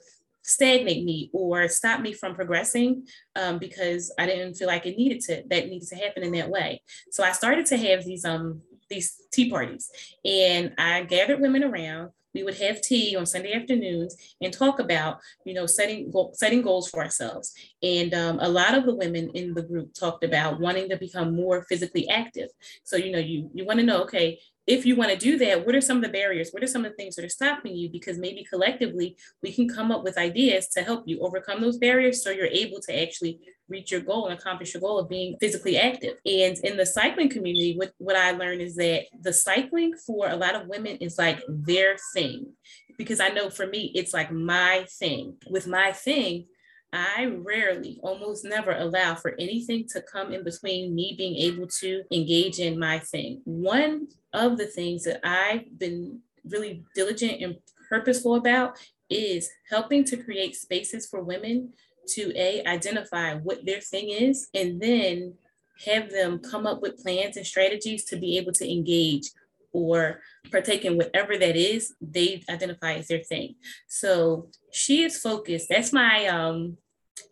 stagnate 0.44 1.04
me 1.04 1.30
or 1.32 1.66
stop 1.68 2.00
me 2.00 2.12
from 2.12 2.34
progressing 2.34 3.06
um, 3.34 3.58
because 3.58 4.14
I 4.18 4.26
didn't 4.26 4.54
feel 4.54 4.68
like 4.68 4.86
it 4.86 4.96
needed 4.96 5.20
to 5.22 5.42
that 5.48 5.68
needed 5.68 5.88
to 5.88 5.96
happen 5.96 6.22
in 6.22 6.32
that 6.32 6.50
way. 6.50 6.82
So 7.10 7.24
I 7.24 7.32
started 7.32 7.66
to 7.66 7.76
have 7.76 8.04
these 8.04 8.24
um 8.24 8.60
these 8.90 9.14
tea 9.32 9.50
parties 9.50 9.90
and 10.24 10.74
I 10.78 11.02
gathered 11.04 11.40
women 11.40 11.64
around 11.64 12.10
we 12.34 12.42
would 12.42 12.56
have 12.56 12.80
tea 12.80 13.16
on 13.16 13.26
Sunday 13.26 13.52
afternoons 13.52 14.16
and 14.40 14.52
talk 14.52 14.80
about, 14.80 15.20
you 15.46 15.54
know, 15.54 15.66
setting 15.66 16.12
setting 16.32 16.62
goals 16.62 16.90
for 16.90 17.02
ourselves. 17.02 17.54
And 17.82 18.12
um, 18.12 18.40
a 18.40 18.48
lot 18.48 18.74
of 18.74 18.84
the 18.84 18.94
women 18.94 19.30
in 19.34 19.54
the 19.54 19.62
group 19.62 19.94
talked 19.94 20.24
about 20.24 20.60
wanting 20.60 20.88
to 20.88 20.96
become 20.96 21.36
more 21.36 21.64
physically 21.68 22.08
active. 22.08 22.48
So, 22.82 22.96
you 22.96 23.12
know, 23.12 23.20
you 23.20 23.50
you 23.54 23.64
want 23.64 23.78
to 23.78 23.86
know, 23.86 24.02
okay, 24.02 24.40
if 24.66 24.86
you 24.86 24.96
want 24.96 25.10
to 25.10 25.16
do 25.16 25.36
that, 25.38 25.66
what 25.66 25.74
are 25.74 25.80
some 25.80 25.98
of 25.98 26.02
the 26.02 26.08
barriers? 26.08 26.50
What 26.50 26.62
are 26.62 26.68
some 26.68 26.84
of 26.84 26.92
the 26.92 26.96
things 26.96 27.16
that 27.16 27.24
are 27.24 27.30
stopping 27.30 27.76
you? 27.76 27.90
Because 27.90 28.18
maybe 28.18 28.44
collectively 28.44 29.16
we 29.42 29.52
can 29.52 29.68
come 29.68 29.90
up 29.92 30.02
with 30.02 30.16
ideas 30.16 30.68
to 30.68 30.82
help 30.82 31.04
you 31.06 31.20
overcome 31.20 31.60
those 31.60 31.76
barriers 31.76 32.22
so 32.22 32.30
you're 32.30 32.46
able 32.46 32.80
to 32.80 33.02
actually 33.02 33.40
reach 33.68 33.92
your 33.92 34.00
goal 34.00 34.26
and 34.26 34.38
accomplish 34.38 34.72
your 34.72 34.80
goal 34.80 34.98
of 34.98 35.08
being 35.08 35.36
physically 35.38 35.76
active. 35.76 36.16
And 36.24 36.56
in 36.58 36.76
the 36.76 36.86
cycling 36.86 37.28
community, 37.28 37.76
what, 37.76 37.92
what 37.98 38.16
I 38.16 38.30
learned 38.32 38.62
is 38.62 38.76
that 38.76 39.04
the 39.20 39.32
cycling 39.32 39.94
for 40.06 40.28
a 40.28 40.36
lot 40.36 40.54
of 40.54 40.68
women 40.68 40.96
is 40.96 41.18
like 41.18 41.42
their 41.48 41.96
thing. 42.14 42.52
Because 42.96 43.20
I 43.20 43.28
know 43.28 43.50
for 43.50 43.66
me, 43.66 43.92
it's 43.94 44.14
like 44.14 44.30
my 44.32 44.86
thing. 44.98 45.36
With 45.50 45.66
my 45.66 45.92
thing, 45.92 46.46
I 46.94 47.26
rarely, 47.26 47.98
almost 48.04 48.44
never 48.44 48.70
allow 48.70 49.16
for 49.16 49.34
anything 49.36 49.86
to 49.88 50.00
come 50.00 50.32
in 50.32 50.44
between 50.44 50.94
me 50.94 51.16
being 51.18 51.34
able 51.36 51.66
to 51.80 52.04
engage 52.12 52.60
in 52.60 52.78
my 52.78 53.00
thing. 53.00 53.42
One 53.44 54.06
of 54.34 54.58
the 54.58 54.66
things 54.66 55.04
that 55.04 55.20
I've 55.26 55.78
been 55.78 56.20
really 56.44 56.84
diligent 56.94 57.40
and 57.40 57.56
purposeful 57.88 58.34
about 58.34 58.78
is 59.08 59.48
helping 59.70 60.04
to 60.04 60.16
create 60.16 60.56
spaces 60.56 61.06
for 61.06 61.22
women 61.22 61.72
to 62.08 62.32
a 62.36 62.62
identify 62.66 63.34
what 63.34 63.64
their 63.64 63.80
thing 63.80 64.10
is 64.10 64.48
and 64.52 64.80
then 64.80 65.34
have 65.86 66.10
them 66.10 66.38
come 66.38 66.66
up 66.66 66.82
with 66.82 67.02
plans 67.02 67.36
and 67.36 67.46
strategies 67.46 68.04
to 68.04 68.16
be 68.16 68.36
able 68.36 68.52
to 68.52 68.70
engage 68.70 69.30
or 69.72 70.20
partake 70.52 70.84
in 70.84 70.96
whatever 70.96 71.36
that 71.36 71.56
is 71.56 71.94
they 72.00 72.42
identify 72.48 72.94
as 72.94 73.08
their 73.08 73.22
thing. 73.24 73.54
So 73.88 74.48
she 74.72 75.02
is 75.02 75.18
focused. 75.18 75.68
That's 75.68 75.92
my 75.92 76.26
um 76.26 76.76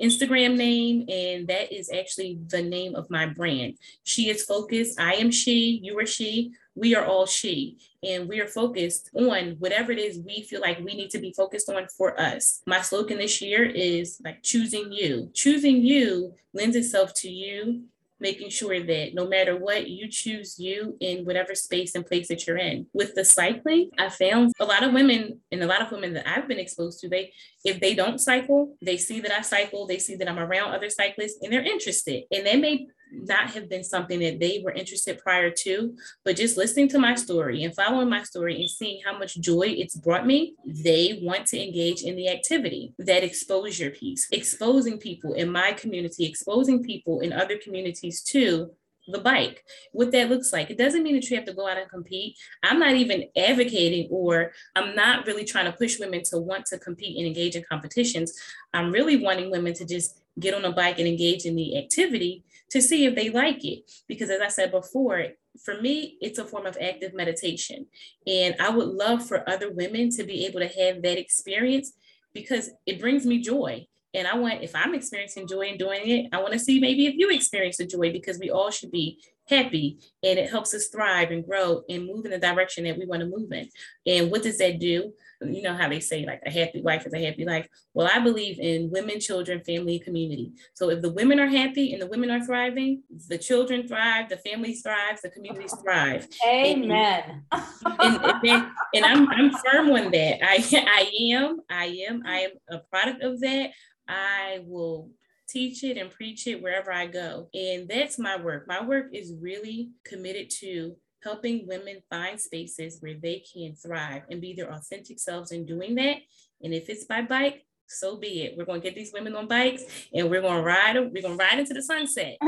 Instagram 0.01 0.57
name, 0.57 1.07
and 1.09 1.47
that 1.49 1.73
is 1.73 1.91
actually 1.93 2.39
the 2.49 2.63
name 2.63 2.95
of 2.95 3.11
my 3.11 3.27
brand. 3.27 3.75
She 4.05 4.31
is 4.31 4.45
focused. 4.45 5.01
I 5.01 5.15
am 5.15 5.31
she, 5.31 5.81
you 5.83 5.99
are 5.99 6.07
she, 6.07 6.53
we 6.75 6.95
are 6.95 7.05
all 7.05 7.27
she, 7.27 7.79
and 8.03 8.29
we 8.29 8.41
are 8.41 8.47
focused 8.47 9.11
on 9.15 9.57
whatever 9.59 9.93
it 9.93 9.99
is 9.99 10.19
we 10.19 10.43
feel 10.43 10.61
like 10.61 10.79
we 10.79 10.95
need 10.95 11.11
to 11.11 11.19
be 11.19 11.33
focused 11.37 11.69
on 11.69 11.87
for 11.97 12.19
us. 12.19 12.63
My 12.67 12.81
slogan 12.81 13.19
this 13.19 13.43
year 13.43 13.65
is 13.65 14.21
like 14.25 14.43
choosing 14.43 14.91
you. 14.93 15.31
Choosing 15.35 15.83
you 15.83 16.35
lends 16.55 16.77
itself 16.77 17.13
to 17.17 17.31
you 17.31 17.85
making 18.23 18.49
sure 18.49 18.81
that 18.81 19.11
no 19.13 19.29
matter 19.29 19.57
what, 19.57 19.89
you 19.89 20.09
choose 20.09 20.59
you 20.59 20.97
in 21.01 21.27
whatever 21.27 21.55
space 21.55 21.95
and 21.95 22.07
place 22.07 22.29
that 22.29 22.47
you're 22.47 22.57
in. 22.57 22.87
With 22.95 23.15
the 23.15 23.25
cycling, 23.25 23.91
I 23.99 24.09
found 24.09 24.53
a 24.59 24.65
lot 24.65 24.83
of 24.83 24.95
women 24.95 25.41
and 25.51 25.63
a 25.63 25.67
lot 25.67 25.83
of 25.83 25.91
women 25.91 26.15
that 26.15 26.27
I've 26.27 26.49
been 26.49 26.59
exposed 26.59 27.01
to, 27.01 27.09
they 27.09 27.33
if 27.65 27.81
they 27.81 27.95
don't 27.95 28.19
cycle, 28.19 28.77
they 28.81 28.97
see 28.97 29.21
that 29.21 29.33
I 29.33 29.43
cycle, 29.43 29.87
they 29.87 29.99
see 29.99 30.17
that 30.17 30.29
I'm 30.29 30.39
around 30.39 30.73
other 30.73 30.89
cyclists 30.89 31.41
and 31.43 31.53
they're 31.53 31.63
interested. 31.63 32.25
And 32.33 32.47
they 32.47 32.57
may 32.57 32.87
not 33.13 33.51
have 33.51 33.69
been 33.69 33.85
something 33.85 34.21
that 34.21 34.41
they 34.41 34.63
were 34.65 34.73
interested 34.73 35.19
prior 35.19 35.51
to, 35.51 35.95
but 36.25 36.37
just 36.37 36.57
listening 36.57 36.89
to 36.89 36.99
my 36.99 37.15
story 37.15 37.63
and 37.63 37.75
following 37.75 38.09
my 38.09 38.23
story 38.23 38.61
and 38.61 38.71
seeing 38.71 39.01
how 39.05 39.19
much 39.19 39.41
joy 39.41 39.67
it's 39.67 39.97
brought 39.97 40.27
me, 40.27 40.55
they 40.65 41.21
want 41.23 41.47
to 41.47 41.63
engage 41.63 42.03
in 42.03 42.17
the 42.17 42.29
activity, 42.29 42.95
that 42.99 43.23
exposure 43.23 43.91
piece, 43.91 44.27
exposing 44.33 44.99
people 44.99 45.35
in 45.35 45.51
my 45.51 45.73
community, 45.73 46.25
exposing 46.25 46.83
people 46.83 47.21
in 47.21 47.33
other 47.33 47.59
communities 47.59 48.23
too 48.23 48.71
the 49.09 49.19
bike, 49.19 49.65
what 49.93 50.13
that 50.13 50.31
looks 50.31 50.53
like. 50.53 50.71
It 50.71 50.79
doesn't 50.79 51.03
mean 51.03 51.17
that 51.17 51.29
you 51.29 51.37
have 51.37 51.47
to 51.47 51.53
go 51.53 51.69
out 51.69 51.79
and 51.79 51.91
compete. 51.91 52.37
I'm 52.63 52.79
not 52.79 52.95
even 52.95 53.25
advocating 53.37 54.09
or 54.11 54.53
I'm 54.77 54.95
not 54.95 55.27
really 55.27 55.45
trying 55.45 55.65
to 55.65 55.77
push 55.77 55.99
women 55.99 56.23
to 56.31 56.39
want 56.39 56.67
to 56.67 56.79
compete 56.79 57.17
and 57.19 57.27
engage 57.27 57.57
in 57.57 57.65
competitions. 57.69 58.33
I'm 58.73 58.93
really 58.93 59.17
wanting 59.17 59.51
women 59.51 59.75
to 59.75 59.85
just 59.85 60.21
get 60.39 60.55
on 60.55 60.65
a 60.65 60.73
bike 60.73 60.99
and 60.99 61.09
engage 61.09 61.45
in 61.45 61.57
the 61.57 61.77
activity 61.77 62.45
to 62.73 62.81
see 62.81 63.05
if 63.05 63.15
they 63.15 63.31
like 63.31 63.65
it. 63.65 63.91
Because 64.09 64.31
as 64.31 64.41
I 64.41 64.49
said 64.49 64.71
before, 64.71 65.27
for 65.63 65.81
me, 65.81 66.17
it's 66.21 66.39
a 66.39 66.45
form 66.45 66.67
of 66.67 66.79
active 66.81 67.13
meditation. 67.15 67.87
And 68.27 68.57
I 68.59 68.71
would 68.71 68.89
love 68.89 69.27
for 69.27 69.49
other 69.49 69.71
women 69.71 70.11
to 70.11 70.25
be 70.25 70.47
able 70.47 70.61
to 70.61 70.69
have 70.69 71.03
that 71.03 71.19
experience 71.19 71.93
because 72.33 72.71
it 72.87 72.99
brings 72.99 73.27
me 73.27 73.41
joy. 73.41 73.87
And 74.15 74.27
I 74.27 74.37
want, 74.37 74.63
if 74.63 74.75
I'm 74.75 74.95
experiencing 74.95 75.49
joy 75.49 75.69
in 75.69 75.79
doing 75.79 76.09
it, 76.09 76.29
I 76.33 76.41
want 76.41 76.53
to 76.55 76.59
see 76.59 76.81
maybe 76.81 77.07
if 77.07 77.15
you 77.15 77.31
experience 77.31 77.77
the 77.77 77.87
joy 77.87 78.13
because 78.13 78.39
we 78.39 78.51
all 78.51 78.71
should 78.71 78.91
be 78.91 79.23
happy 79.49 79.99
and 80.23 80.39
it 80.39 80.51
helps 80.51 80.75
us 80.75 80.89
thrive 80.89 81.31
and 81.31 81.45
grow 81.45 81.83
and 81.89 82.07
move 82.07 82.25
in 82.25 82.31
the 82.31 82.39
direction 82.39 82.85
that 82.85 82.99
we 82.99 83.07
want 83.07 83.21
to 83.21 83.27
move 83.27 83.53
in. 83.53 83.69
And 84.07 84.31
what 84.31 84.43
does 84.43 84.59
that 84.59 84.79
do? 84.79 85.13
You 85.47 85.63
know 85.63 85.75
how 85.75 85.89
they 85.89 86.01
say 86.01 86.25
like 86.25 86.43
a 86.47 86.51
happy 86.51 86.83
wife 86.83 87.07
is 87.07 87.15
a 87.15 87.25
happy 87.25 87.45
life. 87.45 87.69
Well, 87.95 88.11
I 88.13 88.19
believe 88.19 88.59
in 88.59 88.91
women, 88.91 89.21
children, 89.21 89.61
family, 89.61 89.99
community. 89.99 90.53
So 90.75 90.91
if 90.91 91.03
the 91.03 91.13
women 91.13 91.41
are 91.41 91.47
happy 91.47 91.93
and 91.93 92.01
the 92.01 92.07
women 92.07 92.31
are 92.31 92.45
thriving, 92.45 93.03
the 93.29 93.39
children 93.39 93.87
thrive, 93.87 94.29
the 94.29 94.37
families 94.39 94.83
thrive, 94.83 95.21
the 95.23 95.31
communities 95.31 95.75
thrive. 95.83 96.27
Amen. 96.47 97.45
And, 97.53 97.65
and, 98.01 98.25
and, 98.45 98.71
and 98.95 99.05
I'm, 99.05 99.29
I'm 99.31 99.51
firm 99.51 99.91
on 99.91 100.11
that. 100.11 100.39
I, 100.43 100.65
I 100.87 101.11
am, 101.33 101.61
I 101.71 101.85
am, 102.09 102.23
I 102.27 102.39
am 102.41 102.51
a 102.69 102.79
product 102.79 103.23
of 103.23 103.41
that. 103.41 103.71
I 104.09 104.61
will 104.67 105.11
teach 105.49 105.85
it 105.85 105.99
and 105.99 106.11
preach 106.11 106.47
it 106.47 106.63
wherever 106.63 106.93
I 106.93 107.07
go. 107.07 107.49
And 107.53 107.89
that's 107.89 108.19
my 108.19 108.41
work. 108.41 108.67
My 108.67 108.83
work 108.83 109.09
is 109.13 109.35
really 109.39 109.91
committed 110.05 110.51
to 110.61 110.97
helping 111.23 111.67
women 111.67 112.03
find 112.11 112.41
spaces 112.41 112.99
where 113.01 113.15
they 113.15 113.43
can 113.53 113.75
thrive 113.75 114.23
and 114.31 114.41
be 114.41 114.55
their 114.55 114.73
authentic 114.73 115.19
selves 115.19 115.53
in 115.53 115.67
doing 115.67 115.95
that. 115.97 116.17
And 116.63 116.75
if 116.75 116.89
it's 116.89 117.05
by 117.05 117.23
bike, 117.23 117.65
so 117.87 118.17
be 118.17 118.43
it. 118.43 118.57
We're 118.57 118.65
going 118.65 118.81
to 118.81 118.85
get 118.85 118.95
these 118.95 119.13
women 119.13 119.37
on 119.37 119.49
bikes 119.49 119.83
and 120.15 120.31
we're 120.31 120.41
going 120.41 120.57
to 120.57 120.63
ride. 120.63 120.97
We're 120.97 121.23
going 121.23 121.39
to 121.39 121.45
ride 121.45 121.59
into 121.59 121.75
the 121.75 121.83
sunset. 121.83 122.39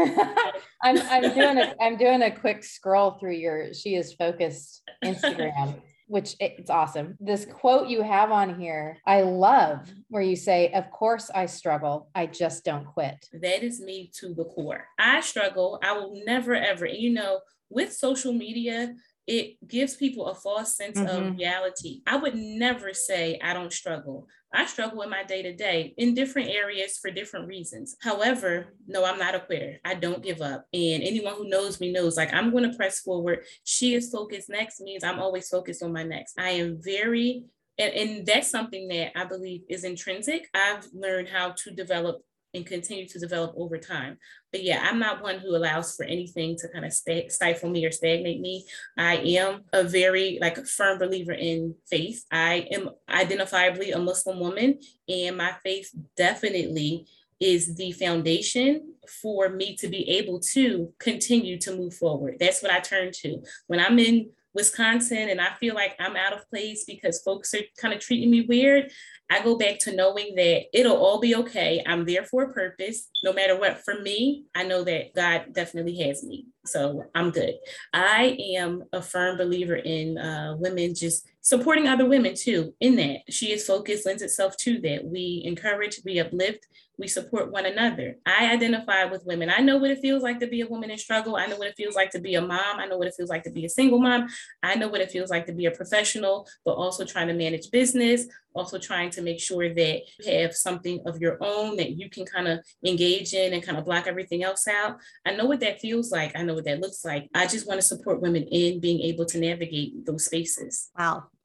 I'm, 0.83 0.99
I'm 0.99 1.35
doing 1.35 1.59
a 1.59 1.75
I'm 1.81 1.97
doing 1.97 2.23
a 2.23 2.31
quick 2.31 2.65
scroll 2.65 3.13
through 3.13 3.35
your 3.35 3.75
she 3.75 3.95
is 3.95 4.15
focused 4.15 4.83
Instagram 5.05 5.81
which 6.07 6.37
it's 6.39 6.71
awesome. 6.71 7.17
This 7.19 7.47
quote 7.47 7.89
you 7.89 8.03
have 8.03 8.31
on 8.31 8.61
here, 8.61 8.99
I 9.07 9.23
love 9.23 9.91
where 10.09 10.23
you 10.23 10.37
say, 10.37 10.71
Of 10.73 10.91
course 10.91 11.31
I 11.35 11.47
struggle. 11.47 12.11
I 12.15 12.27
just 12.27 12.65
don't 12.65 12.85
quit. 12.85 13.27
That 13.33 13.63
is 13.63 13.81
me 13.81 14.11
to 14.21 14.35
the 14.35 14.45
core. 14.45 14.87
I 14.99 15.21
struggle. 15.21 15.79
I 15.83 15.93
will 15.93 16.23
never, 16.25 16.55
ever, 16.55 16.87
you 16.87 17.11
know, 17.11 17.41
with 17.75 17.93
social 17.93 18.33
media, 18.33 18.95
it 19.27 19.57
gives 19.67 19.97
people 19.97 20.27
a 20.27 20.35
false 20.35 20.77
sense 20.77 20.99
mm-hmm. 20.99 21.29
of 21.29 21.37
reality. 21.37 22.03
I 22.07 22.17
would 22.17 22.35
never 22.35 22.93
say 22.93 23.41
I 23.43 23.55
don't 23.55 23.73
struggle. 23.73 24.29
I 24.53 24.67
struggle 24.67 25.03
in 25.03 25.11
my 25.11 25.25
day 25.25 25.43
to 25.43 25.55
day 25.55 25.95
in 25.97 26.15
different 26.15 26.51
areas 26.51 26.99
for 26.99 27.11
different 27.11 27.49
reasons. 27.49 27.97
However, 28.01 28.75
no, 28.87 29.05
I'm 29.05 29.19
not 29.19 29.35
a 29.35 29.41
quitter. 29.41 29.79
I 29.85 29.95
don't 29.95 30.23
give 30.23 30.43
up. 30.43 30.67
And 30.73 31.03
anyone 31.03 31.35
who 31.35 31.49
knows 31.49 31.81
me 31.81 31.91
knows 31.91 32.17
like 32.17 32.33
I'm 32.33 32.51
going 32.51 32.71
to 32.71 32.77
press 32.77 33.01
forward. 33.01 33.45
She 33.65 33.95
is 33.95 34.11
focused 34.11 34.51
next 34.51 34.81
means 34.81 35.03
I'm 35.03 35.19
always 35.19 35.49
focused 35.49 35.83
on 35.83 35.93
my 35.93 36.05
next. 36.05 36.39
I 36.39 36.51
am 36.51 36.79
very 36.83 37.45
and, 37.79 37.93
and 37.93 38.27
that's 38.27 38.51
something 38.51 38.89
that 38.89 39.19
I 39.19 39.25
believe 39.25 39.63
is 39.69 39.85
intrinsic. 39.85 40.49
I've 40.55 40.87
learned 40.93 41.29
how 41.29 41.55
to 41.65 41.71
develop 41.73 42.23
and 42.55 42.65
continue 42.65 43.07
to 43.09 43.19
develop 43.19 43.53
over 43.57 43.79
time. 43.79 44.17
But 44.53 44.63
yeah, 44.63 44.87
I'm 44.89 44.99
not 44.99 45.23
one 45.23 45.39
who 45.39 45.57
allows 45.57 45.97
for 45.97 46.05
anything 46.05 46.57
to 46.57 46.69
kind 46.69 46.85
of 46.85 46.93
stay, 46.93 47.29
stifle 47.29 47.69
me 47.69 47.85
or 47.85 47.91
stagnate 47.91 48.41
me. 48.41 48.65
I 48.97 49.17
am 49.17 49.65
a 49.73 49.83
very 49.83 50.39
like 50.41 50.59
a 50.59 50.65
firm 50.65 50.99
believer 50.99 51.33
in 51.33 51.75
faith. 51.91 52.25
I 52.31 52.69
am 52.71 52.91
identifiably 53.11 53.95
a 53.95 53.99
Muslim 53.99 54.41
woman, 54.41 54.79
and 55.09 55.37
my 55.37 55.55
faith 55.65 55.91
definitely 56.17 57.07
is 57.41 57.75
the 57.77 57.93
foundation 57.93 58.95
for 59.23 59.49
me 59.49 59.77
to 59.77 59.89
be 59.89 60.09
able 60.09 60.41
to 60.41 60.93
continue 60.99 61.59
to 61.59 61.77
move 61.77 61.95
forward. 61.95 62.37
That's 62.39 62.63
what 62.63 62.73
I 62.73 62.81
turn 62.81 63.11
to 63.23 63.43
when 63.67 63.81
I'm 63.81 63.99
in 63.99 64.31
Wisconsin 64.55 65.29
and 65.29 65.41
I 65.41 65.53
feel 65.55 65.75
like 65.75 65.97
I'm 65.99 66.17
out 66.17 66.33
of 66.33 66.49
place 66.49 66.85
because 66.85 67.23
folks 67.23 67.53
are 67.55 67.63
kind 67.77 67.93
of 67.93 68.01
treating 68.01 68.31
me 68.31 68.43
weird. 68.43 68.91
I 69.31 69.43
go 69.43 69.57
back 69.57 69.79
to 69.81 69.97
knowing 69.97 70.35
that 70.37 70.65
it'll 70.73 70.97
all 70.97 71.19
be 71.19 71.35
okay. 71.37 71.83
I'm 71.87 72.05
there 72.05 72.25
for 72.25 72.45
a 72.45 72.53
purpose. 72.53 73.09
No 73.23 73.33
matter 73.33 73.59
what, 73.59 73.85
for 73.85 74.01
me, 74.01 74.45
I 74.55 74.65
know 74.65 74.85
that 74.85 75.15
God 75.15 75.53
definitely 75.53 75.97
has 75.99 76.23
me. 76.23 76.47
So 76.67 77.05
I'm 77.15 77.31
good. 77.31 77.55
I 77.93 78.37
am 78.57 78.85
a 78.93 79.03
firm 79.03 79.39
believer 79.39 79.77
in 79.77 80.19
uh, 80.19 80.57
women 80.59 80.95
just 80.95 81.27
supporting 81.41 81.89
other 81.89 82.07
women 82.07 82.35
too, 82.35 82.75
in 82.81 82.97
that. 82.97 83.21
She 83.31 83.53
is 83.53 83.67
focused, 83.67 84.07
lends 84.07 84.23
itself 84.23 84.57
to 84.59 84.81
that. 84.81 85.05
We 85.05 85.43
encourage, 85.45 86.01
we 86.05 86.21
uplift, 86.21 86.67
we 86.97 87.09
support 87.09 87.51
one 87.51 87.67
another. 87.67 88.17
I 88.25 88.53
identify 88.53 89.05
with 89.05 89.25
women. 89.27 89.51
I 89.51 89.61
know 89.61 89.79
what 89.79 89.91
it 89.91 90.01
feels 90.01 90.23
like 90.23 90.39
to 90.41 90.47
be 90.47 90.61
a 90.61 90.67
woman 90.67 90.91
in 90.91 90.99
struggle. 90.99 91.37
I 91.37 91.47
know 91.47 91.57
what 91.57 91.67
it 91.67 91.77
feels 91.77 91.97
like 91.97 92.11
to 92.11 92.21
be 92.21 92.35
a 92.37 92.41
mom. 92.41 92.79
I 92.79 92.87
know 92.87 92.97
what 92.97 93.09
it 93.09 93.15
feels 93.17 93.31
like 93.31 93.43
to 93.45 93.51
be 93.51 93.65
a 93.65 93.69
single 93.69 93.99
mom. 93.99 94.29
I 94.63 94.77
know 94.77 94.89
what 94.89 95.01
it 95.01 95.11
feels 95.11 95.31
like 95.31 95.47
to 95.47 95.53
be 95.53 95.67
a 95.67 95.73
professional, 95.73 96.47
but 96.65 96.73
also 96.73 97.05
trying 97.05 97.27
to 97.29 97.35
manage 97.35 97.71
business, 97.73 98.27
also 98.55 98.79
trying 98.79 99.11
to 99.11 99.23
make 99.23 99.41
sure 99.41 99.75
that 99.75 100.03
you 100.21 100.33
have 100.41 100.55
something 100.55 101.01
of 101.07 101.21
your 101.21 101.37
own 101.41 101.77
that 101.77 101.99
you 101.99 102.09
can 102.09 102.25
kind 102.25 102.47
of 102.47 102.61
engage 102.87 103.35
in 103.35 103.53
and 103.53 103.63
kind 103.63 103.77
of 103.77 103.85
block 103.85 104.07
everything 104.07 104.45
else 104.45 104.69
out. 104.69 104.99
I 105.27 105.35
know 105.35 105.47
what 105.47 105.61
that 105.61 105.81
feels 105.81 106.13
like. 106.13 106.37
I 106.37 106.43
know 106.43 106.55
what 106.55 106.65
that 106.67 106.81
looks 106.81 107.05
like. 107.05 107.29
I 107.35 107.47
just 107.47 107.67
want 107.67 107.81
to 107.81 107.87
support 107.87 108.23
women 108.23 108.45
in 108.45 108.79
being 108.79 109.01
able 109.01 109.27
to 109.27 109.39
navigate 109.39 110.07
those 110.07 110.27
spaces. 110.27 110.91
Wow. 110.97 111.25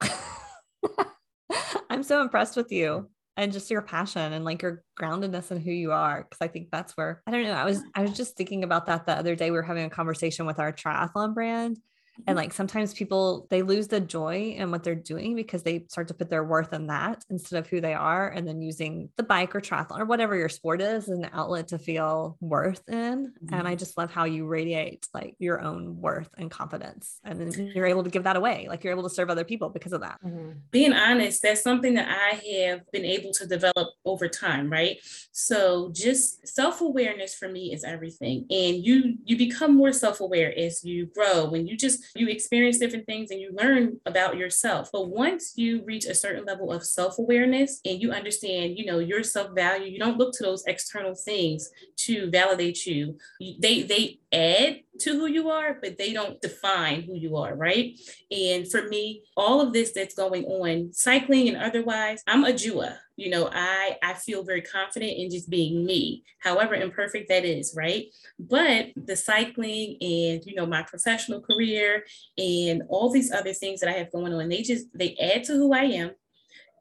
I'm 1.90 2.04
so 2.04 2.22
impressed 2.22 2.56
with 2.56 2.70
you 2.70 3.08
and 3.36 3.52
just 3.52 3.70
your 3.70 3.82
passion 3.82 4.32
and 4.32 4.44
like 4.44 4.62
your 4.62 4.82
groundedness 5.00 5.50
and 5.50 5.62
who 5.62 5.70
you 5.70 5.92
are 5.92 6.26
because 6.28 6.44
i 6.44 6.48
think 6.48 6.68
that's 6.70 6.96
where 6.96 7.22
i 7.26 7.30
don't 7.30 7.44
know 7.44 7.52
i 7.52 7.64
was 7.64 7.82
i 7.94 8.02
was 8.02 8.12
just 8.12 8.36
thinking 8.36 8.64
about 8.64 8.86
that 8.86 9.06
the 9.06 9.12
other 9.12 9.34
day 9.34 9.50
we 9.50 9.56
were 9.56 9.62
having 9.62 9.84
a 9.84 9.90
conversation 9.90 10.46
with 10.46 10.58
our 10.58 10.72
triathlon 10.72 11.34
brand 11.34 11.78
and 12.26 12.36
like 12.36 12.52
sometimes 12.52 12.94
people 12.94 13.46
they 13.50 13.62
lose 13.62 13.88
the 13.88 14.00
joy 14.00 14.54
in 14.56 14.70
what 14.70 14.82
they're 14.82 14.94
doing 14.94 15.34
because 15.34 15.62
they 15.62 15.84
start 15.88 16.08
to 16.08 16.14
put 16.14 16.30
their 16.30 16.44
worth 16.44 16.72
in 16.72 16.86
that 16.86 17.24
instead 17.30 17.58
of 17.58 17.66
who 17.68 17.80
they 17.80 17.94
are 17.94 18.28
and 18.28 18.46
then 18.46 18.62
using 18.62 19.08
the 19.16 19.22
bike 19.22 19.54
or 19.54 19.60
triathlon 19.60 19.98
or 19.98 20.04
whatever 20.04 20.34
your 20.36 20.48
sport 20.48 20.80
is 20.80 21.04
as 21.04 21.18
an 21.18 21.28
outlet 21.32 21.68
to 21.68 21.78
feel 21.78 22.36
worth 22.40 22.82
in. 22.88 23.00
Mm-hmm. 23.00 23.54
and 23.54 23.68
i 23.68 23.74
just 23.74 23.98
love 23.98 24.10
how 24.10 24.24
you 24.24 24.46
radiate 24.46 25.06
like 25.12 25.34
your 25.38 25.60
own 25.60 26.00
worth 26.00 26.30
and 26.38 26.50
confidence 26.50 27.18
and 27.24 27.40
then 27.40 27.66
you're 27.74 27.86
able 27.86 28.04
to 28.04 28.10
give 28.10 28.24
that 28.24 28.36
away 28.36 28.66
like 28.68 28.82
you're 28.82 28.92
able 28.92 29.02
to 29.02 29.10
serve 29.10 29.30
other 29.30 29.44
people 29.44 29.68
because 29.68 29.92
of 29.92 30.00
that. 30.00 30.18
Mm-hmm. 30.24 30.52
being 30.70 30.92
honest 30.92 31.42
that's 31.42 31.62
something 31.62 31.94
that 31.94 32.08
i 32.08 32.34
have 32.64 32.90
been 32.92 33.04
able 33.04 33.32
to 33.32 33.46
develop 33.46 33.88
over 34.04 34.28
time 34.28 34.70
right? 34.70 34.98
So 35.32 35.90
just 35.92 36.46
self-awareness 36.46 37.34
for 37.34 37.48
me 37.48 37.72
is 37.72 37.84
everything. 37.84 38.46
And 38.50 38.84
you 38.84 39.18
you 39.24 39.36
become 39.36 39.76
more 39.76 39.92
self-aware 39.92 40.56
as 40.56 40.84
you 40.84 41.06
grow. 41.06 41.48
When 41.48 41.66
you 41.66 41.76
just 41.76 42.09
you 42.14 42.28
experience 42.28 42.78
different 42.78 43.06
things 43.06 43.30
and 43.30 43.40
you 43.40 43.52
learn 43.52 44.00
about 44.06 44.36
yourself. 44.36 44.90
But 44.92 45.08
once 45.08 45.54
you 45.56 45.82
reach 45.84 46.06
a 46.06 46.14
certain 46.14 46.44
level 46.44 46.72
of 46.72 46.84
self 46.84 47.18
awareness 47.18 47.80
and 47.84 48.00
you 48.00 48.12
understand, 48.12 48.78
you 48.78 48.86
know, 48.86 48.98
your 48.98 49.22
self 49.22 49.54
value, 49.54 49.90
you 49.90 49.98
don't 49.98 50.18
look 50.18 50.32
to 50.34 50.42
those 50.42 50.64
external 50.66 51.14
things 51.14 51.70
to 51.98 52.30
validate 52.30 52.86
you. 52.86 53.16
They 53.58 53.82
they 53.82 54.18
add 54.32 54.80
to 55.00 55.12
who 55.12 55.26
you 55.26 55.50
are, 55.50 55.78
but 55.80 55.98
they 55.98 56.12
don't 56.12 56.40
define 56.40 57.02
who 57.02 57.14
you 57.14 57.36
are, 57.36 57.54
right? 57.54 57.98
And 58.30 58.70
for 58.70 58.88
me, 58.88 59.22
all 59.36 59.60
of 59.60 59.72
this 59.72 59.92
that's 59.92 60.14
going 60.14 60.44
on, 60.44 60.92
cycling 60.92 61.48
and 61.48 61.56
otherwise, 61.56 62.22
I'm 62.26 62.44
a 62.44 62.52
Jua. 62.52 62.96
You 63.16 63.30
know, 63.30 63.50
I 63.52 63.96
I 64.02 64.14
feel 64.14 64.44
very 64.44 64.62
confident 64.62 65.12
in 65.16 65.30
just 65.30 65.50
being 65.50 65.84
me, 65.84 66.24
however 66.38 66.74
imperfect 66.74 67.28
that 67.28 67.44
is, 67.44 67.74
right? 67.76 68.06
But 68.38 68.88
the 68.96 69.16
cycling 69.16 69.98
and 70.00 70.44
you 70.44 70.54
know 70.54 70.66
my 70.66 70.82
professional 70.82 71.40
career 71.40 72.04
and 72.38 72.82
all 72.88 73.10
these 73.10 73.30
other 73.30 73.52
things 73.52 73.80
that 73.80 73.90
I 73.90 73.98
have 73.98 74.12
going 74.12 74.32
on, 74.32 74.48
they 74.48 74.62
just 74.62 74.86
they 74.94 75.16
add 75.16 75.44
to 75.44 75.52
who 75.52 75.74
I 75.74 75.84
am 75.84 76.12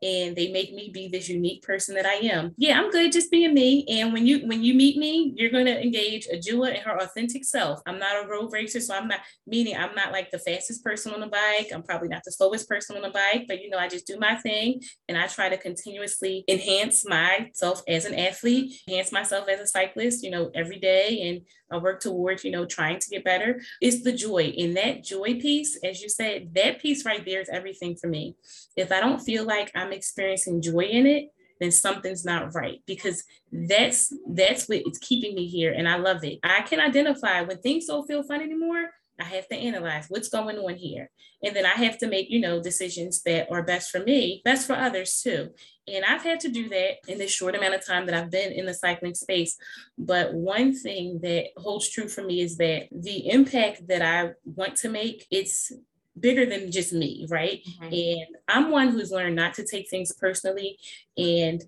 and 0.01 0.35
they 0.35 0.51
make 0.51 0.73
me 0.73 0.89
be 0.93 1.07
this 1.07 1.29
unique 1.29 1.61
person 1.63 1.95
that 1.95 2.05
I 2.05 2.15
am. 2.15 2.53
Yeah, 2.57 2.79
I'm 2.79 2.89
good 2.89 3.11
just 3.11 3.31
being 3.31 3.53
me. 3.53 3.85
And 3.89 4.13
when 4.13 4.25
you 4.25 4.47
when 4.47 4.63
you 4.63 4.73
meet 4.73 4.97
me, 4.97 5.33
you're 5.35 5.51
gonna 5.51 5.71
engage 5.71 6.27
a 6.27 6.37
Jua 6.37 6.75
in 6.75 6.81
her 6.81 6.97
authentic 7.01 7.43
self. 7.43 7.81
I'm 7.85 7.99
not 7.99 8.23
a 8.23 8.27
road 8.27 8.51
racer, 8.51 8.79
so 8.79 8.95
I'm 8.95 9.07
not 9.07 9.19
meaning 9.45 9.75
I'm 9.75 9.95
not 9.95 10.11
like 10.11 10.31
the 10.31 10.39
fastest 10.39 10.83
person 10.83 11.13
on 11.13 11.19
the 11.19 11.27
bike. 11.27 11.69
I'm 11.73 11.83
probably 11.83 12.07
not 12.07 12.23
the 12.25 12.31
slowest 12.31 12.69
person 12.69 12.95
on 12.95 13.01
the 13.01 13.09
bike, 13.09 13.45
but 13.47 13.61
you 13.61 13.69
know, 13.69 13.77
I 13.77 13.87
just 13.87 14.07
do 14.07 14.17
my 14.19 14.35
thing 14.35 14.81
and 15.07 15.17
I 15.17 15.27
try 15.27 15.49
to 15.49 15.57
continuously 15.57 16.43
enhance 16.47 17.05
myself 17.07 17.81
as 17.87 18.05
an 18.05 18.15
athlete, 18.15 18.73
enhance 18.87 19.11
myself 19.11 19.47
as 19.49 19.59
a 19.59 19.67
cyclist, 19.67 20.23
you 20.23 20.31
know, 20.31 20.51
every 20.55 20.79
day. 20.79 21.21
And 21.21 21.41
I 21.71 21.77
work 21.77 21.99
towards, 21.99 22.43
you 22.43 22.51
know, 22.51 22.65
trying 22.65 22.99
to 22.99 23.09
get 23.09 23.23
better. 23.23 23.61
It's 23.81 24.03
the 24.03 24.11
joy. 24.11 24.53
And 24.57 24.75
that 24.77 25.03
joy 25.03 25.39
piece, 25.39 25.77
as 25.83 26.01
you 26.01 26.09
said, 26.09 26.53
that 26.55 26.81
piece 26.81 27.05
right 27.05 27.23
there 27.25 27.41
is 27.41 27.49
everything 27.49 27.95
for 27.95 28.07
me. 28.07 28.35
If 28.75 28.91
I 28.91 28.99
don't 28.99 29.19
feel 29.19 29.45
like 29.45 29.71
I'm 29.75 29.93
experiencing 29.93 30.61
joy 30.61 30.85
in 30.85 31.05
it, 31.05 31.29
then 31.59 31.71
something's 31.71 32.25
not 32.25 32.55
right 32.55 32.81
because 32.85 33.23
that's 33.51 34.13
that's 34.29 34.69
what 34.69 34.81
is 34.85 34.97
keeping 34.99 35.35
me 35.35 35.45
here 35.45 35.73
and 35.73 35.89
I 35.89 35.97
love 35.97 36.23
it. 36.23 36.39
I 36.41 36.61
can 36.61 36.79
identify 36.79 37.41
when 37.41 37.57
things 37.57 37.85
don't 37.85 38.07
feel 38.07 38.23
fun 38.23 38.41
anymore. 38.41 38.89
I 39.19 39.25
have 39.25 39.47
to 39.49 39.55
analyze 39.55 40.05
what's 40.07 40.29
going 40.29 40.57
on 40.57 40.75
here. 40.75 41.09
And 41.43 41.55
then 41.55 41.65
I 41.65 41.75
have 41.83 41.97
to 41.99 42.07
make, 42.07 42.29
you 42.29 42.39
know, 42.39 42.61
decisions 42.61 43.21
that 43.23 43.51
are 43.51 43.63
best 43.63 43.91
for 43.91 43.99
me, 43.99 44.41
best 44.45 44.65
for 44.65 44.73
others 44.73 45.21
too. 45.21 45.49
And 45.95 46.05
I've 46.05 46.23
had 46.23 46.39
to 46.41 46.49
do 46.49 46.69
that 46.69 46.97
in 47.07 47.17
this 47.17 47.31
short 47.31 47.55
amount 47.55 47.75
of 47.75 47.85
time 47.85 48.05
that 48.05 48.15
I've 48.15 48.31
been 48.31 48.51
in 48.51 48.65
the 48.65 48.73
cycling 48.73 49.15
space. 49.15 49.57
But 49.97 50.33
one 50.33 50.75
thing 50.75 51.19
that 51.21 51.45
holds 51.57 51.89
true 51.89 52.07
for 52.07 52.23
me 52.23 52.41
is 52.41 52.57
that 52.57 52.87
the 52.91 53.29
impact 53.29 53.87
that 53.87 54.01
I 54.01 54.31
want 54.45 54.75
to 54.77 54.89
make, 54.89 55.27
it's 55.31 55.71
bigger 56.19 56.45
than 56.45 56.71
just 56.71 56.93
me, 56.93 57.27
right? 57.29 57.61
Mm-hmm. 57.81 57.93
And 57.93 58.35
I'm 58.47 58.71
one 58.71 58.89
who's 58.89 59.11
learned 59.11 59.35
not 59.35 59.53
to 59.55 59.65
take 59.65 59.89
things 59.89 60.11
personally 60.11 60.77
and 61.17 61.63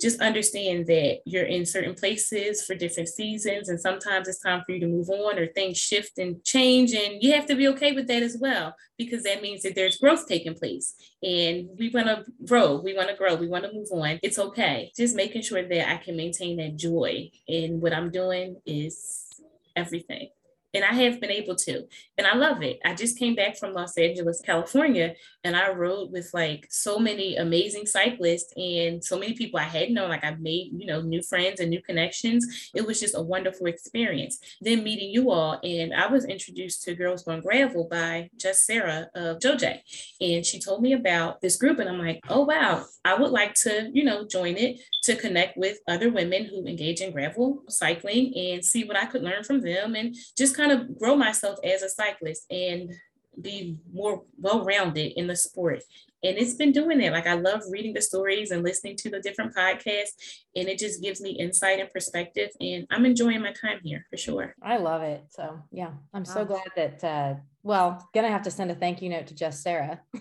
just 0.00 0.20
understand 0.20 0.86
that 0.86 1.18
you're 1.24 1.44
in 1.44 1.64
certain 1.64 1.94
places 1.94 2.64
for 2.64 2.74
different 2.74 3.08
seasons 3.08 3.68
and 3.68 3.80
sometimes 3.80 4.28
it's 4.28 4.40
time 4.40 4.62
for 4.64 4.72
you 4.72 4.80
to 4.80 4.86
move 4.86 5.08
on 5.10 5.38
or 5.38 5.46
things 5.48 5.78
shift 5.78 6.18
and 6.18 6.42
change 6.44 6.92
and 6.92 7.22
you 7.22 7.32
have 7.32 7.46
to 7.46 7.54
be 7.54 7.68
okay 7.68 7.92
with 7.92 8.06
that 8.06 8.22
as 8.22 8.36
well 8.38 8.74
because 8.98 9.22
that 9.24 9.42
means 9.42 9.62
that 9.62 9.74
there's 9.74 9.98
growth 9.98 10.26
taking 10.28 10.54
place. 10.54 10.94
And 11.22 11.68
we 11.78 11.90
want 11.90 12.06
to 12.06 12.24
grow 12.46 12.76
we 12.76 12.94
want 12.94 13.08
to 13.08 13.16
grow 13.16 13.34
we 13.34 13.48
want 13.48 13.64
to 13.64 13.72
move 13.72 13.88
on. 13.92 14.18
It's 14.22 14.38
okay. 14.38 14.92
Just 14.96 15.16
making 15.16 15.42
sure 15.42 15.66
that 15.66 15.90
i 15.90 15.96
can 15.96 16.16
maintain 16.16 16.56
that 16.56 16.76
joy 16.76 17.30
in 17.46 17.80
what 17.80 17.92
i'm 17.92 18.10
doing 18.10 18.56
is 18.66 19.42
everything 19.76 20.28
and 20.74 20.84
I 20.84 20.92
have 20.92 21.20
been 21.20 21.30
able 21.30 21.54
to. 21.56 21.84
And 22.18 22.26
I 22.26 22.34
love 22.34 22.62
it. 22.62 22.80
I 22.84 22.94
just 22.94 23.18
came 23.18 23.34
back 23.34 23.56
from 23.56 23.72
Los 23.72 23.96
Angeles, 23.96 24.42
California, 24.44 25.14
and 25.44 25.56
I 25.56 25.70
rode 25.70 26.12
with 26.12 26.30
like 26.34 26.66
so 26.70 26.98
many 26.98 27.36
amazing 27.36 27.86
cyclists 27.86 28.52
and 28.56 29.02
so 29.02 29.18
many 29.18 29.34
people 29.34 29.60
I 29.60 29.64
had 29.64 29.90
known. 29.90 30.10
Like 30.10 30.24
I 30.24 30.34
made, 30.34 30.72
you 30.76 30.86
know, 30.86 31.00
new 31.00 31.22
friends 31.22 31.60
and 31.60 31.70
new 31.70 31.82
connections. 31.82 32.70
It 32.74 32.86
was 32.86 33.00
just 33.00 33.16
a 33.16 33.22
wonderful 33.22 33.66
experience. 33.66 34.38
Then 34.60 34.84
meeting 34.84 35.10
you 35.10 35.30
all, 35.30 35.60
and 35.62 35.94
I 35.94 36.08
was 36.08 36.24
introduced 36.24 36.82
to 36.84 36.94
Girls 36.94 37.24
Gone 37.24 37.40
Gravel 37.40 37.88
by 37.90 38.30
Jess 38.36 38.66
Sarah 38.66 39.08
of 39.14 39.38
JoJ. 39.38 39.80
And 40.20 40.44
she 40.44 40.58
told 40.58 40.82
me 40.82 40.92
about 40.92 41.40
this 41.40 41.56
group, 41.56 41.78
and 41.78 41.88
I'm 41.88 41.98
like, 41.98 42.20
oh 42.28 42.44
wow, 42.44 42.84
I 43.04 43.14
would 43.14 43.30
like 43.30 43.54
to, 43.62 43.90
you 43.92 44.04
know, 44.04 44.26
join 44.26 44.56
it 44.56 44.80
to 45.04 45.16
connect 45.16 45.56
with 45.56 45.78
other 45.86 46.10
women 46.10 46.46
who 46.46 46.66
engage 46.66 47.00
in 47.00 47.12
gravel 47.12 47.62
cycling 47.68 48.32
and 48.34 48.64
see 48.64 48.84
what 48.84 48.96
I 48.96 49.04
could 49.06 49.22
learn 49.22 49.44
from 49.44 49.60
them 49.60 49.94
and 49.94 50.16
just 50.36 50.56
kind 50.56 50.63
of 50.72 50.98
grow 50.98 51.16
myself 51.16 51.58
as 51.64 51.82
a 51.82 51.88
cyclist 51.88 52.50
and 52.50 52.92
be 53.40 53.78
more 53.92 54.22
well-rounded 54.38 55.12
in 55.16 55.26
the 55.26 55.36
sport. 55.36 55.82
And 56.22 56.38
it's 56.38 56.54
been 56.54 56.72
doing 56.72 57.02
it. 57.02 57.12
Like 57.12 57.26
I 57.26 57.34
love 57.34 57.62
reading 57.70 57.92
the 57.92 58.00
stories 58.00 58.50
and 58.50 58.62
listening 58.62 58.96
to 58.96 59.10
the 59.10 59.20
different 59.20 59.54
podcasts, 59.54 60.42
and 60.56 60.68
it 60.68 60.78
just 60.78 61.02
gives 61.02 61.20
me 61.20 61.32
insight 61.32 61.80
and 61.80 61.90
perspective. 61.90 62.48
And 62.60 62.86
I'm 62.90 63.04
enjoying 63.04 63.42
my 63.42 63.52
time 63.52 63.80
here 63.82 64.06
for 64.08 64.16
sure. 64.16 64.54
I 64.62 64.78
love 64.78 65.02
it. 65.02 65.24
So 65.28 65.60
yeah, 65.70 65.90
I'm 66.14 66.24
so 66.24 66.46
glad 66.46 66.68
that. 66.76 67.04
Uh, 67.04 67.34
well, 67.62 68.08
gonna 68.14 68.30
have 68.30 68.42
to 68.42 68.50
send 68.50 68.70
a 68.70 68.74
thank 68.74 69.02
you 69.02 69.10
note 69.10 69.26
to 69.26 69.34
Jess 69.34 69.62
Sarah. 69.62 70.00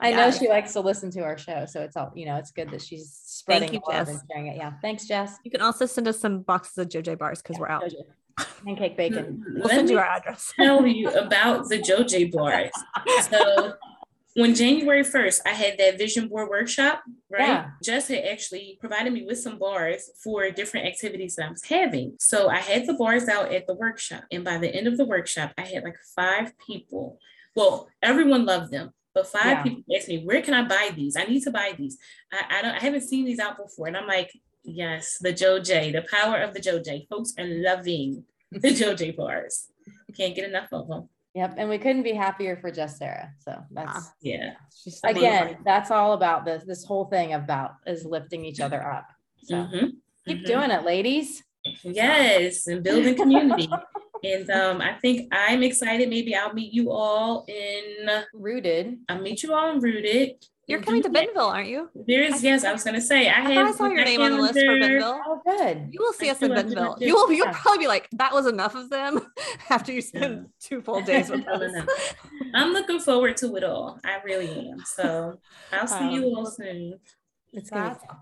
I 0.00 0.10
yeah. 0.10 0.16
know 0.16 0.30
she 0.30 0.48
likes 0.48 0.72
to 0.74 0.80
listen 0.80 1.10
to 1.12 1.20
our 1.20 1.38
show, 1.38 1.64
so 1.66 1.80
it's 1.80 1.96
all 1.96 2.12
you 2.14 2.26
know. 2.26 2.36
It's 2.36 2.50
good 2.50 2.70
that 2.72 2.82
she's 2.82 3.20
spreading 3.44 3.68
Thank 3.68 3.84
you, 3.86 3.92
love 3.92 4.08
and 4.08 4.20
sharing 4.30 4.46
it. 4.46 4.56
Yeah, 4.56 4.72
thanks, 4.80 5.06
Jess. 5.06 5.38
You 5.44 5.50
can 5.50 5.60
also 5.60 5.84
send 5.84 6.08
us 6.08 6.18
some 6.18 6.40
boxes 6.40 6.78
of 6.78 6.88
JoJ 6.88 7.18
bars 7.18 7.42
because 7.42 7.56
yeah, 7.56 7.60
we're 7.60 7.68
out. 7.68 7.92
Pancake 8.64 8.96
bacon. 8.96 9.24
Mm-hmm. 9.24 9.54
We'll 9.56 9.66
Let 9.66 9.76
send 9.76 9.90
you 9.90 9.98
our 9.98 10.06
address. 10.06 10.52
tell 10.58 10.86
you 10.86 11.10
about 11.10 11.68
the 11.68 11.78
JoJ 11.78 12.32
bars. 12.32 12.70
So 13.28 13.74
when 14.34 14.54
January 14.54 15.02
1st, 15.02 15.40
I 15.44 15.50
had 15.50 15.76
that 15.78 15.98
vision 15.98 16.28
board 16.28 16.48
workshop, 16.48 17.02
right? 17.30 17.46
Yeah. 17.48 17.70
Jess 17.82 18.08
had 18.08 18.24
actually 18.24 18.78
provided 18.80 19.12
me 19.12 19.24
with 19.24 19.38
some 19.38 19.58
bars 19.58 20.10
for 20.22 20.50
different 20.50 20.86
activities 20.86 21.36
that 21.36 21.46
I 21.46 21.50
was 21.50 21.64
having. 21.64 22.16
So 22.18 22.48
I 22.48 22.58
had 22.58 22.86
the 22.86 22.94
bars 22.94 23.28
out 23.28 23.52
at 23.52 23.66
the 23.66 23.74
workshop. 23.74 24.24
And 24.32 24.42
by 24.42 24.56
the 24.56 24.74
end 24.74 24.86
of 24.86 24.96
the 24.96 25.04
workshop, 25.04 25.52
I 25.58 25.62
had 25.62 25.84
like 25.84 25.98
five 26.16 26.58
people. 26.58 27.18
Well, 27.54 27.88
everyone 28.02 28.46
loved 28.46 28.72
them. 28.72 28.94
But 29.14 29.28
five 29.28 29.44
yeah. 29.44 29.62
people 29.62 29.96
asked 29.96 30.08
me, 30.08 30.24
where 30.24 30.42
can 30.42 30.54
I 30.54 30.66
buy 30.66 30.90
these? 30.94 31.16
I 31.16 31.24
need 31.24 31.42
to 31.44 31.50
buy 31.50 31.74
these. 31.78 31.96
I, 32.32 32.58
I 32.58 32.62
don't 32.62 32.74
I 32.74 32.80
haven't 32.80 33.02
seen 33.02 33.24
these 33.24 33.38
out 33.38 33.56
before. 33.56 33.86
And 33.86 33.96
I'm 33.96 34.08
like, 34.08 34.30
yes, 34.64 35.18
the 35.20 35.32
JoJ, 35.32 35.92
the 35.92 36.06
power 36.10 36.38
of 36.38 36.52
the 36.52 36.60
JoJ. 36.60 37.08
Folks 37.08 37.32
are 37.38 37.46
loving 37.46 38.24
the 38.50 38.68
JoJ 38.68 39.16
bars. 39.16 39.68
Can't 40.16 40.34
get 40.34 40.48
enough 40.48 40.68
of 40.72 40.88
them. 40.88 41.08
Yep. 41.34 41.54
And 41.58 41.68
we 41.68 41.78
couldn't 41.78 42.04
be 42.04 42.12
happier 42.12 42.56
for 42.56 42.70
Jess 42.70 42.98
Sarah. 42.98 43.32
So 43.40 43.60
that's 43.70 44.06
ah, 44.06 44.12
yeah. 44.20 44.52
Again, 45.04 45.58
that's 45.64 45.90
all 45.90 46.12
about 46.12 46.44
this. 46.44 46.62
This 46.64 46.84
whole 46.84 47.06
thing 47.06 47.32
about 47.32 47.72
is 47.86 48.04
lifting 48.04 48.44
each 48.44 48.60
other 48.60 48.84
up. 48.86 49.08
So 49.42 49.56
mm-hmm. 49.56 49.86
keep 50.26 50.38
mm-hmm. 50.38 50.46
doing 50.46 50.70
it, 50.70 50.84
ladies. 50.84 51.42
Yes, 51.82 52.66
and 52.66 52.82
building 52.84 53.16
community. 53.16 53.68
And 54.24 54.48
um, 54.50 54.80
I 54.80 54.94
think 54.94 55.28
I'm 55.32 55.62
excited. 55.62 56.08
Maybe 56.08 56.34
I'll 56.34 56.54
meet 56.54 56.72
you 56.72 56.90
all 56.90 57.44
in 57.48 58.22
Rooted. 58.32 58.98
I'll 59.08 59.20
meet 59.20 59.42
you 59.42 59.52
all 59.54 59.70
in 59.72 59.80
Rooted. 59.80 60.44
You're 60.66 60.80
coming 60.80 61.02
to 61.02 61.08
have- 61.08 61.12
Bentonville, 61.12 61.48
aren't 61.48 61.68
you? 61.68 61.90
There's 62.06 62.42
yes, 62.42 62.64
I 62.64 62.72
was 62.72 62.82
gonna 62.84 63.00
say 63.02 63.28
I 63.28 63.32
I 63.32 63.40
have 63.50 63.54
thought 63.54 63.66
I 63.66 63.72
saw 63.72 63.84
your 63.86 63.96
my 63.96 64.04
name 64.04 64.20
on 64.22 64.30
the 64.30 64.38
list 64.38 64.54
for 64.54 64.60
calendar. 64.60 64.80
Bentonville. 64.80 65.20
Oh, 65.26 65.42
good. 65.46 65.88
You 65.90 66.00
will 66.00 66.12
see 66.14 66.28
I 66.28 66.32
us 66.32 66.40
in 66.40 66.48
do, 66.48 66.54
I 66.54 66.56
Bentonville. 66.62 66.96
You 67.00 67.14
will. 67.14 67.30
You'll 67.32 67.46
Yeah. 67.48 67.52
probably 67.60 67.78
be 67.80 67.86
like, 67.86 68.08
"That 68.12 68.32
was 68.32 68.46
enough 68.46 68.74
of 68.74 68.88
them." 68.88 69.20
After 69.68 69.92
you 69.92 70.00
spend 70.00 70.34
Yeah. 70.34 70.42
two 70.60 70.80
full 70.80 71.02
days 71.02 71.28
with 71.28 71.44
Well 71.46 71.62
us. 71.62 71.70
enough. 71.70 72.14
I'm 72.54 72.72
looking 72.72 72.98
forward 72.98 73.36
to 73.38 73.54
it 73.56 73.64
all. 73.64 74.00
I 74.06 74.22
really 74.24 74.70
am. 74.70 74.78
So 74.86 75.38
I'll 75.72 75.86
see 75.86 76.12
you 76.14 76.28
Um, 76.28 76.34
all 76.38 76.46
soon. 76.46 76.98
It's 77.52 77.68
gonna 77.68 77.82
be 77.82 77.88
That's 77.90 78.04
fun. 78.06 78.16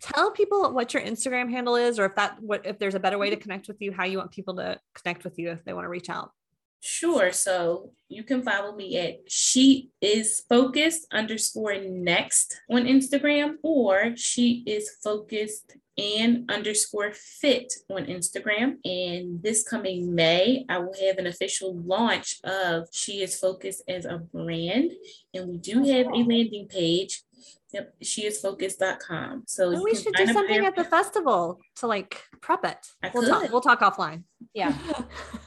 Tell 0.00 0.30
people 0.30 0.72
what 0.72 0.94
your 0.94 1.02
Instagram 1.02 1.50
handle 1.50 1.76
is, 1.76 1.98
or 1.98 2.06
if 2.06 2.14
that 2.16 2.40
what 2.40 2.66
if 2.66 2.78
there's 2.78 2.94
a 2.94 3.00
better 3.00 3.18
way 3.18 3.30
to 3.30 3.36
connect 3.36 3.68
with 3.68 3.80
you, 3.80 3.92
how 3.92 4.04
you 4.04 4.18
want 4.18 4.32
people 4.32 4.56
to 4.56 4.78
connect 4.94 5.24
with 5.24 5.38
you 5.38 5.50
if 5.50 5.64
they 5.64 5.72
want 5.72 5.84
to 5.84 5.88
reach 5.88 6.10
out. 6.10 6.30
Sure. 6.80 7.32
So 7.32 7.90
you 8.08 8.22
can 8.22 8.42
follow 8.42 8.74
me 8.76 8.96
at 8.98 9.20
she 9.28 9.90
is 10.00 10.44
focused 10.48 11.06
underscore 11.12 11.78
next 11.80 12.60
on 12.70 12.84
Instagram 12.84 13.54
or 13.62 14.12
she 14.16 14.62
is 14.66 14.90
focused 15.02 15.76
and 15.98 16.50
underscore 16.50 17.12
fit 17.12 17.72
on 17.90 18.04
Instagram. 18.06 18.76
And 18.84 19.42
this 19.42 19.66
coming 19.66 20.14
May, 20.14 20.64
I 20.68 20.78
will 20.78 20.94
have 21.00 21.18
an 21.18 21.26
official 21.26 21.76
launch 21.76 22.38
of 22.44 22.88
She 22.92 23.22
is 23.22 23.38
Focused 23.38 23.82
as 23.88 24.04
a 24.04 24.18
brand. 24.18 24.92
And 25.34 25.48
we 25.48 25.58
do 25.58 25.82
have 25.84 26.06
a 26.06 26.18
landing 26.18 26.68
page. 26.68 27.22
Yep, 27.72 27.94
she 28.02 28.24
is 28.26 28.40
focused.com. 28.40 29.44
So 29.46 29.74
Oh, 29.74 29.82
we 29.82 29.94
should 29.94 30.14
do 30.14 30.26
something 30.26 30.64
at 30.64 30.76
the 30.76 30.84
festival 30.84 31.58
to 31.76 31.86
like 31.86 32.22
prep 32.40 32.64
it. 32.64 32.78
I 33.02 33.10
we'll 33.12 33.28
talk. 33.28 33.50
We'll 33.50 33.60
talk 33.60 33.80
offline. 33.80 34.22
yeah. 34.54 34.76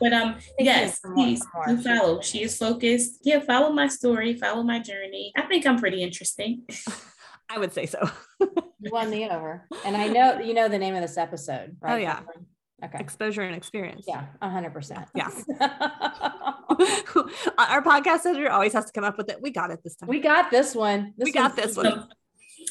But 0.02 0.14
um, 0.14 0.36
yes, 0.60 1.00
please 1.00 1.42
do 1.68 1.78
follow. 1.78 2.22
She 2.22 2.44
is 2.44 2.58
focused. 2.58 3.20
Yeah, 3.24 3.40
follow 3.40 3.72
my 3.72 3.88
story, 3.88 4.34
follow 4.36 4.64
my 4.64 4.80
journey. 4.80 5.32
I 5.38 5.44
think 5.44 5.66
I'm 5.66 5.80
pretty 5.80 6.04
interesting. 6.04 6.64
I 7.50 7.58
would 7.58 7.74
say 7.74 7.86
so. 7.86 8.10
You 8.40 8.92
won 8.92 9.10
me 9.10 9.28
over. 9.30 9.66
And 9.84 9.98
I 9.98 10.08
know 10.08 10.40
you 10.40 10.54
know 10.54 10.68
the 10.68 10.78
name 10.78 10.96
of 10.96 11.02
this 11.02 11.18
episode, 11.18 11.78
right? 11.82 11.94
Oh, 11.94 11.98
yeah. 11.98 12.22
Catherine? 12.80 12.96
Okay. 12.96 13.04
Exposure 13.04 13.42
and 13.42 13.56
experience. 13.56 14.06
Yeah, 14.08 14.26
a 14.42 14.50
hundred 14.50 14.74
percent. 14.74 15.08
Yeah. 15.16 15.30
Our 17.58 17.84
podcast 17.84 18.26
editor 18.26 18.50
always 18.50 18.74
has 18.74 18.86
to 18.86 18.92
come 18.92 19.04
up 19.04 19.18
with 19.18 19.30
it. 19.30 19.42
We 19.42 19.52
got 19.52 19.72
it 19.72 19.84
this 19.84 19.96
time. 19.96 20.10
we 20.10 20.20
got 20.20 20.52
this 20.52 20.76
one. 20.76 21.14
we 21.18 21.32
got 21.32 21.56
this 21.56 21.76
one. 21.76 21.86
So 21.86 22.08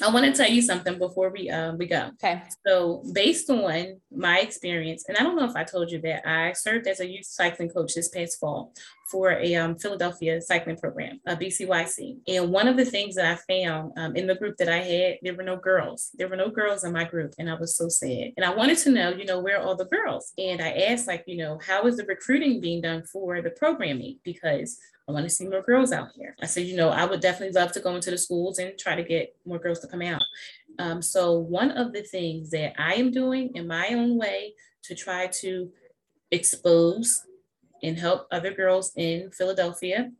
I 0.07 0.11
want 0.13 0.27
to 0.27 0.33
tell 0.33 0.51
you 0.51 0.63
something 0.63 0.99
before 0.99 1.31
we 1.31 1.51
um 1.51 1.79
we 1.79 1.87
go. 1.87 2.11
Okay. 2.15 2.43
So 2.67 3.03
based 3.13 3.51
on 3.51 4.01
my 4.11 4.41
experience, 4.41 5.05
and 5.09 5.17
I 5.17 5.23
don't 5.23 5.37
know 5.37 5.45
if 5.45 5.57
I 5.57 5.65
told 5.65 5.91
you 5.91 6.01
that 6.03 6.29
I 6.29 6.53
served 6.53 6.87
as 6.87 7.01
a 7.01 7.07
youth 7.07 7.27
cycling 7.27 7.71
coach 7.71 7.95
this 7.95 8.09
past 8.09 8.39
fall 8.39 8.73
for 9.11 9.31
a 9.33 9.55
um, 9.55 9.77
Philadelphia 9.77 10.41
cycling 10.41 10.77
program, 10.77 11.21
a 11.27 11.37
BCYC. 11.37 12.19
And 12.29 12.51
one 12.51 12.69
of 12.69 12.77
the 12.77 12.85
things 12.85 13.15
that 13.15 13.27
I 13.27 13.63
found 13.63 13.93
um, 13.97 14.17
in 14.17 14.27
the 14.27 14.35
group 14.35 14.57
that 14.59 14.69
I 14.69 14.79
had, 14.79 15.19
there 15.23 15.35
were 15.35 15.43
no 15.43 15.57
girls. 15.57 16.11
There 16.15 16.29
were 16.29 16.37
no 16.37 16.51
girls 16.51 16.85
in 16.85 16.93
my 16.93 17.05
group, 17.05 17.35
and 17.39 17.51
I 17.51 17.55
was 17.55 17.77
so 17.77 17.89
sad. 17.89 18.33
And 18.37 18.45
I 18.45 18.55
wanted 18.55 18.79
to 18.79 18.91
know, 18.91 19.11
you 19.11 19.25
know, 19.25 19.41
where 19.41 19.59
are 19.59 19.63
all 19.63 19.77
the 19.77 19.87
girls? 19.87 20.33
And 20.37 20.61
I 20.61 20.71
asked, 20.71 21.07
like, 21.07 21.25
you 21.27 21.39
know, 21.39 21.59
how 21.65 21.87
is 21.87 21.97
the 21.97 22.05
recruiting 22.05 22.61
being 22.61 22.83
done 22.83 23.03
for 23.05 23.41
the 23.41 23.51
programming? 23.51 24.19
Because 24.25 24.79
I 25.09 25.13
want 25.13 25.25
to 25.25 25.31
see 25.35 25.49
more 25.49 25.63
girls 25.63 25.91
out 25.91 26.11
here. 26.15 26.37
I 26.43 26.47
said, 26.47 26.67
you 26.67 26.77
know, 26.77 26.91
I 26.91 27.07
would 27.07 27.21
definitely 27.21 27.59
love 27.59 27.73
to 27.73 27.81
go 27.81 27.95
into 27.95 28.11
the 28.11 28.19
schools 28.19 28.59
and 28.59 28.79
try 28.79 28.95
to 28.95 29.03
get 29.03 29.35
more 29.47 29.59
girls 29.59 29.81
to 29.81 29.89
come 29.89 30.03
out. 30.03 30.23
Um, 30.79 31.01
so 31.01 31.39
one 31.39 31.71
of 31.71 31.93
the 31.93 32.03
things 32.03 32.51
that 32.51 32.75
I 32.79 32.95
am 32.95 33.11
doing 33.11 33.53
in 33.55 33.67
my 33.67 33.89
own 33.89 34.19
way 34.19 34.53
to 34.85 34.95
try 34.95 35.29
to 35.41 35.71
expose 36.31 37.23
and 37.83 37.99
help 37.99 38.26
other 38.31 38.53
girls 38.53 38.93
in 38.97 39.31
Philadelphia 39.31 40.11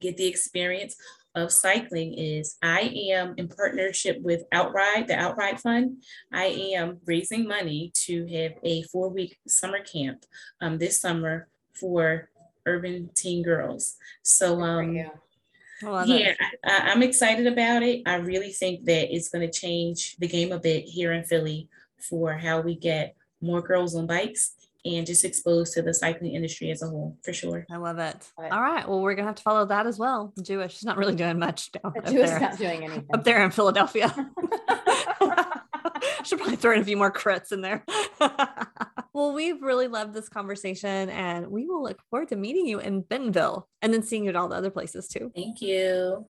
get 0.00 0.16
the 0.16 0.26
experience 0.26 0.96
of 1.34 1.50
cycling 1.50 2.14
is 2.14 2.56
I 2.62 2.80
am 3.10 3.34
in 3.36 3.48
partnership 3.48 4.20
with 4.20 4.44
Outride, 4.52 5.08
the 5.08 5.16
Outride 5.18 5.60
Fund. 5.60 6.02
I 6.32 6.44
am 6.76 6.98
raising 7.06 7.48
money 7.48 7.90
to 8.06 8.26
have 8.26 8.52
a 8.62 8.82
four-week 8.84 9.38
summer 9.48 9.80
camp 9.80 10.24
um, 10.60 10.78
this 10.78 11.00
summer 11.00 11.48
for 11.72 12.30
urban 12.66 13.10
teen 13.14 13.42
girls. 13.42 13.96
So 14.22 14.60
um, 14.60 14.94
you. 14.94 15.10
I 15.86 16.04
yeah. 16.04 16.34
I, 16.64 16.70
I- 16.70 16.90
I'm 16.92 17.02
excited 17.02 17.46
about 17.48 17.82
it. 17.82 18.02
I 18.06 18.16
really 18.16 18.52
think 18.52 18.84
that 18.84 19.12
it's 19.14 19.28
going 19.28 19.48
to 19.48 19.60
change 19.60 20.16
the 20.18 20.28
game 20.28 20.52
a 20.52 20.58
bit 20.60 20.84
here 20.84 21.12
in 21.12 21.24
Philly 21.24 21.68
for 21.98 22.34
how 22.34 22.60
we 22.60 22.76
get 22.76 23.16
more 23.40 23.60
girls 23.60 23.94
on 23.96 24.06
bikes 24.06 24.52
and 24.84 25.06
just 25.06 25.24
exposed 25.24 25.72
to 25.74 25.82
the 25.82 25.94
cycling 25.94 26.34
industry 26.34 26.70
as 26.70 26.82
a 26.82 26.86
whole, 26.86 27.16
for 27.22 27.32
sure. 27.32 27.66
I 27.70 27.76
love 27.76 27.98
it. 27.98 28.16
Love 28.38 28.46
it. 28.46 28.52
All 28.52 28.60
right. 28.60 28.88
Well, 28.88 29.00
we're 29.00 29.14
gonna 29.14 29.28
have 29.28 29.36
to 29.36 29.42
follow 29.42 29.66
that 29.66 29.86
as 29.86 29.98
well. 29.98 30.32
Jewish. 30.42 30.74
She's 30.74 30.84
not 30.84 30.96
really 30.96 31.14
doing 31.14 31.38
much 31.38 31.72
down 31.72 31.92
up 31.96 32.06
Jewish 32.06 32.28
there. 32.28 32.40
not 32.40 32.58
doing 32.58 32.84
anything. 32.84 33.06
Up 33.12 33.24
there 33.24 33.44
in 33.44 33.50
Philadelphia. 33.50 34.14
Should 36.24 36.38
probably 36.38 36.56
throw 36.56 36.72
in 36.74 36.80
a 36.80 36.84
few 36.84 36.96
more 36.96 37.12
crits 37.12 37.52
in 37.52 37.60
there. 37.60 37.84
well, 39.12 39.32
we've 39.32 39.60
really 39.62 39.88
loved 39.88 40.14
this 40.14 40.28
conversation 40.28 41.10
and 41.10 41.48
we 41.48 41.66
will 41.66 41.82
look 41.82 41.98
forward 42.10 42.28
to 42.28 42.36
meeting 42.36 42.66
you 42.66 42.78
in 42.78 43.02
Bentonville 43.02 43.68
and 43.82 43.92
then 43.92 44.02
seeing 44.02 44.24
you 44.24 44.30
at 44.30 44.36
all 44.36 44.48
the 44.48 44.56
other 44.56 44.70
places 44.70 45.08
too. 45.08 45.30
Thank 45.34 45.60
you. 45.60 46.26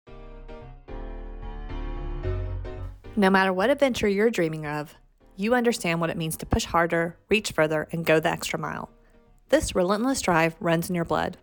No 3.15 3.29
matter 3.29 3.53
what 3.53 3.69
adventure 3.69 4.09
you're 4.09 4.31
dreaming 4.31 4.67
of, 4.67 4.95
you 5.43 5.55
understand 5.55 6.01
what 6.01 6.11
it 6.11 6.17
means 6.17 6.37
to 6.39 6.47
push 6.47 6.65
harder, 6.65 7.17
reach 7.29 7.53
further, 7.53 7.89
and 7.91 8.05
go 8.05 8.21
the 8.21 8.31
extra 8.31 8.59
mile. 8.59 8.91
This 9.49 9.75
relentless 9.75 10.21
drive 10.23 10.57
runs 10.61 10.89
in 10.89 10.95
your 10.95 11.05
blood. 11.05 11.37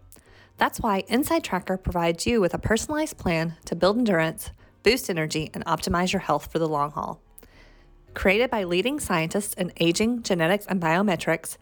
That's 0.58 0.80
why 0.80 1.04
InsideTracker 1.04 1.84
provides 1.84 2.26
you 2.26 2.42
with 2.42 2.54
a 2.54 2.60
personalized 2.60 3.18
plan 3.18 3.56
to 3.66 3.76
build 3.76 3.98
endurance, 3.98 4.52
boost 4.84 5.10
energy, 5.10 5.50
and 5.54 5.66
optimize 5.66 6.12
your 6.12 6.22
health 6.22 6.52
for 6.52 6.60
the 6.60 6.68
long 6.68 6.92
haul. 6.92 7.22
Created 8.14 8.50
by 8.50 8.64
leading 8.64 9.00
scientists 9.00 9.54
in 9.54 9.72
aging, 9.80 10.24
genetics, 10.24 10.66
and 10.66 10.82
biometrics, 10.82 11.58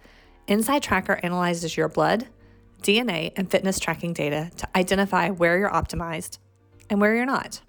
InsideTracker 0.47 1.19
analyzes 1.23 1.75
your 1.75 1.89
blood, 1.89 2.27
DNA, 2.81 3.33
and 3.35 3.51
fitness 3.51 3.79
tracking 3.79 4.13
data 4.13 4.49
to 4.57 4.67
identify 4.77 5.29
where 5.29 5.57
you're 5.57 5.69
optimized 5.69 6.37
and 6.89 7.01
where 7.01 7.15
you're 7.15 7.25
not. 7.25 7.61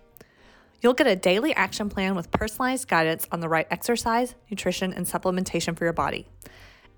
You'll 0.81 0.95
get 0.95 1.07
a 1.07 1.17
daily 1.17 1.55
action 1.55 1.89
plan 1.89 2.15
with 2.15 2.31
personalized 2.31 2.89
guidance 2.89 3.27
on 3.33 3.41
the 3.41 3.49
right 3.49 3.67
exercise, 3.71 4.35
nutrition, 4.51 4.93
and 4.93 5.07
supplementation 5.07 5.77
for 5.77 5.85
your 5.85 5.93
body. 5.93 6.27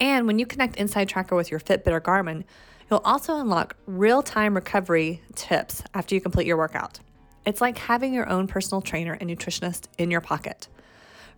And 0.00 0.26
when 0.26 0.38
you 0.38 0.46
connect 0.46 0.76
InsideTracker 0.76 1.34
with 1.34 1.50
your 1.50 1.60
Fitbit 1.60 1.92
or 1.92 2.00
Garmin, 2.00 2.44
you'll 2.90 3.02
also 3.04 3.36
unlock 3.36 3.76
real 3.86 4.22
time 4.22 4.54
recovery 4.54 5.22
tips 5.34 5.82
after 5.94 6.14
you 6.14 6.20
complete 6.20 6.46
your 6.46 6.56
workout. 6.56 7.00
It's 7.46 7.60
like 7.60 7.78
having 7.78 8.12
your 8.12 8.28
own 8.28 8.46
personal 8.46 8.82
trainer 8.82 9.14
and 9.14 9.30
nutritionist 9.30 9.86
in 9.96 10.10
your 10.10 10.20
pocket. 10.20 10.68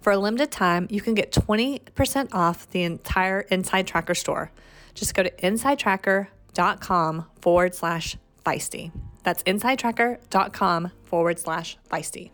For 0.01 0.12
a 0.12 0.18
limited 0.18 0.51
time, 0.51 0.88
you 0.90 1.01
can 1.01 1.14
get 1.14 1.30
20% 1.30 2.34
off 2.34 2.68
the 2.70 2.82
entire 2.82 3.45
InsideTracker 3.45 4.16
store. 4.16 4.51
Just 4.95 5.14
go 5.14 5.22
to 5.22 5.30
insidetracker.com 5.30 7.26
forward 7.40 7.74
slash 7.76 8.16
feisty. 8.45 8.90
That's 9.23 9.43
insidetracker.com 9.45 10.91
forward 11.05 11.39
slash 11.39 11.79
feisty. 11.91 12.31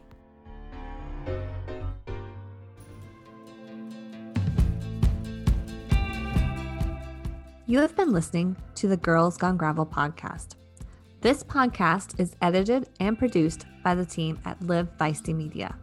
You 7.66 7.80
have 7.80 7.95
been 7.95 8.12
listening 8.12 8.57
to 8.76 8.89
the 8.89 8.97
Girls 8.97 9.36
Gone 9.36 9.59
Gravel 9.59 9.84
podcast. 9.84 10.55
This 11.20 11.43
podcast 11.43 12.18
is 12.18 12.34
edited 12.41 12.89
and 12.99 13.18
produced 13.18 13.66
by 13.84 13.95
the 13.95 14.07
team 14.07 14.41
at 14.47 14.62
Live 14.62 14.89
Feisty 14.97 15.34
Media. 15.34 15.76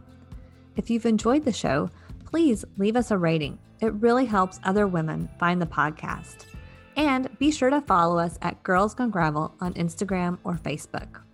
If 0.74 0.90
you've 0.90 1.06
enjoyed 1.06 1.44
the 1.44 1.52
show, 1.52 1.90
please 2.24 2.64
leave 2.76 2.96
us 2.96 3.12
a 3.12 3.18
rating. 3.18 3.58
It 3.80 3.92
really 3.94 4.24
helps 4.24 4.58
other 4.64 4.88
women 4.88 5.28
find 5.38 5.62
the 5.62 5.66
podcast. 5.66 6.55
And 6.96 7.38
be 7.38 7.50
sure 7.50 7.70
to 7.70 7.82
follow 7.82 8.18
us 8.18 8.38
at 8.40 8.62
Girls 8.62 8.94
Gone 8.94 9.10
Gravel 9.10 9.54
on 9.60 9.74
Instagram 9.74 10.38
or 10.44 10.54
Facebook. 10.54 11.25